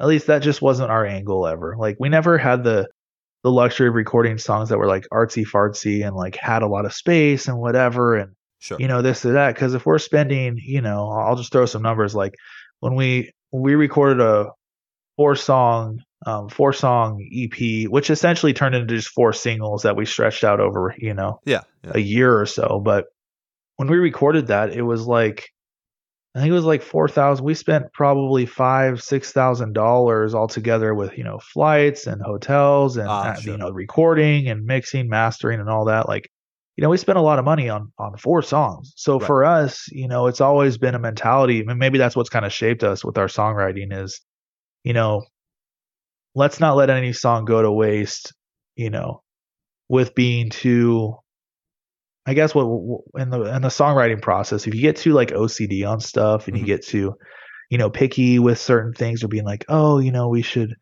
at 0.00 0.06
least 0.08 0.26
that 0.28 0.42
just 0.42 0.62
wasn't 0.62 0.90
our 0.90 1.06
angle 1.06 1.46
ever. 1.46 1.76
Like 1.78 1.96
we 2.00 2.08
never 2.08 2.38
had 2.38 2.64
the 2.64 2.88
the 3.44 3.50
luxury 3.50 3.88
of 3.88 3.94
recording 3.94 4.38
songs 4.38 4.68
that 4.68 4.78
were 4.78 4.86
like 4.86 5.04
artsy 5.12 5.44
fartsy 5.44 6.06
and 6.06 6.14
like 6.16 6.36
had 6.36 6.62
a 6.62 6.68
lot 6.68 6.84
of 6.86 6.94
space 6.94 7.48
and 7.48 7.58
whatever 7.58 8.14
and 8.16 8.32
Sure. 8.62 8.78
you 8.78 8.86
know 8.86 9.02
this 9.02 9.24
or 9.24 9.32
that 9.32 9.56
because 9.56 9.74
if 9.74 9.84
we're 9.84 9.98
spending 9.98 10.56
you 10.56 10.80
know 10.80 11.10
i'll 11.10 11.34
just 11.34 11.50
throw 11.50 11.66
some 11.66 11.82
numbers 11.82 12.14
like 12.14 12.34
when 12.78 12.94
we 12.94 13.32
we 13.50 13.74
recorded 13.74 14.20
a 14.20 14.50
four 15.16 15.34
song 15.34 15.98
um 16.26 16.48
four 16.48 16.72
song 16.72 17.18
ep 17.32 17.90
which 17.90 18.08
essentially 18.08 18.52
turned 18.52 18.76
into 18.76 18.94
just 18.94 19.08
four 19.08 19.32
singles 19.32 19.82
that 19.82 19.96
we 19.96 20.06
stretched 20.06 20.44
out 20.44 20.60
over 20.60 20.94
you 20.96 21.12
know 21.12 21.40
yeah. 21.44 21.62
yeah. 21.82 21.90
a 21.96 21.98
year 21.98 22.38
or 22.38 22.46
so 22.46 22.80
but 22.84 23.06
when 23.78 23.88
we 23.88 23.96
recorded 23.96 24.46
that 24.46 24.70
it 24.70 24.82
was 24.82 25.08
like 25.08 25.48
i 26.36 26.38
think 26.38 26.50
it 26.50 26.54
was 26.54 26.64
like 26.64 26.82
four 26.82 27.08
thousand 27.08 27.44
we 27.44 27.54
spent 27.54 27.92
probably 27.92 28.46
five 28.46 29.02
six 29.02 29.32
thousand 29.32 29.72
dollars 29.72 30.36
altogether 30.36 30.94
with 30.94 31.18
you 31.18 31.24
know 31.24 31.40
flights 31.40 32.06
and 32.06 32.22
hotels 32.22 32.96
and 32.96 33.08
Ah, 33.08 33.30
uh, 33.30 33.34
sure. 33.34 33.52
you 33.54 33.58
know 33.58 33.70
recording 33.72 34.46
and 34.46 34.64
mixing 34.64 35.08
mastering 35.08 35.58
and 35.58 35.68
all 35.68 35.86
that 35.86 36.06
like 36.06 36.30
you 36.76 36.82
know 36.82 36.88
we 36.88 36.96
spent 36.96 37.18
a 37.18 37.22
lot 37.22 37.38
of 37.38 37.44
money 37.44 37.68
on 37.68 37.92
on 37.98 38.16
four 38.16 38.42
songs 38.42 38.92
so 38.96 39.18
Right. 39.18 39.26
for 39.26 39.44
us 39.44 39.88
you 39.90 40.08
know 40.08 40.26
it's 40.26 40.40
always 40.40 40.78
been 40.78 40.94
a 40.94 40.98
mentality 40.98 41.60
and 41.60 41.78
maybe 41.78 41.98
that's 41.98 42.16
what's 42.16 42.30
kind 42.30 42.44
of 42.44 42.52
shaped 42.52 42.82
us 42.82 43.04
with 43.04 43.18
our 43.18 43.26
songwriting 43.26 43.92
is 43.92 44.20
you 44.84 44.92
know 44.92 45.22
let's 46.34 46.60
not 46.60 46.76
let 46.76 46.90
any 46.90 47.12
song 47.12 47.44
go 47.44 47.62
to 47.62 47.70
waste 47.70 48.32
you 48.76 48.90
know 48.90 49.22
with 49.88 50.14
being 50.14 50.50
too 50.50 51.14
i 52.26 52.34
guess 52.34 52.54
what 52.54 52.64
in 53.20 53.30
the 53.30 53.42
in 53.54 53.62
the 53.62 53.68
songwriting 53.68 54.22
process 54.22 54.66
if 54.66 54.74
you 54.74 54.80
get 54.80 54.96
too 54.96 55.12
like 55.12 55.30
ocd 55.30 55.88
on 55.88 56.00
stuff 56.00 56.48
and 56.48 56.56
Mhm. 56.56 56.60
you 56.60 56.66
get 56.66 56.84
too 56.86 57.14
you 57.70 57.78
know 57.78 57.90
picky 57.90 58.38
with 58.38 58.58
certain 58.58 58.92
things 58.92 59.22
or 59.22 59.28
being 59.28 59.44
like 59.44 59.64
oh 59.68 59.98
you 59.98 60.12
know 60.12 60.28
we 60.28 60.42
should 60.42 60.74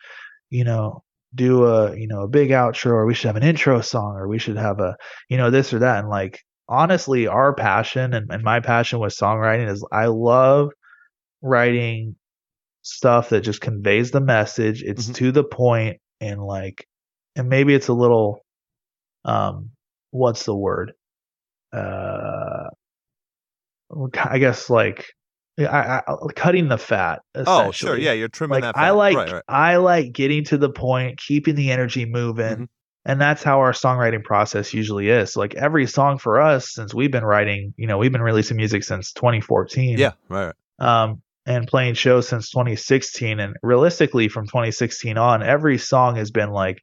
you 0.50 0.64
know 0.64 1.02
do 1.34 1.64
a 1.66 1.96
you 1.96 2.08
know 2.08 2.22
a 2.22 2.28
big 2.28 2.50
outro 2.50 2.86
or 2.92 3.06
we 3.06 3.14
should 3.14 3.28
have 3.28 3.36
an 3.36 3.42
intro 3.44 3.80
song 3.80 4.16
or 4.16 4.28
we 4.28 4.38
should 4.38 4.56
have 4.56 4.80
a 4.80 4.96
you 5.28 5.36
know 5.36 5.50
this 5.50 5.72
or 5.72 5.80
that. 5.80 6.00
And 6.00 6.08
like 6.08 6.40
honestly 6.68 7.26
our 7.26 7.54
passion 7.54 8.14
and, 8.14 8.30
and 8.32 8.42
my 8.44 8.60
passion 8.60 9.00
with 9.00 9.14
songwriting 9.16 9.68
is 9.70 9.84
i 9.92 10.06
love 10.06 10.70
writing 11.42 12.16
stuff 12.82 13.30
that 13.30 13.42
just 13.42 13.60
conveys 13.60 14.10
the 14.12 14.20
message. 14.20 14.82
It's 14.82 15.08
Mhm. 15.08 15.14
to 15.16 15.32
the 15.32 15.44
point 15.44 15.98
and 16.20 16.42
like 16.42 16.86
and 17.36 17.48
maybe 17.48 17.74
it's 17.74 17.88
a 17.88 17.92
little 17.94 18.40
um 19.24 19.70
what's 20.12 20.44
the 20.44 20.56
word? 20.56 20.94
Uh 21.72 22.70
i 24.24 24.38
guess 24.38 24.70
like 24.70 25.04
I, 25.58 25.98
I, 26.06 26.14
cutting 26.34 26.68
the 26.68 26.78
fat 26.78 27.20
Oh, 27.34 27.70
sure. 27.70 27.98
Yeah, 27.98 28.12
you're 28.12 28.28
trimming 28.28 28.56
like 28.56 28.62
that. 28.62 28.74
Fat. 28.76 28.84
i 28.84 28.90
like 28.90 29.16
Right, 29.16 29.32
right. 29.32 29.42
i 29.48 29.76
like 29.76 30.12
getting 30.12 30.44
to 30.44 30.56
the 30.58 30.70
point 30.70 31.18
keeping 31.18 31.54
the 31.54 31.70
energy 31.70 32.06
moving 32.06 32.56
Mhm. 32.56 32.68
and 33.04 33.20
that's 33.20 33.42
how 33.42 33.58
our 33.60 33.72
songwriting 33.72 34.22
process 34.24 34.72
usually 34.72 35.08
is 35.08 35.36
like 35.36 35.54
every 35.54 35.86
song 35.86 36.18
for 36.18 36.40
us 36.40 36.72
since 36.72 36.94
we've 36.94 37.10
been 37.10 37.24
writing 37.24 37.74
you 37.76 37.86
know 37.86 37.98
we've 37.98 38.12
been 38.12 38.22
releasing 38.22 38.56
music 38.56 38.84
since 38.84 39.12
2014 39.12 39.98
Yeah, 39.98 40.12
right, 40.28 40.52
right. 40.80 41.02
um, 41.02 41.22
and 41.46 41.66
playing 41.66 41.94
shows 41.94 42.28
since 42.28 42.50
2016. 42.50 43.40
And 43.40 43.56
realistically, 43.62 44.28
from 44.28 44.46
2016 44.46 45.16
on, 45.16 45.42
every 45.42 45.78
song 45.78 46.16
has 46.16 46.30
been 46.30 46.50
like 46.50 46.82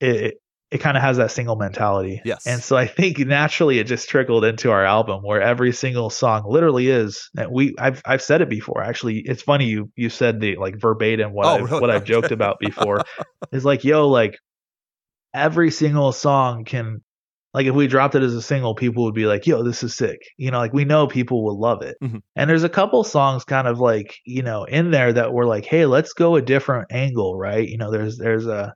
it. 0.00 0.34
It, 0.70 0.78
kind 0.78 0.96
of 0.96 1.02
has 1.02 1.16
that 1.18 1.30
single 1.30 1.54
mentality. 1.56 2.20
Yes. 2.24 2.46
And 2.46 2.60
so 2.62 2.76
I 2.76 2.86
think 2.86 3.18
naturally 3.20 3.78
it 3.78 3.84
just 3.84 4.08
trickled 4.08 4.44
into 4.44 4.70
our 4.72 4.84
album 4.84 5.22
where 5.22 5.40
every 5.40 5.72
single 5.72 6.10
song 6.10 6.42
literally 6.46 6.88
is. 6.88 7.30
And 7.38 7.50
we 7.52 7.74
I've 7.78 8.02
I've 8.04 8.20
said 8.22 8.40
it 8.42 8.48
before. 8.48 8.82
Actually, 8.82 9.18
it's 9.20 9.42
funny 9.42 9.66
you 9.66 9.90
you 9.94 10.10
said 10.10 10.40
the 10.40 10.56
like 10.56 10.80
verbatim 10.80 11.32
what 11.32 11.46
Oh, 11.46 11.54
I've, 11.56 11.64
really? 11.70 11.80
what 11.80 11.90
I've 11.90 12.04
joked 12.04 12.32
about 12.32 12.58
before. 12.58 13.02
is 13.52 13.64
like 13.64 13.84
yo 13.84 14.08
like 14.08 14.36
every 15.34 15.70
single 15.70 16.12
song 16.12 16.64
can 16.64 17.02
like 17.54 17.66
if 17.66 17.74
we 17.74 17.86
dropped 17.86 18.14
it 18.14 18.22
as 18.22 18.34
a 18.34 18.42
single 18.42 18.74
people 18.74 19.04
would 19.04 19.14
be 19.14 19.26
like 19.26 19.46
yo 19.46 19.62
this 19.62 19.82
is 19.82 19.94
sick 19.94 20.18
you 20.38 20.50
know 20.50 20.58
like 20.58 20.72
we 20.72 20.84
know 20.84 21.06
people 21.06 21.44
will 21.44 21.58
love 21.58 21.82
it 21.82 21.96
Mhm. 22.02 22.22
and 22.36 22.48
there's 22.50 22.64
a 22.64 22.68
couple 22.68 23.04
songs 23.04 23.44
kind 23.44 23.68
of 23.68 23.78
like 23.78 24.16
you 24.24 24.42
know 24.42 24.64
in 24.64 24.90
there 24.90 25.12
that 25.12 25.32
were 25.32 25.46
like 25.46 25.64
hey 25.66 25.84
let's 25.86 26.12
go 26.14 26.36
a 26.36 26.42
different 26.42 26.86
angle 26.90 27.36
right 27.38 27.68
you 27.68 27.76
know 27.76 27.90
there's 27.90 28.16
there's 28.18 28.46
a 28.46 28.74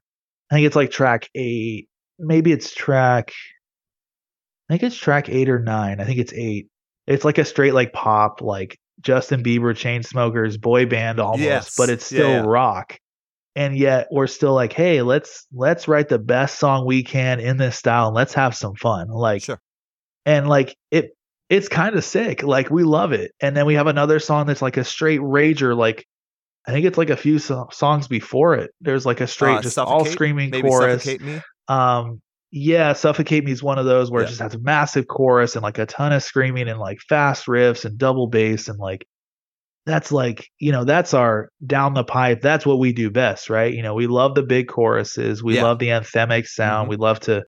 i 0.50 0.54
think 0.54 0.66
it's 0.66 0.76
like 0.76 0.90
track 0.90 1.28
eight. 1.34 1.88
Maybe 2.18 2.52
it's 2.52 2.74
track 2.74 3.32
i 4.68 4.74
think 4.74 4.82
it's 4.82 4.96
track 4.96 5.28
eight 5.28 5.48
or 5.48 5.58
nine. 5.58 6.00
I 6.00 6.04
think 6.04 6.18
it's 6.18 6.32
eight. 6.32 6.68
It's 7.06 7.24
like 7.24 7.38
a 7.38 7.44
straight 7.44 7.74
like 7.74 7.92
pop 7.92 8.40
like 8.40 8.78
justin 9.00 9.42
bieber 9.42 9.72
chainsmokers 9.74 10.60
boy 10.60 10.86
band 10.86 11.18
almost 11.20 11.40
Yes. 11.42 11.74
but 11.76 11.88
it's 11.90 12.04
still 12.04 12.28
yeah. 12.28 12.42
rock. 12.46 12.98
And 13.56 13.76
yet 13.76 14.06
we're 14.12 14.26
still 14.28 14.54
like 14.54 14.72
hey 14.72 15.02
let's 15.02 15.46
let's 15.52 15.88
write 15.88 16.08
the 16.08 16.18
best 16.18 16.58
song 16.58 16.86
we 16.86 17.02
can 17.02 17.40
in 17.40 17.56
this 17.56 17.76
style 17.76 18.08
and 18.08 18.14
let's 18.16 18.34
have 18.34 18.54
some 18.54 18.74
fun. 18.76 19.08
Like 19.08 19.42
Sure. 19.42 19.58
and 20.26 20.48
like 20.48 20.76
it 20.90 21.16
it's 21.48 21.68
kind 21.68 21.96
of 21.96 22.04
sick. 22.04 22.44
Like 22.44 22.70
we 22.70 22.84
love 22.84 23.12
it. 23.12 23.32
And 23.40 23.56
then 23.56 23.66
we 23.66 23.74
have 23.74 23.88
another 23.88 24.20
song 24.20 24.46
that's 24.46 24.62
like 24.62 24.76
a 24.76 24.84
straight 24.84 25.20
rager 25.20 25.76
like 25.76 26.06
i 26.66 26.72
think 26.72 26.84
it's 26.86 26.98
like 26.98 27.10
a 27.10 27.16
few 27.16 27.38
so- 27.38 27.68
songs 27.72 28.06
before 28.08 28.54
it 28.54 28.70
there's 28.80 29.06
like 29.06 29.20
a 29.20 29.26
straight 29.26 29.56
Uh, 29.58 29.62
just 29.62 29.78
all 29.78 30.04
screaming 30.04 30.50
Maybe 30.50 30.68
chorus 30.68 31.02
suffocate 31.04 31.20
me. 31.22 31.40
um 31.68 32.20
yeah 32.52 32.92
suffocate 32.92 33.44
me 33.44 33.52
is 33.52 33.62
one 33.62 33.78
of 33.78 33.84
those 33.86 34.10
where 34.10 34.22
Yeah. 34.22 34.26
it 34.26 34.30
just 34.30 34.40
has 34.40 34.54
a 34.54 34.58
massive 34.58 35.06
chorus 35.06 35.54
and 35.56 35.62
like 35.62 35.78
a 35.78 35.86
ton 35.86 36.12
of 36.12 36.22
screaming 36.22 36.68
and 36.68 36.78
like 36.78 36.98
fast 37.08 37.46
riffs 37.46 37.84
and 37.84 37.96
double 37.96 38.26
bass 38.26 38.68
and 38.68 38.78
like 38.78 39.06
that's 39.86 40.12
like 40.12 40.48
you 40.58 40.72
know 40.72 40.84
that's 40.84 41.14
our 41.14 41.48
down 41.66 41.94
the 41.94 42.04
pipe 42.04 42.40
that's 42.42 42.66
what 42.66 42.78
we 42.78 42.92
do 42.92 43.10
best 43.10 43.48
right 43.48 43.72
you 43.72 43.82
know 43.82 43.94
we 43.94 44.06
love 44.06 44.34
the 44.34 44.42
big 44.42 44.68
choruses 44.68 45.42
we 45.42 45.56
Yeah. 45.56 45.62
love 45.64 45.78
the 45.78 45.88
anthemic 45.88 46.46
sound 46.46 46.86
Mhm. 46.86 46.90
we 46.90 46.96
love 46.96 47.20
to 47.20 47.44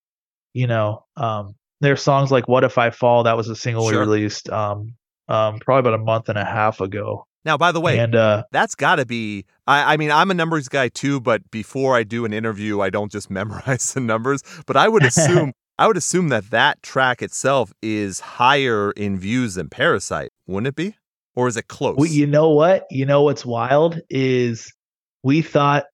you 0.55 0.67
know 0.67 1.05
um 1.17 1.55
there's 1.81 2.01
songs 2.01 2.31
like 2.31 2.47
what 2.49 2.65
if 2.65 2.79
i 2.79 2.91
fall 2.91 3.25
that 3.25 3.37
was 3.37 3.49
a 3.49 3.57
single 3.57 3.89
Sure. 3.91 4.01
we 4.01 4.07
released 4.07 4.49
um 4.51 4.95
um 5.29 5.59
probably 5.59 5.81
about 5.81 6.01
a 6.01 6.03
month 6.05 6.29
and 6.29 6.39
a 6.39 6.45
half 6.45 6.81
ago 6.81 7.27
Now, 7.45 7.57
by 7.59 7.73
the 7.73 7.81
way, 7.81 7.99
and 7.99 8.15
uh 8.15 8.45
that's 8.53 8.75
got 8.75 8.97
to 8.97 9.07
be. 9.07 9.45
I, 9.67 9.95
I 9.95 9.97
mean, 9.97 10.11
I'm 10.11 10.31
a 10.31 10.35
numbers 10.35 10.69
guy 10.69 10.89
too, 10.89 11.21
but 11.21 11.51
before 11.51 11.97
I 11.97 12.03
do 12.05 12.25
an 12.25 12.33
interview, 12.33 12.81
I 12.81 12.91
don't 12.91 13.11
just 13.11 13.31
memorize 13.41 13.93
the 13.95 14.01
numbers. 14.01 14.43
But 14.67 14.77
I 14.77 14.89
would 14.89 15.03
assume, 15.05 15.53
I 15.79 15.87
would 15.89 15.97
assume 15.97 16.29
that 16.29 16.51
that 16.51 16.83
track 16.83 17.21
itself 17.23 17.73
is 17.83 18.21
higher 18.21 18.93
in 18.93 19.19
views 19.19 19.55
than 19.55 19.69
Parasite, 19.69 20.31
wouldn't 20.47 20.69
it 20.69 20.77
be? 20.77 20.97
Or 21.35 21.49
is 21.49 21.57
it 21.57 21.67
close? 21.69 21.97
we, 21.99 22.11
you 22.11 22.27
know 22.27 22.51
what 22.51 22.85
you 22.91 23.07
know 23.07 23.23
what's 23.23 23.45
wild 23.47 23.99
is 24.11 24.73
we 25.25 25.41
thought 25.43 25.85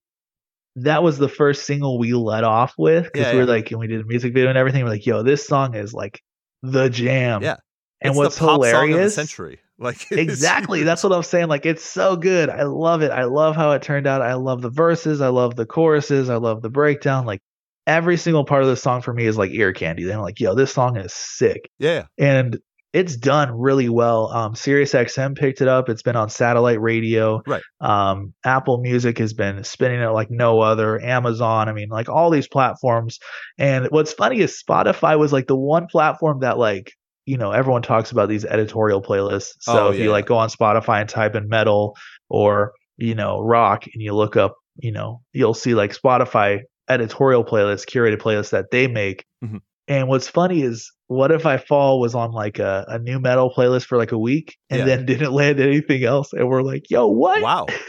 that 0.77 1.03
was 1.03 1.19
the 1.19 1.29
first 1.29 1.65
single 1.65 1.99
we 1.99 2.13
let 2.13 2.45
off 2.45 2.75
with 2.77 3.05
because 3.05 3.27
Yeah, 3.27 3.33
we 3.33 3.39
were 3.39 3.45
yeah. 3.45 3.51
like 3.53 3.71
and 3.71 3.81
we 3.81 3.87
did 3.87 4.01
a 4.01 4.05
music 4.05 4.33
video 4.35 4.49
and 4.49 4.59
everything 4.59 4.83
we're 4.85 4.91
like 4.91 5.07
yo 5.07 5.23
this 5.23 5.47
song 5.47 5.75
is 5.75 5.93
like 5.95 6.21
the 6.63 6.89
jam 6.89 7.43
Yeah. 7.43 7.57
and 8.01 8.11
it's 8.11 8.19
what's 8.19 8.35
the 8.37 8.47
pop 8.47 8.49
song 8.49 8.57
of 8.57 8.63
the 8.63 8.87
hilarious 8.89 9.15
century. 9.15 9.61
Like 9.79 10.07
exactly 10.11 10.83
that's 10.83 11.05
what 11.05 11.13
i'm 11.13 11.23
saying 11.23 11.49
like 11.49 11.65
it's 11.65 11.85
so 11.85 12.17
good 12.17 12.51
i 12.51 12.65
love 12.65 13.03
it 13.03 13.13
i 13.13 13.25
love 13.25 13.55
how 13.55 13.71
it 13.73 13.83
turned 13.83 14.07
out 14.09 14.23
i 14.23 14.35
love 14.35 14.61
the 14.61 14.71
verses 14.71 15.21
i 15.21 15.29
love 15.29 15.55
the 15.55 15.67
choruses 15.67 16.29
i 16.29 16.37
love 16.37 16.63
the 16.63 16.71
breakdown 16.71 17.27
like 17.27 17.41
every 17.87 18.17
single 18.17 18.45
part 18.45 18.63
of 18.63 18.69
the 18.69 18.77
song 18.77 19.03
for 19.03 19.15
me 19.15 19.25
is 19.25 19.39
like 19.39 19.53
ear 19.53 19.73
candy 19.73 20.03
then 20.05 20.17
i'm 20.17 20.23
like 20.23 20.41
yo 20.41 20.55
this 20.55 20.73
song 20.73 20.97
is 20.97 21.13
sick 21.13 21.71
yeah. 21.79 22.05
and 22.19 22.59
it's 22.93 23.17
done 23.17 23.53
really 23.53 23.89
well 23.89 24.33
um 24.33 24.55
sirius 24.55 24.95
xm 24.95 25.37
picked 25.37 25.61
it 25.61 25.69
up 25.69 25.89
it's 25.89 26.03
been 26.03 26.17
on 26.17 26.29
satellite 26.29 26.81
radio 26.81 27.41
Right. 27.47 27.63
um 27.81 28.35
apple 28.45 28.81
music 28.81 29.19
has 29.19 29.33
been 29.33 29.63
spinning 29.63 30.01
it 30.01 30.09
like 30.09 30.31
no 30.31 30.61
other 30.61 31.01
amazon 31.01 31.69
i 31.69 31.73
mean 31.73 31.89
like 31.89 32.09
all 32.09 32.31
these 32.31 32.49
platforms 32.49 33.19
and 33.59 33.87
what's 33.91 34.13
funny 34.13 34.41
is 34.41 34.61
spotify 34.61 35.19
was 35.19 35.33
like 35.33 35.47
the 35.47 35.57
one 35.57 35.87
platform 35.87 36.41
that 36.41 36.59
like 36.59 36.93
you 37.29 37.37
know 37.37 37.53
everyone 37.53 37.83
talks 37.83 38.11
about 38.11 38.29
these 38.29 38.45
editorial 38.45 39.03
playlists. 39.03 39.53
So 39.61 39.87
Oh, 39.87 39.91
if 39.91 39.99
you 39.99 40.11
like 40.11 40.27
go 40.27 40.37
on 40.39 40.49
spotify 40.49 41.01
and 41.01 41.09
type 41.09 41.35
in 41.35 41.49
metal 41.49 41.97
or 42.29 42.73
you 42.97 43.15
know 43.15 43.41
rock 43.41 43.85
and 43.87 44.03
you 44.03 44.15
look 44.15 44.35
up 44.37 44.57
you 44.77 44.93
know 44.93 45.21
you'll 45.33 45.55
see 45.55 45.75
like 45.75 45.93
spotify 45.95 46.61
editorial 46.89 47.45
playlists 47.45 47.87
curated 47.87 48.19
playlists 48.19 48.51
that 48.51 48.71
they 48.71 48.87
make. 48.89 49.25
Mhm. 49.45 49.61
and 49.89 50.09
what's 50.09 50.29
funny 50.29 50.63
is 50.63 50.91
what 51.09 51.31
if 51.33 51.45
i 51.47 51.57
fall 51.57 52.01
was 52.01 52.15
on 52.15 52.31
like 52.33 52.59
a, 52.59 52.85
a 52.89 52.99
new 52.99 53.19
metal 53.19 53.53
playlist 53.55 53.85
for 53.87 53.99
like 53.99 54.13
a 54.13 54.19
week 54.19 54.57
and 54.71 54.81
Yeah. 54.81 54.85
then 54.85 55.07
didn't 55.07 55.33
land 55.33 55.59
anything 55.61 56.05
else 56.05 56.33
and 56.33 56.49
we're 56.49 56.63
like 56.63 56.85
yo 56.91 57.07
what 57.09 57.43
Wow. 57.43 57.67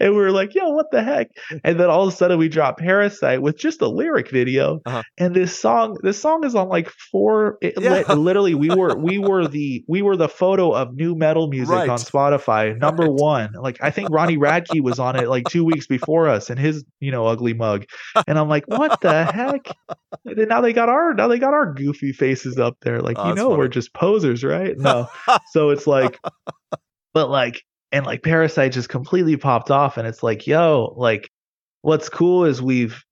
and 0.00 0.14
we 0.14 0.20
are 0.22 0.30
like, 0.30 0.54
yo, 0.54 0.70
what 0.70 0.86
the 0.92 1.02
heck? 1.02 1.28
And 1.64 1.78
then 1.80 1.88
all 1.90 2.06
of 2.06 2.12
a 2.12 2.16
sudden 2.16 2.38
we 2.38 2.48
drop 2.48 2.78
Parasite 2.78 3.42
with 3.42 3.56
just 3.58 3.80
a 3.80 3.88
lyric 3.88 4.30
video. 4.30 4.80
Uh-huh. 4.86 5.02
And 5.16 5.34
this 5.34 5.58
song, 5.58 5.96
this 6.02 6.20
song 6.20 6.44
is 6.44 6.54
on 6.54 6.68
like 6.68 6.88
four 7.10 7.58
it, 7.62 7.74
Yeah. 7.80 8.02
li- 8.08 8.14
literally 8.14 8.54
we 8.54 8.68
were 8.70 8.96
we 8.96 9.18
were 9.18 9.48
the 9.48 9.84
we 9.88 10.02
were 10.02 10.16
the 10.16 10.28
photo 10.28 10.72
of 10.72 10.94
new 10.94 11.14
metal 11.14 11.48
music 11.48 11.74
Right. 11.74 11.88
on 11.88 11.98
Spotify, 11.98 12.76
number 12.78 13.04
Right. 13.04 13.12
one. 13.12 13.52
Like 13.60 13.78
I 13.82 13.90
think 13.90 14.10
Ronnie 14.10 14.36
Radke 14.38 14.82
was 14.82 14.98
on 14.98 15.16
it 15.16 15.28
like 15.28 15.44
two 15.48 15.64
weeks 15.64 15.86
before 15.86 16.28
us 16.28 16.50
and 16.50 16.58
his, 16.60 16.84
you 17.00 17.10
know, 17.10 17.26
ugly 17.26 17.54
mug. 17.54 17.84
And 18.26 18.38
I'm 18.38 18.48
like, 18.48 18.64
what 18.66 19.00
the 19.00 19.24
heck? 19.24 19.68
And 20.24 20.36
then 20.36 20.48
now 20.48 20.60
they 20.60 20.72
got 20.72 20.88
our 20.88 21.14
now 21.14 21.28
they 21.28 21.38
got 21.38 21.54
our 21.54 21.72
goofy 21.88 22.12
faces 22.12 22.58
up 22.58 22.76
there. 22.82 23.00
Like, 23.00 23.18
Oh, 23.18 23.28
you 23.28 23.34
know, 23.34 23.48
funny. 23.48 23.58
we're 23.58 23.68
just 23.68 23.92
posers, 23.94 24.44
right? 24.44 24.74
No. 24.76 25.08
so 25.52 25.70
it's 25.70 25.86
like 25.86 26.18
but 27.14 27.30
like 27.30 27.62
and 27.92 28.04
like 28.06 28.22
parasite 28.22 28.72
just 28.72 28.88
completely 28.88 29.36
popped 29.36 29.70
off 29.70 29.96
and 29.96 30.06
it's 30.06 30.22
like 30.22 30.46
yo 30.46 30.94
like 30.96 31.30
what's 31.82 32.08
cool 32.08 32.44
is 32.44 32.60
we've 32.60 33.02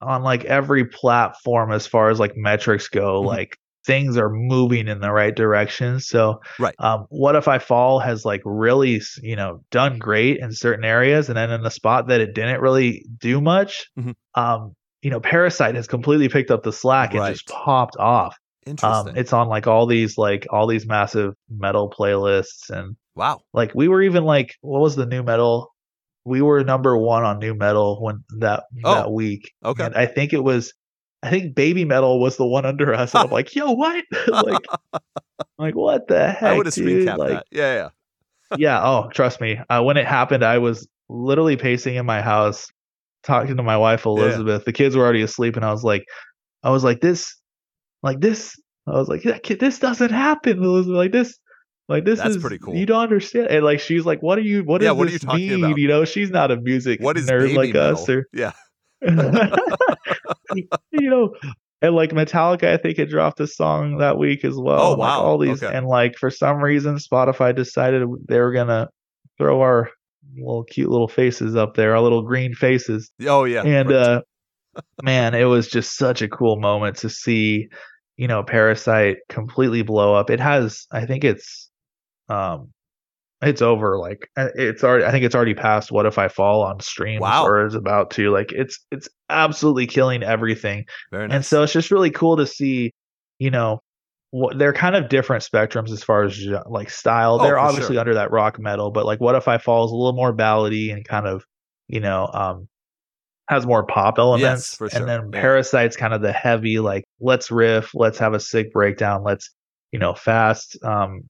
on 0.00 0.22
like 0.22 0.44
every 0.46 0.84
platform 0.84 1.70
as 1.72 1.86
far 1.86 2.10
as 2.10 2.18
like 2.18 2.32
metrics 2.36 2.88
go, 2.88 3.22
Mhm. 3.22 3.26
like 3.26 3.56
things 3.86 4.16
are 4.16 4.30
moving 4.30 4.88
in 4.88 5.00
the 5.00 5.12
right 5.12 5.34
direction. 5.34 6.00
So, 6.00 6.40
Right. 6.58 6.74
um, 6.80 7.06
what 7.10 7.36
if 7.36 7.46
I 7.48 7.58
fall 7.58 8.00
has 8.00 8.24
like 8.24 8.40
really, 8.44 9.00
you 9.22 9.36
know, 9.36 9.60
done 9.70 9.98
great 9.98 10.38
in 10.38 10.52
certain 10.52 10.84
areas, 10.84 11.28
and 11.28 11.36
then 11.36 11.50
in 11.52 11.62
the 11.62 11.70
spot 11.70 12.08
that 12.08 12.20
it 12.20 12.34
didn't 12.34 12.60
really 12.60 13.06
do 13.18 13.40
much, 13.40 13.86
Mhm. 13.98 14.14
um, 14.34 14.74
you 15.02 15.10
know, 15.10 15.20
Parasite 15.20 15.74
has 15.74 15.86
completely 15.86 16.28
picked 16.28 16.50
up 16.50 16.62
the 16.62 16.72
slack 16.72 17.14
and 17.14 17.26
just 17.26 17.48
popped 17.48 17.96
off. 17.98 18.36
Interesting. 18.64 19.10
Um, 19.10 19.16
it's 19.16 19.32
on 19.32 19.48
like 19.48 19.66
all 19.66 19.86
these 19.86 20.16
like 20.16 20.46
all 20.50 20.68
these 20.68 20.86
massive 20.86 21.34
metal 21.50 21.90
playlists 21.90 22.70
and 22.70 22.96
wow. 23.16 23.40
like 23.52 23.74
we 23.74 23.88
were 23.88 24.00
even 24.02 24.24
like 24.24 24.54
what 24.60 24.80
was 24.80 24.94
the 24.94 25.06
new 25.06 25.24
metal? 25.24 25.74
We 26.24 26.40
were 26.40 26.62
number 26.62 26.96
one 26.96 27.24
on 27.24 27.40
new 27.40 27.54
metal 27.54 28.00
when 28.00 28.22
that 28.38 28.64
Oh, 28.84 28.94
that 28.94 29.10
week. 29.10 29.52
okay. 29.64 29.84
And 29.84 29.96
I 29.96 30.06
think 30.06 30.32
it 30.32 30.44
was 30.44 30.72
I 31.24 31.30
think 31.30 31.56
Babymetal 31.56 32.20
was 32.20 32.36
the 32.36 32.46
one 32.46 32.64
under 32.64 32.94
us. 32.94 33.14
And 33.14 33.24
I'm 33.24 33.30
like, 33.32 33.54
yo, 33.54 33.72
what? 33.72 34.04
like 34.28 34.64
like 35.58 35.74
what 35.74 36.06
the 36.06 36.30
heck? 36.30 36.42
I 36.42 36.56
would 36.56 36.66
have 36.66 36.74
screen 36.74 37.04
capped 37.06 37.18
Like, 37.18 37.30
that. 37.30 37.46
Yeah, 37.50 37.74
yeah. 37.74 38.56
yeah, 38.56 38.80
oh, 38.84 39.08
trust 39.12 39.40
me. 39.40 39.58
Uh, 39.68 39.82
when 39.82 39.96
it 39.96 40.06
happened, 40.06 40.44
I 40.44 40.58
was 40.58 40.86
literally 41.08 41.56
pacing 41.56 41.96
in 41.96 42.06
my 42.06 42.22
house, 42.22 42.70
talking 43.24 43.56
to 43.56 43.62
my 43.62 43.76
wife 43.76 44.04
Yeah. 44.04 44.12
Elizabeth. 44.12 44.64
The 44.64 44.72
kids 44.72 44.96
were 44.96 45.02
already 45.02 45.22
asleep, 45.22 45.56
and 45.56 45.64
I 45.64 45.70
was 45.72 45.82
like, 45.84 46.04
I 46.62 46.70
was 46.70 46.84
like, 46.84 47.00
this, 47.00 47.36
like 48.02 48.20
this. 48.20 48.54
I 48.86 48.92
was 48.92 49.08
like, 49.08 49.24
"Yeah, 49.24 49.38
kid, 49.38 49.60
this 49.60 49.78
doesn't 49.78 50.10
happen, 50.10 50.62
Elizabeth. 50.62 50.96
Like 50.96 51.12
this, 51.12 51.38
like 51.88 52.04
this 52.04 52.18
That's 52.18 52.36
is 52.36 52.42
pretty 52.42 52.58
cool. 52.58 52.74
You 52.74 52.84
don't 52.86 53.02
understand. 53.02 53.46
And 53.48 53.64
like 53.64 53.78
she's 53.80 54.04
like, 54.04 54.20
what 54.22 54.38
are 54.38 54.42
you? 54.42 54.64
What 54.64 54.82
Yeah, 54.82 54.88
does 54.90 54.96
what 54.98 55.08
are 55.08 55.10
this 55.12 55.22
you 55.22 55.28
talking 55.28 55.48
mean? 55.48 55.64
about? 55.64 55.78
You 55.78 55.88
know, 55.88 56.04
she's 56.04 56.30
not 56.30 56.50
a 56.50 56.56
music 56.56 57.00
What 57.00 57.16
is 57.16 57.28
nerd 57.28 57.54
like 57.54 57.72
metal? 57.74 57.96
us, 57.98 58.08
or 58.08 58.26
Yeah. 58.32 58.52
you 60.54 61.10
know. 61.10 61.34
And 61.80 61.96
like 61.96 62.10
Metallica, 62.10 62.72
I 62.72 62.76
think 62.76 63.00
it 63.00 63.06
dropped 63.10 63.40
a 63.40 63.46
song 63.48 63.98
that 63.98 64.16
week 64.16 64.44
as 64.44 64.54
well. 64.56 64.80
Oh, 64.80 64.90
and, 64.92 65.00
like, 65.00 65.08
wow. 65.18 65.20
all 65.24 65.36
these, 65.38 65.62
Okay. 65.64 65.76
and 65.76 65.86
like 65.88 66.16
for 66.16 66.30
some 66.30 66.58
reason, 66.58 66.94
Spotify 66.96 67.54
decided 67.54 68.06
they 68.28 68.38
were 68.38 68.52
gonna 68.52 68.88
throw 69.36 69.60
our 69.62 69.90
little 70.36 70.64
cute 70.64 70.90
little 70.90 71.08
faces 71.08 71.56
up 71.56 71.74
there, 71.74 71.94
our 71.94 72.00
little 72.00 72.22
green 72.22 72.54
faces. 72.54 73.10
Oh 73.26 73.44
yeah. 73.44 73.62
and 73.62 73.90
right. 73.90 73.96
uh 73.96 74.20
man, 75.02 75.34
it 75.34 75.44
was 75.44 75.68
just 75.68 75.96
such 75.96 76.22
a 76.22 76.28
cool 76.28 76.56
moment 76.58 76.96
to 76.98 77.08
see, 77.10 77.68
you 78.16 78.28
know, 78.28 78.42
Parasite 78.42 79.18
completely 79.28 79.82
blow 79.82 80.14
up. 80.14 80.30
It 80.30 80.40
has, 80.40 80.86
I 80.90 81.06
think 81.06 81.24
it's, 81.24 81.70
um, 82.28 82.72
it's 83.42 83.60
over. 83.60 83.98
Like 83.98 84.30
uh, 84.36 84.48
it's 84.54 84.84
already, 84.84 85.04
I 85.04 85.10
think 85.10 85.24
it's 85.24 85.34
already 85.34 85.54
past. 85.54 85.90
What 85.90 86.06
if 86.06 86.16
I 86.16 86.28
fall 86.28 86.62
on 86.62 86.80
stream? 86.80 87.20
Wow. 87.20 87.44
or 87.44 87.66
is 87.66 87.74
about 87.74 88.12
to? 88.12 88.30
Like 88.30 88.52
it's 88.52 88.78
it's 88.92 89.08
absolutely 89.28 89.86
killing 89.88 90.22
everything. 90.22 90.84
Very 91.10 91.26
nice. 91.26 91.34
And 91.34 91.44
so 91.44 91.64
it's 91.64 91.72
just 91.72 91.90
really 91.90 92.10
cool 92.10 92.36
to 92.36 92.46
see, 92.46 92.92
you 93.38 93.50
know, 93.50 93.80
they're 94.56 94.72
kind 94.72 94.96
of 94.96 95.08
different 95.08 95.42
spectrums 95.44 95.90
as 95.90 96.02
far 96.02 96.24
as 96.24 96.38
like 96.66 96.90
style. 96.90 97.38
Oh, 97.40 97.42
they're 97.44 97.58
obviously 97.58 97.94
sure. 97.94 98.00
under 98.00 98.14
that 98.14 98.30
rock 98.30 98.58
metal, 98.58 98.90
but 98.90 99.04
like 99.04 99.20
what 99.20 99.34
if 99.34 99.46
I 99.48 99.58
fall 99.58 99.84
is 99.84 99.92
a 99.92 99.94
little 99.94 100.14
more 100.14 100.32
ballady 100.34 100.92
and 100.92 101.04
kind 101.06 101.26
of, 101.26 101.44
you 101.88 102.00
know, 102.00 102.28
um 102.32 102.68
has 103.48 103.66
more 103.66 103.84
pop 103.84 104.18
elements. 104.18 104.74
for 104.76 104.88
sure. 104.88 105.00
And 105.00 105.08
then 105.08 105.30
Yeah. 105.32 105.40
Parasite's 105.40 105.96
kind 105.96 106.14
of 106.14 106.22
the 106.22 106.32
heavy, 106.32 106.78
like 106.78 107.04
let's 107.20 107.50
riff, 107.50 107.90
let's 107.94 108.18
have 108.18 108.32
a 108.34 108.40
sick 108.40 108.72
breakdown, 108.72 109.22
let's, 109.22 109.50
you 109.92 109.98
know, 109.98 110.14
fast. 110.14 110.82
Um 110.82 111.28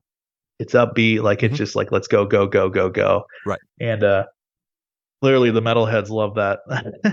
it's 0.61 0.75
upbeat, 0.75 1.23
like 1.23 1.43
it's 1.43 1.55
Mhm. 1.55 1.59
just 1.59 1.75
like 1.77 1.91
let's 1.91 2.07
go, 2.07 2.25
go, 2.25 2.47
go, 2.47 2.69
go, 2.69 2.89
go. 2.89 3.25
Right. 3.47 3.59
And 3.81 4.05
uh 4.05 4.27
clearly 5.23 5.51
the 5.53 5.63
metalheads 5.63 6.09
love 6.11 6.35
that. 6.35 6.59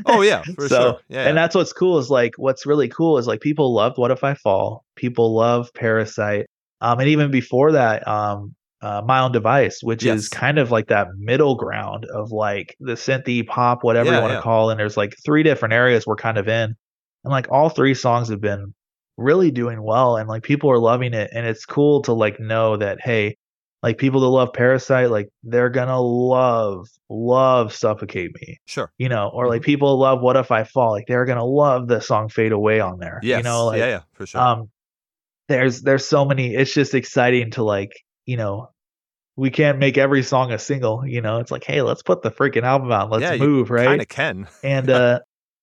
oh 0.07 0.21
yeah, 0.21 0.41
for 0.55 0.67
So, 0.67 0.75
sure. 0.81 0.99
Yeah. 1.09 1.27
and 1.27 1.37
that's 1.37 1.55
what's 1.55 1.71
cool 1.73 1.99
is 1.99 2.09
like 2.09 2.33
what's 2.37 2.65
really 2.65 2.87
cool 2.89 3.17
is 3.19 3.27
like 3.27 3.39
people 3.41 3.73
loved 3.73 3.97
What 3.99 4.11
If 4.11 4.23
I 4.23 4.33
Fall, 4.33 4.83
people 4.95 5.35
love 5.35 5.69
Parasite, 5.75 6.47
um, 6.81 6.99
and 6.99 7.07
even 7.09 7.29
before 7.31 7.71
that, 7.73 8.07
um, 8.07 8.55
uh, 8.81 9.01
My 9.05 9.19
Own 9.19 9.31
Device, 9.31 9.79
which 9.83 10.03
Yes. 10.03 10.19
is 10.19 10.29
kind 10.29 10.57
of 10.57 10.71
like 10.71 10.87
that 10.87 11.07
middle 11.17 11.55
ground 11.55 12.05
of 12.13 12.31
like 12.31 12.75
the 12.79 12.93
synthy 12.93 13.45
pop, 13.45 13.83
whatever 13.83 14.09
Yeah, 14.09 14.15
you 14.17 14.21
want 14.21 14.31
yeah. 14.33 14.37
to 14.37 14.43
call. 14.43 14.69
it. 14.69 14.73
And 14.73 14.79
there's 14.79 14.97
like 14.97 15.13
three 15.23 15.43
different 15.43 15.73
areas 15.73 16.07
we're 16.07 16.15
kind 16.15 16.37
of 16.37 16.47
in, 16.47 16.75
and 17.23 17.31
like 17.31 17.47
all 17.51 17.69
three 17.69 17.93
songs 17.93 18.29
have 18.29 18.41
been 18.41 18.73
really 19.17 19.51
doing 19.51 19.83
well, 19.83 20.17
and 20.17 20.27
like 20.27 20.43
people 20.43 20.71
are 20.71 20.79
loving 20.79 21.13
it, 21.13 21.29
and 21.33 21.45
it's 21.45 21.65
cool 21.65 22.01
to 22.03 22.13
like 22.13 22.39
know 22.39 22.75
that 22.77 22.99
hey. 23.01 23.37
Like 23.81 23.97
people 23.97 24.19
that 24.21 24.27
love 24.27 24.51
Parasite, 24.53 25.09
like 25.09 25.29
they're 25.43 25.69
gonna 25.69 26.01
love, 26.01 26.87
love 27.09 27.73
Suffocate 27.73 28.31
Me 28.35 28.59
sure. 28.65 28.91
you 28.97 29.07
know, 29.09 29.29
or 29.33 29.45
Mm-hmm. 29.45 29.51
like 29.51 29.61
people 29.61 29.97
love 29.97 30.21
"What 30.21 30.35
If 30.35 30.51
I 30.51 30.63
Fall," 30.65 30.91
like 30.91 31.07
they're 31.07 31.25
gonna 31.25 31.45
love 31.45 31.87
the 31.87 32.01
song 32.01 32.27
"Fade 32.29 32.51
Away" 32.51 32.79
on 32.81 32.99
there. 32.99 33.19
Yes. 33.23 33.37
You 33.37 33.43
know, 33.43 33.65
like 33.67 33.79
yeah, 33.79 33.87
yeah, 33.87 34.01
for 34.13 34.25
sure. 34.25 34.41
um, 34.41 34.69
there's 35.47 35.81
there's 35.81 36.05
so 36.05 36.25
many. 36.25 36.53
It's 36.53 36.73
just 36.73 36.93
exciting 36.93 37.51
to 37.51 37.63
like, 37.63 37.91
you 38.25 38.35
know, 38.37 38.69
we 39.37 39.49
can't 39.49 39.79
make 39.79 39.97
every 39.97 40.23
song 40.23 40.51
a 40.51 40.59
single. 40.59 41.05
You 41.07 41.21
know, 41.21 41.39
it's 41.39 41.49
like, 41.51 41.63
hey, 41.63 41.81
let's 41.81 42.03
put 42.03 42.21
the 42.21 42.31
freaking 42.31 42.63
album 42.63 42.91
out. 42.91 43.09
Let's 43.09 43.23
Yeah, 43.23 43.37
move, 43.37 43.69
right? 43.71 43.85
Kind 43.87 44.01
of 44.01 44.07
can. 44.09 44.47
and 44.61 44.89
uh 44.89 45.19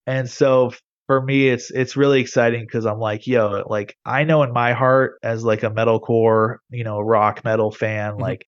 and 0.07 0.29
so 0.31 0.73
for 1.07 1.21
me 1.23 1.49
it's 1.49 1.71
it's 1.71 1.97
really 1.97 2.21
exciting 2.21 2.63
because 2.63 2.87
i'm 2.87 2.99
like 2.99 3.27
yo 3.27 3.63
like 3.69 3.97
i 4.05 4.25
know 4.25 4.43
in 4.43 4.53
my 4.53 4.73
heart 4.73 5.19
as 5.23 5.45
like 5.45 5.63
a 5.63 5.71
metalcore 5.71 6.57
you 6.71 6.85
know 6.85 7.01
rock 7.01 7.45
metal 7.45 7.71
fan 7.71 8.15
Mhm. 8.15 8.21
like 8.21 8.47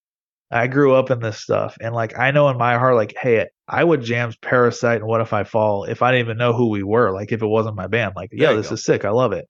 i 0.50 0.66
grew 0.66 0.94
up 0.94 1.10
in 1.10 1.20
this 1.20 1.38
stuff 1.38 1.76
and 1.80 1.94
like 1.94 2.18
i 2.18 2.30
know 2.30 2.48
in 2.48 2.58
my 2.58 2.78
heart 2.78 2.94
like 2.96 3.14
hey 3.20 3.46
i 3.68 3.82
would 3.84 4.02
jam 4.02 4.32
parasite 4.42 4.98
and 5.00 5.06
what 5.06 5.20
if 5.20 5.32
i 5.32 5.44
fall 5.44 5.84
if 5.84 6.02
i 6.02 6.10
didn't 6.10 6.26
even 6.26 6.38
know 6.38 6.52
who 6.52 6.68
we 6.70 6.82
were 6.82 7.12
like 7.12 7.32
if 7.32 7.42
it 7.42 7.46
wasn't 7.46 7.76
my 7.76 7.86
band 7.86 8.14
like 8.16 8.30
yo 8.32 8.56
this 8.56 8.68
go. 8.68 8.74
is 8.74 8.84
sick 8.84 9.04
i 9.04 9.10
love 9.10 9.32
it 9.32 9.46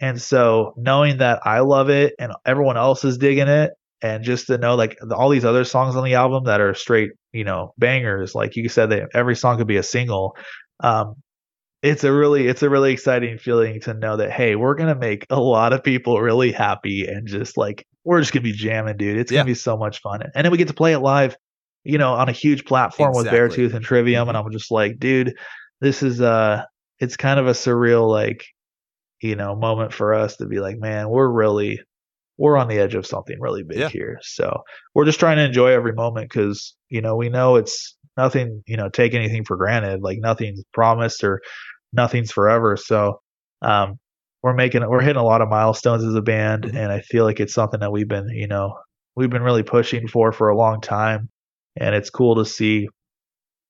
and 0.00 0.20
so 0.20 0.72
knowing 0.76 1.18
that 1.18 1.40
i 1.44 1.60
love 1.60 1.90
it 1.90 2.14
and 2.18 2.32
everyone 2.46 2.76
else 2.76 3.04
is 3.04 3.18
digging 3.18 3.48
it 3.48 3.72
and 4.02 4.24
just 4.24 4.46
to 4.46 4.58
know 4.58 4.74
like 4.76 4.96
all 5.14 5.28
these 5.30 5.44
other 5.44 5.64
songs 5.64 5.96
on 5.96 6.04
the 6.04 6.14
album 6.14 6.44
that 6.44 6.60
are 6.60 6.74
straight 6.74 7.10
you 7.32 7.44
know 7.44 7.72
bangers 7.78 8.34
like 8.34 8.56
you 8.56 8.68
said 8.68 8.90
that 8.90 9.08
every 9.14 9.34
song 9.36 9.56
could 9.58 9.66
be 9.66 9.78
a 9.78 9.82
single 9.82 10.36
um 10.80 11.14
it's 11.82 12.04
a 12.04 12.12
really 12.12 12.46
it's 12.48 12.62
a 12.62 12.70
really 12.70 12.92
exciting 12.92 13.38
feeling 13.38 13.80
to 13.80 13.94
know 13.94 14.16
that 14.16 14.30
hey 14.32 14.56
we're 14.56 14.74
gonna 14.74 14.94
make 14.94 15.26
a 15.30 15.40
lot 15.40 15.72
of 15.72 15.82
people 15.84 16.20
really 16.20 16.50
happy 16.52 17.06
and 17.06 17.26
just 17.28 17.56
like 17.56 17.86
we're 18.04 18.20
just 18.20 18.32
gonna 18.32 18.42
be 18.42 18.52
jamming 18.52 18.96
dude 18.96 19.18
it's 19.18 19.30
Yeah. 19.30 19.38
gonna 19.40 19.46
be 19.46 19.54
so 19.54 19.76
much 19.76 20.00
fun 20.00 20.22
and 20.34 20.44
then 20.44 20.50
we 20.50 20.58
get 20.58 20.68
to 20.68 20.74
play 20.74 20.92
it 20.94 21.00
live 21.00 21.36
you 21.84 21.98
know 21.98 22.14
on 22.14 22.28
a 22.28 22.32
huge 22.32 22.64
platform 22.64 23.14
with 23.14 23.26
Exactly. 23.26 23.68
beartooth 23.68 23.74
and 23.74 23.84
trivium 23.84 24.28
and 24.28 24.36
i'm 24.36 24.50
just 24.50 24.70
like 24.70 24.98
dude 24.98 25.34
this 25.80 26.02
is 26.02 26.20
uh 26.20 26.62
it's 26.98 27.16
kind 27.16 27.38
of 27.38 27.46
a 27.46 27.52
surreal 27.52 28.08
like 28.10 28.44
you 29.20 29.36
know 29.36 29.54
moment 29.54 29.92
for 29.92 30.14
us 30.14 30.36
to 30.36 30.46
be 30.46 30.60
like 30.60 30.78
man 30.78 31.08
we're 31.10 31.28
really 31.28 31.80
we're 32.38 32.56
on 32.58 32.68
the 32.68 32.78
edge 32.78 32.94
of 32.94 33.06
something 33.06 33.36
really 33.40 33.62
big 33.62 33.78
Yeah. 33.78 33.88
here 33.88 34.18
so 34.22 34.62
we're 34.94 35.04
just 35.06 35.20
trying 35.20 35.36
to 35.36 35.44
enjoy 35.44 35.68
every 35.68 35.92
moment 35.92 36.28
because 36.30 36.74
you 36.88 37.00
know 37.00 37.16
we 37.16 37.28
know 37.28 37.56
it's 37.56 37.95
nothing 38.16 38.62
you 38.66 38.76
know 38.76 38.88
take 38.88 39.14
anything 39.14 39.44
for 39.44 39.56
granted 39.56 40.00
like 40.02 40.18
nothing's 40.20 40.62
promised 40.72 41.22
or 41.24 41.40
nothing's 41.92 42.32
forever 42.32 42.76
so 42.76 43.20
um 43.62 43.98
we're 44.42 44.54
making 44.54 44.88
we're 44.88 45.00
hitting 45.00 45.20
a 45.20 45.24
lot 45.24 45.40
of 45.42 45.48
milestones 45.48 46.04
as 46.04 46.14
a 46.14 46.22
band 46.22 46.64
Mhm. 46.64 46.76
and 46.76 46.92
i 46.92 47.00
feel 47.00 47.24
like 47.24 47.40
it's 47.40 47.54
something 47.54 47.80
that 47.80 47.92
we've 47.92 48.08
been 48.08 48.28
you 48.28 48.46
know 48.46 48.74
we've 49.16 49.30
been 49.30 49.42
really 49.42 49.62
pushing 49.62 50.08
for 50.08 50.32
for 50.32 50.48
a 50.48 50.56
long 50.56 50.80
time 50.80 51.28
and 51.76 51.94
it's 51.94 52.10
cool 52.10 52.36
to 52.36 52.44
see 52.44 52.88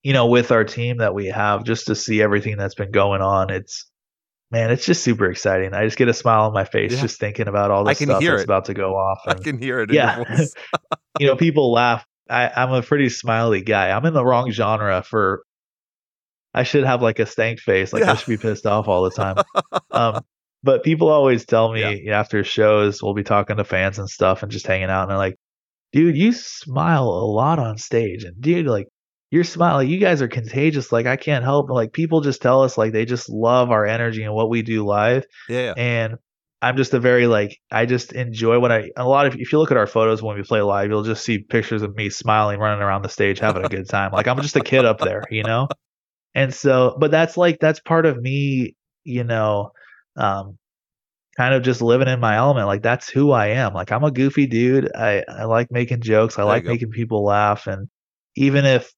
you 0.02 0.12
know 0.12 0.26
with 0.26 0.52
our 0.52 0.64
team 0.64 0.98
that 0.98 1.14
we 1.14 1.26
have 1.26 1.64
just 1.64 1.86
to 1.86 1.94
see 1.94 2.22
everything 2.22 2.56
that's 2.56 2.74
been 2.74 2.90
going 2.90 3.20
on 3.22 3.50
it's 3.50 3.86
man 4.52 4.70
it's 4.70 4.84
just 4.86 5.02
super 5.02 5.28
exciting 5.30 5.74
i 5.74 5.84
just 5.84 5.96
get 5.98 6.08
a 6.08 6.14
smile 6.14 6.42
on 6.46 6.52
my 6.52 6.64
face 6.64 6.92
Yeah. 6.92 7.00
just 7.00 7.18
thinking 7.18 7.48
about 7.48 7.70
all 7.72 7.82
this 7.84 7.98
stuff 7.98 8.22
that's 8.22 8.42
it. 8.42 8.44
about 8.44 8.66
to 8.66 8.74
go 8.74 8.94
off 8.94 9.18
I 9.26 9.34
can 9.34 9.58
hear 9.60 9.80
it 9.80 9.92
yeah. 9.92 10.22
you 11.18 11.26
know, 11.26 11.34
people 11.36 11.72
laugh. 11.72 12.04
I, 12.28 12.50
I'm 12.54 12.72
a 12.72 12.82
pretty 12.82 13.08
smiley 13.08 13.62
guy. 13.62 13.90
I'm 13.90 14.04
in 14.06 14.14
the 14.14 14.24
wrong 14.24 14.50
genre 14.50 15.02
for. 15.02 15.42
I 16.54 16.62
should 16.62 16.84
have 16.84 17.02
like 17.02 17.18
a 17.18 17.26
stank 17.26 17.60
face. 17.60 17.92
Like 17.92 18.02
Yeah. 18.04 18.12
I 18.12 18.16
should 18.16 18.28
be 18.30 18.36
pissed 18.38 18.66
off 18.66 18.88
all 18.88 19.04
the 19.04 19.10
time. 19.10 19.36
um, 19.90 20.24
but 20.62 20.82
people 20.82 21.08
always 21.08 21.44
tell 21.44 21.70
me 21.72 22.08
after 22.08 22.42
shows, 22.44 23.02
we'll 23.02 23.12
be 23.14 23.22
talking 23.22 23.58
to 23.58 23.64
fans 23.64 23.98
and 23.98 24.08
stuff 24.08 24.42
and 24.42 24.50
just 24.50 24.66
hanging 24.66 24.88
out, 24.88 25.02
and 25.02 25.10
they're 25.10 25.18
like, 25.18 25.36
"Dude, 25.92 26.16
you 26.16 26.32
smile 26.32 27.04
a 27.04 27.26
lot 27.26 27.58
on 27.58 27.78
stage, 27.78 28.24
and 28.24 28.40
dude, 28.40 28.66
like." 28.66 28.86
You're 29.32 29.42
smiling. 29.42 29.88
You 29.90 29.98
guys 29.98 30.22
are 30.22 30.28
contagious. 30.28 30.92
Like 30.92 31.06
I 31.06 31.16
can't 31.16 31.42
help. 31.42 31.68
Like 31.68 31.92
people 31.92 32.20
just 32.20 32.40
tell 32.40 32.62
us 32.62 32.78
like 32.78 32.92
they 32.92 33.04
just 33.04 33.28
love 33.28 33.72
our 33.72 33.84
energy 33.84 34.22
and 34.22 34.32
what 34.32 34.48
we 34.48 34.62
do 34.62 34.86
live 34.86 35.24
Yeah, 35.48 35.60
yeah. 35.62 35.74
and 35.76 36.14
I'm 36.62 36.76
just 36.76 36.94
a 36.94 37.00
very 37.00 37.26
like 37.26 37.58
I 37.70 37.86
just 37.86 38.12
enjoy 38.12 38.58
when 38.58 38.72
I 38.72 38.90
a 38.96 39.06
lot 39.06 39.26
of 39.26 39.36
if 39.36 39.52
you 39.52 39.58
look 39.58 39.70
at 39.70 39.76
our 39.76 39.86
photos 39.86 40.22
when 40.22 40.36
we 40.36 40.42
play 40.42 40.62
live, 40.62 40.90
you'll 40.90 41.02
just 41.02 41.24
see 41.24 41.38
pictures 41.38 41.82
of 41.82 41.94
me 41.94 42.10
smiling, 42.10 42.58
running 42.58 42.82
around 42.82 43.02
the 43.02 43.08
stage, 43.08 43.38
having 43.38 43.64
a 43.64 43.68
good 43.68 43.88
time. 43.88 44.12
Like 44.12 44.26
I'm 44.26 44.40
just 44.40 44.56
a 44.56 44.60
kid 44.62 44.84
up 44.84 44.98
there, 44.98 45.24
you 45.30 45.42
know? 45.42 45.68
And 46.34 46.52
so 46.54 46.96
but 46.98 47.10
that's 47.10 47.36
like 47.36 47.58
that's 47.60 47.80
part 47.80 48.06
of 48.06 48.18
me, 48.20 48.74
you 49.04 49.24
know, 49.24 49.72
um 50.16 50.58
kind 51.36 51.54
of 51.54 51.62
just 51.62 51.82
living 51.82 52.08
in 52.08 52.20
my 52.20 52.36
element. 52.36 52.66
Like 52.66 52.82
that's 52.82 53.08
who 53.08 53.30
I 53.30 53.48
am. 53.48 53.74
Like 53.74 53.92
I'm 53.92 54.04
a 54.04 54.10
goofy 54.10 54.46
dude. 54.46 54.90
I, 54.94 55.22
I 55.28 55.44
like 55.44 55.70
making 55.70 56.00
jokes. 56.00 56.38
I 56.38 56.42
There 56.42 56.46
like 56.46 56.64
making 56.64 56.90
people 56.90 57.24
laugh. 57.24 57.66
And 57.66 57.88
even 58.36 58.64
if 58.64 58.90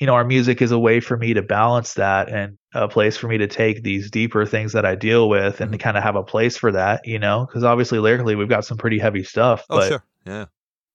you 0.00 0.06
know, 0.06 0.14
our 0.14 0.24
music 0.24 0.62
is 0.62 0.70
a 0.72 0.78
way 0.78 1.00
for 1.00 1.16
me 1.16 1.34
to 1.34 1.42
balance 1.42 1.94
that 1.94 2.28
and 2.28 2.56
a 2.74 2.88
place 2.88 3.16
for 3.16 3.26
me 3.28 3.38
to 3.38 3.48
take 3.48 3.82
these 3.82 4.10
deeper 4.10 4.46
things 4.46 4.72
that 4.72 4.84
I 4.86 4.94
deal 4.94 5.28
with 5.28 5.60
and 5.60 5.72
to 5.72 5.78
Mhm. 5.78 5.82
kind 5.82 5.96
of 5.96 6.02
have 6.04 6.16
a 6.16 6.22
place 6.22 6.56
for 6.56 6.70
that, 6.72 7.06
you 7.06 7.18
know, 7.18 7.46
because 7.46 7.64
obviously 7.64 7.98
lyrically 7.98 8.36
we've 8.36 8.48
got 8.48 8.64
some 8.64 8.78
pretty 8.78 8.98
heavy 8.98 9.24
stuff, 9.24 9.66
Oh, 9.70 9.76
but 9.76 9.88
sure. 9.88 10.04
Yeah. 10.26 10.46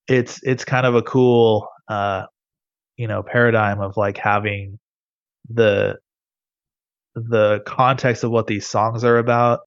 it's 0.07 0.41
it's 0.43 0.65
kind 0.65 0.85
of 0.85 0.95
a 0.95 1.01
cool 1.01 1.67
uh 1.87 2.25
you 2.97 3.07
know 3.07 3.23
paradigm 3.23 3.81
of 3.81 3.97
like 3.97 4.17
having 4.17 4.79
the 5.49 5.97
the 7.15 7.61
context 7.65 8.23
of 8.23 8.31
what 8.31 8.47
these 8.47 8.67
songs 8.67 9.03
are 9.03 9.17
about 9.17 9.61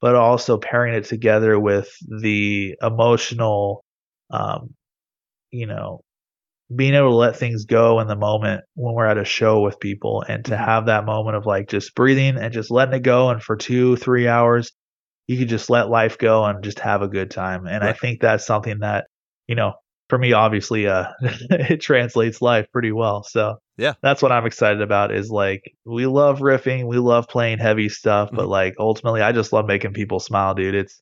but 0.00 0.14
also 0.14 0.58
pairing 0.58 0.94
it 0.94 1.04
together 1.04 1.58
with 1.58 1.88
the 2.20 2.74
emotional 2.82 3.84
um 4.30 4.74
you 5.50 5.66
know 5.66 6.02
being 6.74 6.94
able 6.94 7.10
to 7.10 7.16
let 7.16 7.36
things 7.36 7.64
go 7.64 8.00
in 8.00 8.06
the 8.08 8.16
moment 8.16 8.62
when 8.74 8.94
we're 8.94 9.06
at 9.06 9.18
a 9.18 9.24
show 9.24 9.60
with 9.60 9.80
people 9.80 10.24
and 10.28 10.44
to 10.46 10.56
Mhm. 10.56 10.64
have 10.64 10.86
that 10.86 11.04
moment 11.04 11.36
of 11.36 11.46
like 11.46 11.68
just 11.68 11.94
breathing 11.94 12.36
and 12.36 12.52
just 12.52 12.70
letting 12.70 12.94
it 12.94 13.02
go 13.02 13.30
and 13.30 13.42
for 13.42 13.56
2 13.56 13.96
3 13.96 14.28
hours 14.28 14.72
you 15.28 15.38
could 15.38 15.48
just 15.48 15.70
let 15.70 15.88
life 15.90 16.18
go 16.18 16.44
and 16.44 16.62
just 16.64 16.80
have 16.80 17.02
a 17.02 17.08
good 17.08 17.30
time 17.30 17.66
and 17.66 17.84
i 17.84 17.92
think 17.92 18.20
that's 18.20 18.46
something 18.46 18.80
that 18.80 19.06
you 19.48 19.54
know 19.54 19.72
for 20.08 20.18
me 20.18 20.32
obviously 20.32 20.86
uh 20.86 21.06
it 21.22 21.80
translates 21.80 22.42
life 22.42 22.66
pretty 22.72 22.92
well 22.92 23.22
so 23.24 23.56
Yeah. 23.78 23.94
that's 24.02 24.22
what 24.22 24.32
i'm 24.32 24.46
excited 24.46 24.82
about 24.82 25.12
is 25.14 25.30
like 25.30 25.62
we 25.86 26.06
love 26.06 26.40
riffing 26.40 26.86
we 26.86 26.98
love 26.98 27.28
playing 27.28 27.58
heavy 27.58 27.88
stuff 27.88 28.30
but 28.32 28.46
Mhm. 28.46 28.50
like 28.50 28.74
ultimately 28.78 29.22
i 29.22 29.32
just 29.32 29.52
love 29.52 29.66
making 29.66 29.92
people 29.92 30.20
smile 30.20 30.54
dude 30.54 30.74
it's 30.74 31.00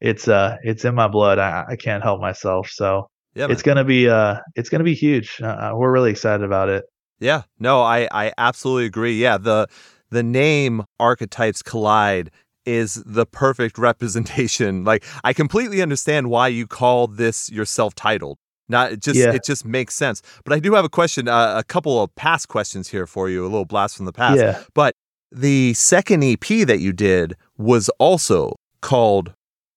it's 0.00 0.28
uh 0.28 0.56
it's 0.62 0.84
in 0.84 0.94
my 0.94 1.08
blood 1.08 1.38
i, 1.38 1.64
I 1.70 1.76
can't 1.76 2.02
help 2.02 2.20
myself 2.20 2.68
so 2.70 3.08
Yeah. 3.38 3.46
man. 3.46 3.52
it's 3.52 3.62
gonna 3.62 3.84
be 3.84 4.08
uh 4.08 4.36
it's 4.56 4.68
gonna 4.68 4.84
be 4.84 4.94
huge 4.94 5.40
uh, 5.42 5.72
we're 5.74 5.92
really 5.92 6.10
excited 6.10 6.44
about 6.44 6.68
it 6.68 6.84
Yeah, 7.20 7.42
no, 7.58 7.80
I 7.82 8.08
I 8.12 8.32
absolutely 8.38 8.86
agree. 8.86 9.14
Yeah, 9.26 9.38
the 9.38 9.66
the 10.10 10.22
name 10.22 10.84
Archetypes 11.00 11.62
Collide 11.62 12.30
is 12.64 13.02
the 13.06 13.26
perfect 13.26 13.78
representation. 13.88 14.84
Like 14.84 15.04
I 15.24 15.32
completely 15.32 15.82
understand 15.82 16.30
why 16.30 16.48
you 16.48 16.66
call 16.66 17.06
this 17.08 17.50
your 17.50 17.64
self-titled. 17.64 18.36
Not 18.68 18.92
it 18.92 19.00
just 19.02 19.18
Yeah. 19.18 19.32
it 19.34 19.44
just 19.44 19.64
makes 19.64 19.94
sense. 19.94 20.22
But 20.44 20.52
I 20.56 20.60
do 20.60 20.74
have 20.74 20.84
a 20.84 20.88
question, 21.00 21.26
uh, 21.28 21.54
a 21.58 21.64
couple 21.64 22.00
of 22.02 22.14
past 22.14 22.48
questions 22.48 22.88
here 22.90 23.06
for 23.06 23.28
you, 23.28 23.42
a 23.42 23.50
little 23.54 23.64
blast 23.74 23.96
from 23.96 24.06
the 24.06 24.12
past. 24.12 24.38
yeah 24.38 24.62
But 24.74 24.92
the 25.32 25.74
second 25.74 26.22
EP 26.24 26.46
that 26.70 26.80
you 26.80 26.92
did 26.92 27.34
was 27.56 27.88
also 27.98 28.54
called 28.80 29.34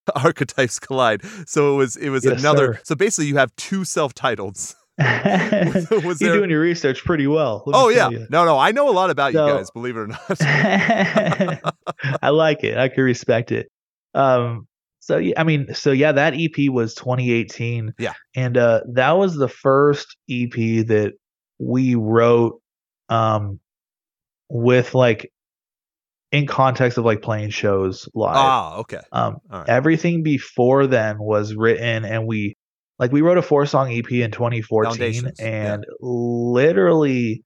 Archetypes 0.16 0.80
Collide. 0.80 1.22
So 1.47 1.74
it 1.74 1.78
was 1.78 1.95
it 1.97 2.10
was 2.10 2.26
Yes, 2.26 2.39
another 2.39 2.76
sir. 2.76 2.82
so 2.84 2.95
basically 2.95 3.28
you 3.28 3.38
have 3.38 3.56
two 3.56 3.84
self-titles. 3.84 4.76
was 5.02 5.89
you're 5.91 6.14
there 6.16 6.34
doing 6.38 6.49
your 6.49 6.60
research 6.62 7.04
pretty 7.04 7.26
well 7.26 7.64
Oh 7.68 7.89
yeah. 7.89 8.10
No, 8.30 8.45
no, 8.45 8.60
I 8.60 8.72
know 8.72 8.89
a 8.89 8.91
lot 8.91 9.10
about 9.10 9.34
So- 9.34 9.47
you 9.47 9.54
guys, 9.54 9.72
believe 9.72 9.95
it 9.95 9.99
or 10.02 10.08
not. 10.08 10.22
I 12.22 12.30
like 12.30 12.64
it. 12.64 12.78
I 12.78 12.89
can 12.89 13.04
respect 13.04 13.52
it. 13.52 13.70
Um, 14.14 14.68
so 14.99 15.18
yeah, 15.18 15.34
I 15.38 15.43
mean, 15.43 15.74
so 15.74 15.91
yeah, 15.91 16.12
that 16.12 16.34
EP 16.36 16.70
was 16.70 16.93
2018. 16.95 17.93
Yeah. 17.97 18.14
and 18.36 18.58
uh, 18.58 18.82
that 18.93 19.12
was 19.14 19.36
the 19.36 19.47
first 19.47 20.16
EP 20.30 20.52
that 20.88 21.14
we 21.60 21.95
wrote, 21.95 22.62
um, 23.10 23.60
with 24.49 24.93
like 24.93 25.32
in 26.32 26.47
context 26.47 26.97
of 26.97 27.05
like 27.05 27.21
playing 27.21 27.49
shows 27.49 28.07
live. 28.13 28.36
ah, 28.38 28.75
okay. 28.77 29.01
Um, 29.11 29.38
right. 29.49 29.67
everything 29.67 30.23
before 30.23 30.88
then 30.88 31.17
was 31.19 31.53
written, 31.55 32.05
and 32.05 32.25
we 32.25 32.55
like 32.99 33.11
we 33.11 33.21
wrote 33.21 33.38
a 33.38 33.41
four 33.41 33.65
song 33.65 33.91
EP 33.91 34.09
in 34.11 34.32
2014, 34.32 34.91
Foundations, 34.91 35.39
yeah. 35.39 35.73
and 35.73 35.86
literally, 35.99 37.43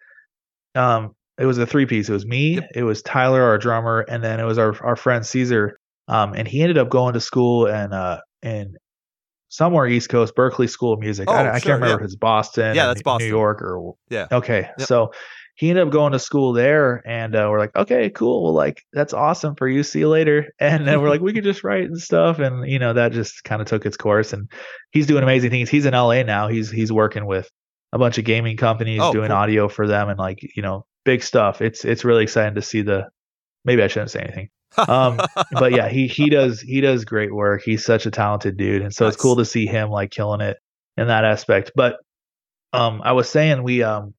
um, 0.75 1.15
it 1.37 1.45
was 1.45 1.57
a 1.57 1.65
three 1.65 1.85
piece. 1.85 2.09
It 2.09 2.13
was 2.13 2.25
me, 2.25 2.55
Yep. 2.55 2.69
it 2.75 2.83
was 2.83 3.01
Tyler, 3.01 3.41
our 3.43 3.57
drummer, 3.57 4.01
and 4.07 4.23
then 4.23 4.39
it 4.39 4.43
was 4.45 4.57
our 4.57 4.75
our 4.83 4.95
friend 4.95 5.25
Caesar. 5.25 5.79
Um, 6.07 6.33
and 6.33 6.47
he 6.47 6.61
ended 6.61 6.77
up 6.77 6.89
going 6.89 7.13
to 7.15 7.19
school 7.19 7.67
and 7.67 7.91
uh 7.93 8.19
in 8.43 8.75
somewhere 9.49 9.87
East 9.87 10.09
Coast, 10.09 10.35
Berklee 10.35 10.69
School 10.69 10.93
of 10.93 10.99
Music. 10.99 11.27
Oh, 11.29 11.33
I, 11.33 11.39
I 11.55 11.59
sure, 11.59 11.71
can't 11.71 11.81
remember 11.81 11.87
yeah. 11.87 11.95
if 11.95 12.01
it's 12.03 12.15
Boston, 12.15 12.75
Yeah, 12.75 12.87
that's 12.87 13.01
Boston. 13.01 13.27
New 13.27 13.35
York, 13.35 13.61
or 13.61 13.95
Yeah. 14.09 14.27
Okay, 14.31 14.69
Yep. 14.77 14.87
so 14.87 15.11
he 15.55 15.69
ended 15.69 15.87
up 15.87 15.91
going 15.93 16.11
to 16.11 16.19
school 16.19 16.51
there, 16.53 17.01
and 17.07 17.33
uh, 17.35 17.47
we're 17.49 17.59
like, 17.59 17.75
okay, 17.75 18.09
cool. 18.09 18.43
Well, 18.43 18.53
like 18.53 18.83
that's 18.93 19.13
awesome 19.13 19.55
for 19.55 19.67
you. 19.67 19.83
See 19.83 19.99
you 19.99 20.09
later. 20.09 20.51
And 20.59 20.85
then 20.87 21.01
we're 21.01 21.09
like, 21.09 21.21
we 21.21 21.31
could 21.33 21.43
just 21.45 21.63
write 21.63 21.85
and 21.85 21.97
stuff, 21.99 22.39
and 22.39 22.69
you 22.69 22.77
know 22.79 22.93
that 22.93 23.11
just 23.13 23.43
kind 23.43 23.61
of 23.61 23.67
took 23.67 23.85
its 23.85 23.97
course. 23.97 24.33
And 24.33 24.49
he's 24.91 25.07
doing 25.07 25.23
amazing 25.23 25.51
things. 25.51 25.69
He's 25.69 25.85
in 25.85 25.93
LA 25.93 26.23
now. 26.23 26.47
He's 26.49 26.69
he's 26.69 26.91
working 26.91 27.25
with 27.25 27.49
a 27.93 27.97
bunch 27.97 28.17
of 28.17 28.25
gaming 28.25 28.57
companies, 28.57 28.99
Oh, 29.01 29.13
doing 29.13 29.29
cool. 29.29 29.37
audio 29.37 29.67
for 29.69 29.87
them, 29.87 30.09
and 30.09 30.19
like 30.19 30.39
you 30.55 30.61
know 30.61 30.85
big 31.05 31.23
stuff. 31.23 31.61
It's 31.61 31.85
it's 31.85 32.03
really 32.03 32.23
exciting 32.23 32.55
to 32.55 32.61
see 32.61 32.81
the. 32.81 33.07
Maybe 33.63 33.81
I 33.81 33.87
shouldn't 33.87 34.11
say 34.11 34.19
anything, 34.19 34.49
um, 34.87 35.19
but 35.51 35.71
yeah, 35.71 35.87
he 35.87 36.07
he 36.07 36.29
does 36.37 36.59
he 36.61 36.81
does 36.81 37.05
great 37.05 37.33
work. 37.33 37.61
He's 37.63 37.83
such 37.85 38.05
a 38.05 38.11
talented 38.11 38.57
dude, 38.57 38.81
and 38.81 38.93
so 38.93 39.07
it's 39.07 39.17
cool 39.17 39.37
to 39.37 39.45
see 39.45 39.65
him 39.65 39.89
like 39.89 40.11
killing 40.11 40.41
it 40.41 40.57
in 40.97 41.07
that 41.07 41.25
aspect. 41.25 41.71
But 41.75 41.95
um, 42.73 43.01
I 43.03 43.13
was 43.13 43.29
saying 43.29 43.63
we 43.63 43.81
um 43.83 44.13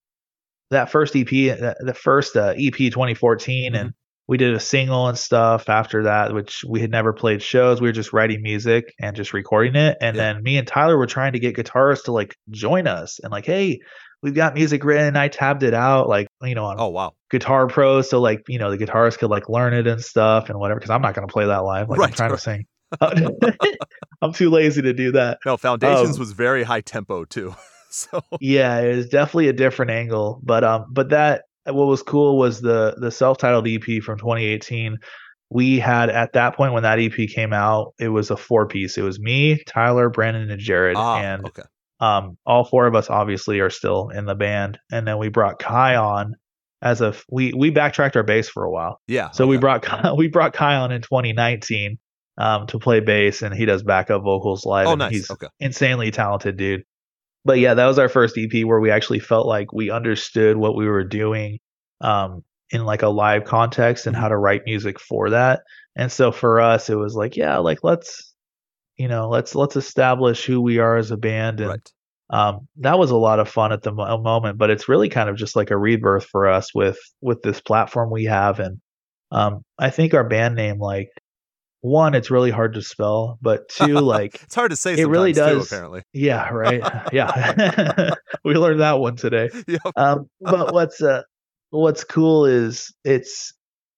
that 0.71 0.91
first 0.91 1.15
EP, 1.17 1.29
the 1.29 1.77
the 1.81 1.95
first 1.95 2.37
uh, 2.37 2.55
EP 2.59 2.75
2014, 2.75 3.73
Mm-hmm. 3.73 3.81
and 3.81 3.93
we 4.29 4.37
did 4.39 4.55
a 4.55 4.61
single 4.61 5.07
and 5.07 5.17
stuff 5.17 5.69
after 5.69 6.03
that, 6.05 6.35
which 6.35 6.65
we 6.69 6.81
had 6.81 6.91
never 6.91 7.13
played 7.13 7.41
shows. 7.43 7.81
We 7.81 7.89
were 7.89 7.93
just 7.93 8.13
writing 8.13 8.43
music 8.43 8.93
and 9.01 9.15
just 9.15 9.33
recording 9.33 9.77
it. 9.77 9.97
And 10.01 10.17
Yeah. 10.17 10.33
then 10.35 10.43
me 10.43 10.57
and 10.59 10.67
Tyler 10.67 10.99
were 10.99 11.07
trying 11.07 11.35
to 11.35 11.39
get 11.39 11.55
guitarists 11.57 12.05
to 12.05 12.13
like 12.13 12.35
join 12.51 12.89
us 12.89 13.21
and 13.23 13.31
like, 13.31 13.47
hey, 13.47 13.79
we've 14.23 14.35
got 14.35 14.55
music 14.55 14.83
written. 14.83 15.17
I 15.17 15.29
tabbed 15.29 15.63
it 15.63 15.75
out, 15.75 16.09
like 16.09 16.27
you 16.43 16.57
know, 16.57 16.65
on 16.65 16.77
oh 16.81 16.89
wow. 16.89 17.13
Guitar 17.31 17.69
Pro, 17.69 18.03
so 18.03 18.21
like 18.21 18.43
you 18.49 18.59
know 18.59 18.71
the 18.77 18.85
guitarist 18.85 19.19
could 19.19 19.31
like 19.31 19.49
learn 19.49 19.75
it 19.75 19.87
and 19.87 20.03
stuff 20.03 20.49
and 20.51 20.59
whatever. 20.59 20.81
Because 20.81 20.91
I'm 20.91 21.03
not 21.03 21.15
gonna 21.15 21.29
play 21.29 21.47
that 21.47 21.63
live. 21.63 21.89
Like 21.89 22.01
I'm 22.01 22.11
trying 22.11 22.31
right. 22.31 22.37
to 22.37 22.43
sing. 22.43 22.67
I'm 24.23 24.33
too 24.33 24.51
lazy 24.51 24.83
to 24.83 24.93
do 24.93 25.13
that. 25.13 25.39
No, 25.47 25.57
Foundations 25.57 26.15
Um, 26.17 26.19
was 26.21 26.33
very 26.33 26.63
high 26.65 26.81
tempo 26.81 27.25
too. 27.25 27.55
so 28.13 28.23
Yeah, 28.41 28.81
it 28.81 28.97
was 28.97 29.09
definitely 29.09 29.49
a 29.49 29.53
different 29.53 29.91
angle. 29.91 30.41
But 30.43 30.65
um, 30.65 30.87
but 30.91 31.11
that 31.11 31.45
what 31.65 31.87
was 31.87 32.03
cool 32.03 32.39
was 32.39 32.61
the 32.61 32.97
the 32.99 33.11
self-titled 33.11 33.67
EP 33.67 34.03
from 34.03 34.19
2018. 34.19 34.99
We 35.49 35.79
had 35.79 36.11
at 36.11 36.33
that 36.33 36.57
point 36.57 36.73
when 36.73 36.83
that 36.83 36.99
EP 36.99 37.29
came 37.29 37.53
out, 37.53 37.95
it 38.01 38.09
was 38.09 38.31
a 38.31 38.37
four 38.37 38.67
piece. 38.67 38.99
It 38.99 39.03
was 39.03 39.21
me, 39.21 39.63
Tyler, 39.67 40.11
Brandon, 40.11 40.51
and 40.51 40.61
Jared, 40.61 40.97
ah, 40.97 41.21
and 41.21 41.47
okay. 41.47 41.63
um, 42.01 42.37
all 42.45 42.65
four 42.65 42.87
of 42.87 42.97
us 42.97 43.09
obviously 43.09 43.61
are 43.61 43.71
still 43.71 44.09
in 44.09 44.27
the 44.27 44.35
band. 44.35 44.79
And 44.91 45.07
then 45.07 45.19
we 45.19 45.29
brought 45.29 45.61
Kai 45.61 45.95
on 45.95 46.35
as 46.83 47.01
a 47.01 47.15
we 47.31 47.53
we 47.53 47.71
backtracked 47.71 48.17
our 48.17 48.25
bass 48.25 48.49
for 48.49 48.65
a 48.65 48.71
while. 48.71 49.01
Yeah. 49.07 49.31
So 49.31 49.47
we 49.47 49.57
brought 49.57 49.83
Kai, 49.83 50.13
we 50.17 50.29
brought 50.29 50.53
Kai 50.53 50.77
on 50.77 50.91
in 50.91 51.01
2019 51.01 51.99
um, 52.39 52.67
to 52.67 52.79
play 52.79 53.01
bass, 53.01 53.43
and 53.43 53.55
he 53.55 53.65
does 53.65 53.83
backup 53.83 54.23
vocals 54.23 54.67
live. 54.67 54.89
Oh 54.89 54.93
and 54.93 54.99
nice. 54.99 55.13
He's 55.13 55.31
Okay. 55.31 55.49
insanely 55.61 56.11
talented 56.11 56.57
dude. 56.57 56.83
But 57.47 57.61
yeah, 57.61 57.75
that 57.75 57.87
was 57.87 57.99
our 57.99 58.09
first 58.09 58.37
EP 58.37 58.65
where 58.65 58.81
we 58.81 58.91
actually 58.91 59.21
felt 59.21 59.47
like 59.47 59.73
we 59.73 59.91
understood 59.91 60.57
what 60.57 60.77
we 60.77 60.89
were 60.89 61.05
doing 61.05 61.61
um, 62.01 62.43
in 62.71 62.85
like 62.85 63.03
a 63.03 63.09
live 63.09 63.45
context 63.45 64.07
and 64.07 64.17
how 64.17 64.29
to 64.29 64.37
write 64.37 64.63
music 64.67 64.99
for 65.01 65.31
that. 65.31 65.63
And 65.97 66.11
so 66.11 66.33
for 66.33 66.61
us, 66.61 66.91
it 66.91 66.97
was 66.97 67.15
like, 67.15 67.37
yeah, 67.37 67.59
like 67.59 67.79
let's, 67.85 68.35
you 68.97 69.09
know, 69.09 69.29
let's 69.29 69.55
let's 69.55 69.77
establish 69.77 70.45
who 70.45 70.61
we 70.61 70.79
are 70.79 70.97
as 70.97 71.11
a 71.11 71.17
band, 71.17 71.61
and 71.61 71.71
Right. 71.71 71.93
um, 72.31 72.69
that 72.79 72.99
was 72.99 73.11
a 73.11 73.17
lot 73.17 73.39
of 73.39 73.49
fun 73.49 73.73
at 73.73 73.83
the 73.83 73.93
mo- 73.93 74.19
moment. 74.19 74.59
But 74.59 74.71
it's 74.71 74.89
really 74.89 75.09
kind 75.09 75.29
of 75.31 75.37
just 75.37 75.55
like 75.57 75.71
a 75.71 75.77
rebirth 75.77 76.25
for 76.27 76.49
us 76.49 76.75
with 76.75 76.99
with 77.21 77.43
this 77.43 77.61
platform 77.61 78.11
we 78.11 78.25
have, 78.25 78.59
and 78.61 78.81
um, 79.31 79.63
I 79.79 79.91
think 79.91 80.15
our 80.15 80.25
band 80.29 80.55
name, 80.57 80.79
like, 80.79 81.11
one, 81.87 82.15
it's 82.15 82.33
really 82.33 82.51
hard 82.51 82.75
to 82.75 82.83
spell, 82.83 83.39
but 83.41 83.69
two, 83.71 84.01
like. 84.01 84.43
It's 84.43 84.55
hard 84.55 84.71
to 84.71 84.77
say 84.77 84.95
it 84.99 85.09
really 85.09 85.33
does. 85.33 85.69
too, 85.69 85.75
apparently. 85.75 86.03
Yeah, 86.13 86.49
right. 86.49 86.83
yeah. 87.13 88.15
we 88.45 88.55
learned 88.55 88.81
that 88.81 88.99
one 88.99 89.17
today. 89.17 89.49
Yep. 89.67 89.81
Um, 89.95 90.29
but 90.41 90.75
what's 90.75 91.01
uh, 91.01 91.23
what's 91.71 92.05
cool 92.05 92.45
is 92.45 92.93
it's 93.05 93.53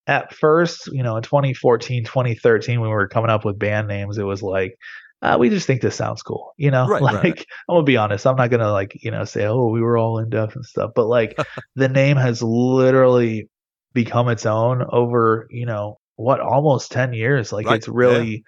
at 0.06 0.34
first, 0.34 0.88
you 0.88 1.02
know, 1.02 1.16
in 1.16 1.22
2014, 1.22 2.04
2013, 2.04 2.80
when 2.80 2.90
we 2.90 2.94
were 2.94 3.08
coming 3.08 3.30
up 3.30 3.44
with 3.44 3.58
band 3.58 3.88
names, 3.88 4.18
it 4.18 4.24
was 4.24 4.42
like, 4.42 4.74
uh, 5.20 5.36
we 5.38 5.48
just 5.48 5.66
think 5.66 5.80
this 5.80 5.96
sounds 5.96 6.22
cool, 6.22 6.52
you 6.56 6.70
know. 6.70 6.86
Right, 6.86 7.02
like 7.02 7.24
right. 7.24 7.46
I'm 7.68 7.76
gonna 7.76 7.84
be 7.84 7.96
honest, 7.96 8.26
I'm 8.26 8.36
not 8.36 8.50
gonna 8.50 8.70
like, 8.70 8.92
you 9.02 9.10
know, 9.10 9.24
say, 9.24 9.46
oh, 9.46 9.68
we 9.68 9.80
were 9.80 9.96
all 9.98 10.18
in 10.18 10.28
depth 10.28 10.56
and 10.56 10.64
stuff, 10.64 10.92
but 10.94 11.06
like 11.06 11.38
the 11.74 11.88
name 11.88 12.16
has 12.16 12.42
literally 12.42 13.48
become 13.94 14.28
its 14.28 14.46
own 14.46 14.84
over, 14.92 15.48
you 15.50 15.66
know, 15.66 15.98
what 16.18 16.40
almost 16.40 16.92
10 16.92 17.12
years. 17.14 17.52
Like 17.52 17.70
it's 17.70 17.88
really 17.88 18.44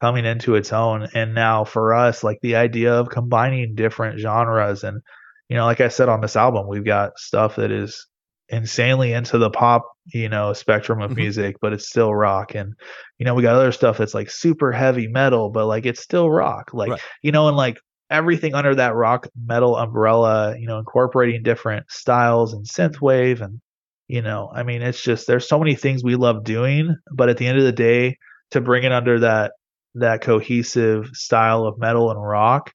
coming 0.00 0.24
into 0.24 0.54
its 0.56 0.72
own. 0.72 1.08
And 1.14 1.34
now 1.34 1.64
for 1.64 1.94
us, 1.94 2.24
like 2.24 2.38
the 2.42 2.56
idea 2.56 2.94
of 2.94 3.10
combining 3.10 3.74
different 3.74 4.18
genres 4.20 4.84
and, 4.84 5.00
you 5.48 5.56
know, 5.56 5.64
like 5.66 5.80
I 5.80 5.88
said 5.88 6.08
on 6.08 6.20
this 6.22 6.36
album, 6.36 6.66
we've 6.68 6.84
got 6.84 7.18
stuff 7.18 7.56
that 7.56 7.70
is 7.70 8.06
insanely 8.48 9.12
into 9.12 9.38
the 9.38 9.50
pop, 9.50 9.84
you 10.06 10.28
know, 10.28 10.52
spectrum 10.52 11.02
of 11.02 11.12
Mhm. 11.12 11.16
music, 11.16 11.56
but 11.60 11.72
it's 11.72 11.88
still 11.88 12.14
rock. 12.14 12.54
And, 12.54 12.74
you 13.18 13.26
know, 13.26 13.34
we 13.34 13.42
got 13.42 13.56
other 13.56 13.72
stuff 13.72 13.98
that's 13.98 14.14
like 14.14 14.30
super 14.30 14.72
heavy 14.72 15.08
metal, 15.08 15.50
but 15.50 15.66
like 15.66 15.86
it's 15.86 16.02
still 16.02 16.30
rock. 16.30 16.72
Like, 16.72 16.90
Right. 16.90 17.00
you 17.22 17.32
know, 17.32 17.48
and 17.48 17.56
like 17.56 17.78
everything 18.10 18.54
under 18.54 18.74
that 18.74 18.94
rock 18.94 19.28
metal 19.36 19.76
umbrella, 19.76 20.56
you 20.58 20.66
know, 20.66 20.78
incorporating 20.78 21.42
different 21.42 21.90
styles 21.90 22.52
and 22.54 22.64
synthwave 22.66 23.40
and 23.40 23.60
you 24.08 24.22
know, 24.22 24.50
I 24.52 24.62
mean, 24.62 24.82
it's 24.82 25.02
just 25.02 25.26
there's 25.26 25.48
so 25.48 25.58
many 25.58 25.74
things 25.74 26.04
we 26.04 26.16
love 26.16 26.44
doing, 26.44 26.96
but 27.12 27.28
at 27.28 27.38
the 27.38 27.46
end 27.46 27.58
of 27.58 27.64
the 27.64 27.72
day, 27.72 28.16
to 28.52 28.60
bring 28.60 28.84
it 28.84 28.92
under 28.92 29.20
that 29.20 29.52
that 29.96 30.20
cohesive 30.20 31.08
style 31.14 31.64
of 31.64 31.78
metal 31.78 32.10
and 32.10 32.22
rock 32.22 32.72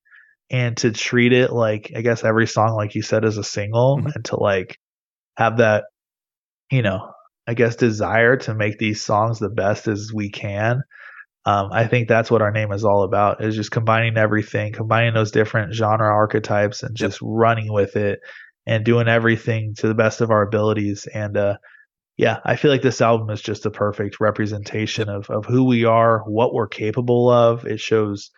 and 0.49 0.75
to 0.77 0.91
treat 0.91 1.33
it 1.33 1.53
like 1.53 1.91
I 1.95 2.01
guess 2.01 2.23
every 2.23 2.47
song 2.47 2.75
like 2.75 2.95
you 2.95 3.01
said 3.03 3.23
is 3.23 3.37
a 3.37 3.43
single 3.43 3.97
mm-hmm. 3.97 4.07
and 4.13 4.25
to 4.25 4.39
like 4.39 4.77
have 5.37 5.57
that 5.57 5.85
you 6.71 6.81
know, 6.81 7.11
I 7.47 7.53
guess 7.53 7.75
desire 7.75 8.37
to 8.37 8.55
make 8.55 8.77
these 8.77 9.03
songs 9.03 9.39
the 9.39 9.49
best 9.49 9.87
as 9.87 10.11
we 10.13 10.29
can. 10.29 10.81
Um, 11.45 11.69
I 11.71 11.87
think 11.87 12.07
that's 12.07 12.31
what 12.31 12.41
our 12.41 12.51
name 12.51 12.71
is 12.71 12.85
all 12.85 13.03
about 13.03 13.43
is 13.43 13.55
just 13.55 13.71
combining 13.71 14.17
everything, 14.17 14.73
combining 14.73 15.13
those 15.13 15.31
different 15.31 15.73
genre 15.73 16.07
archetypes 16.07 16.83
and 16.83 16.95
just 16.95 17.21
yep. 17.21 17.29
running 17.31 17.71
with 17.71 17.95
it 17.95 18.19
and 18.65 18.85
doing 18.85 19.07
everything 19.07 19.75
to 19.77 19.87
the 19.87 19.95
best 19.95 20.21
of 20.21 20.31
our 20.31 20.41
abilities. 20.41 21.07
And 21.07 21.35
uh, 21.37 21.57
yeah, 22.17 22.39
I 22.45 22.55
feel 22.55 22.71
like 22.71 22.81
this 22.81 23.01
album 23.01 23.29
is 23.29 23.41
just 23.41 23.65
a 23.65 23.71
perfect 23.71 24.19
representation 24.19 25.09
of 25.09 25.29
of 25.29 25.45
who 25.45 25.63
we 25.63 25.85
are, 25.85 26.19
what 26.19 26.53
we're 26.53 26.67
capable 26.67 27.29
of. 27.29 27.65
It 27.65 27.79
shows 27.79 28.31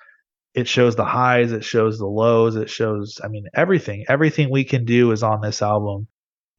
it 0.53 0.67
shows 0.67 0.95
the 0.95 1.05
highs, 1.05 1.51
it 1.51 1.63
shows 1.63 1.97
the 1.97 2.07
lows, 2.07 2.55
it 2.55 2.69
shows 2.69 3.19
I 3.24 3.28
mean 3.28 3.45
everything. 3.53 4.05
Everything 4.07 4.49
we 4.49 4.63
can 4.63 4.86
do 4.86 5.11
is 5.11 5.24
on 5.24 5.41
this 5.41 5.61
album. 5.61 6.07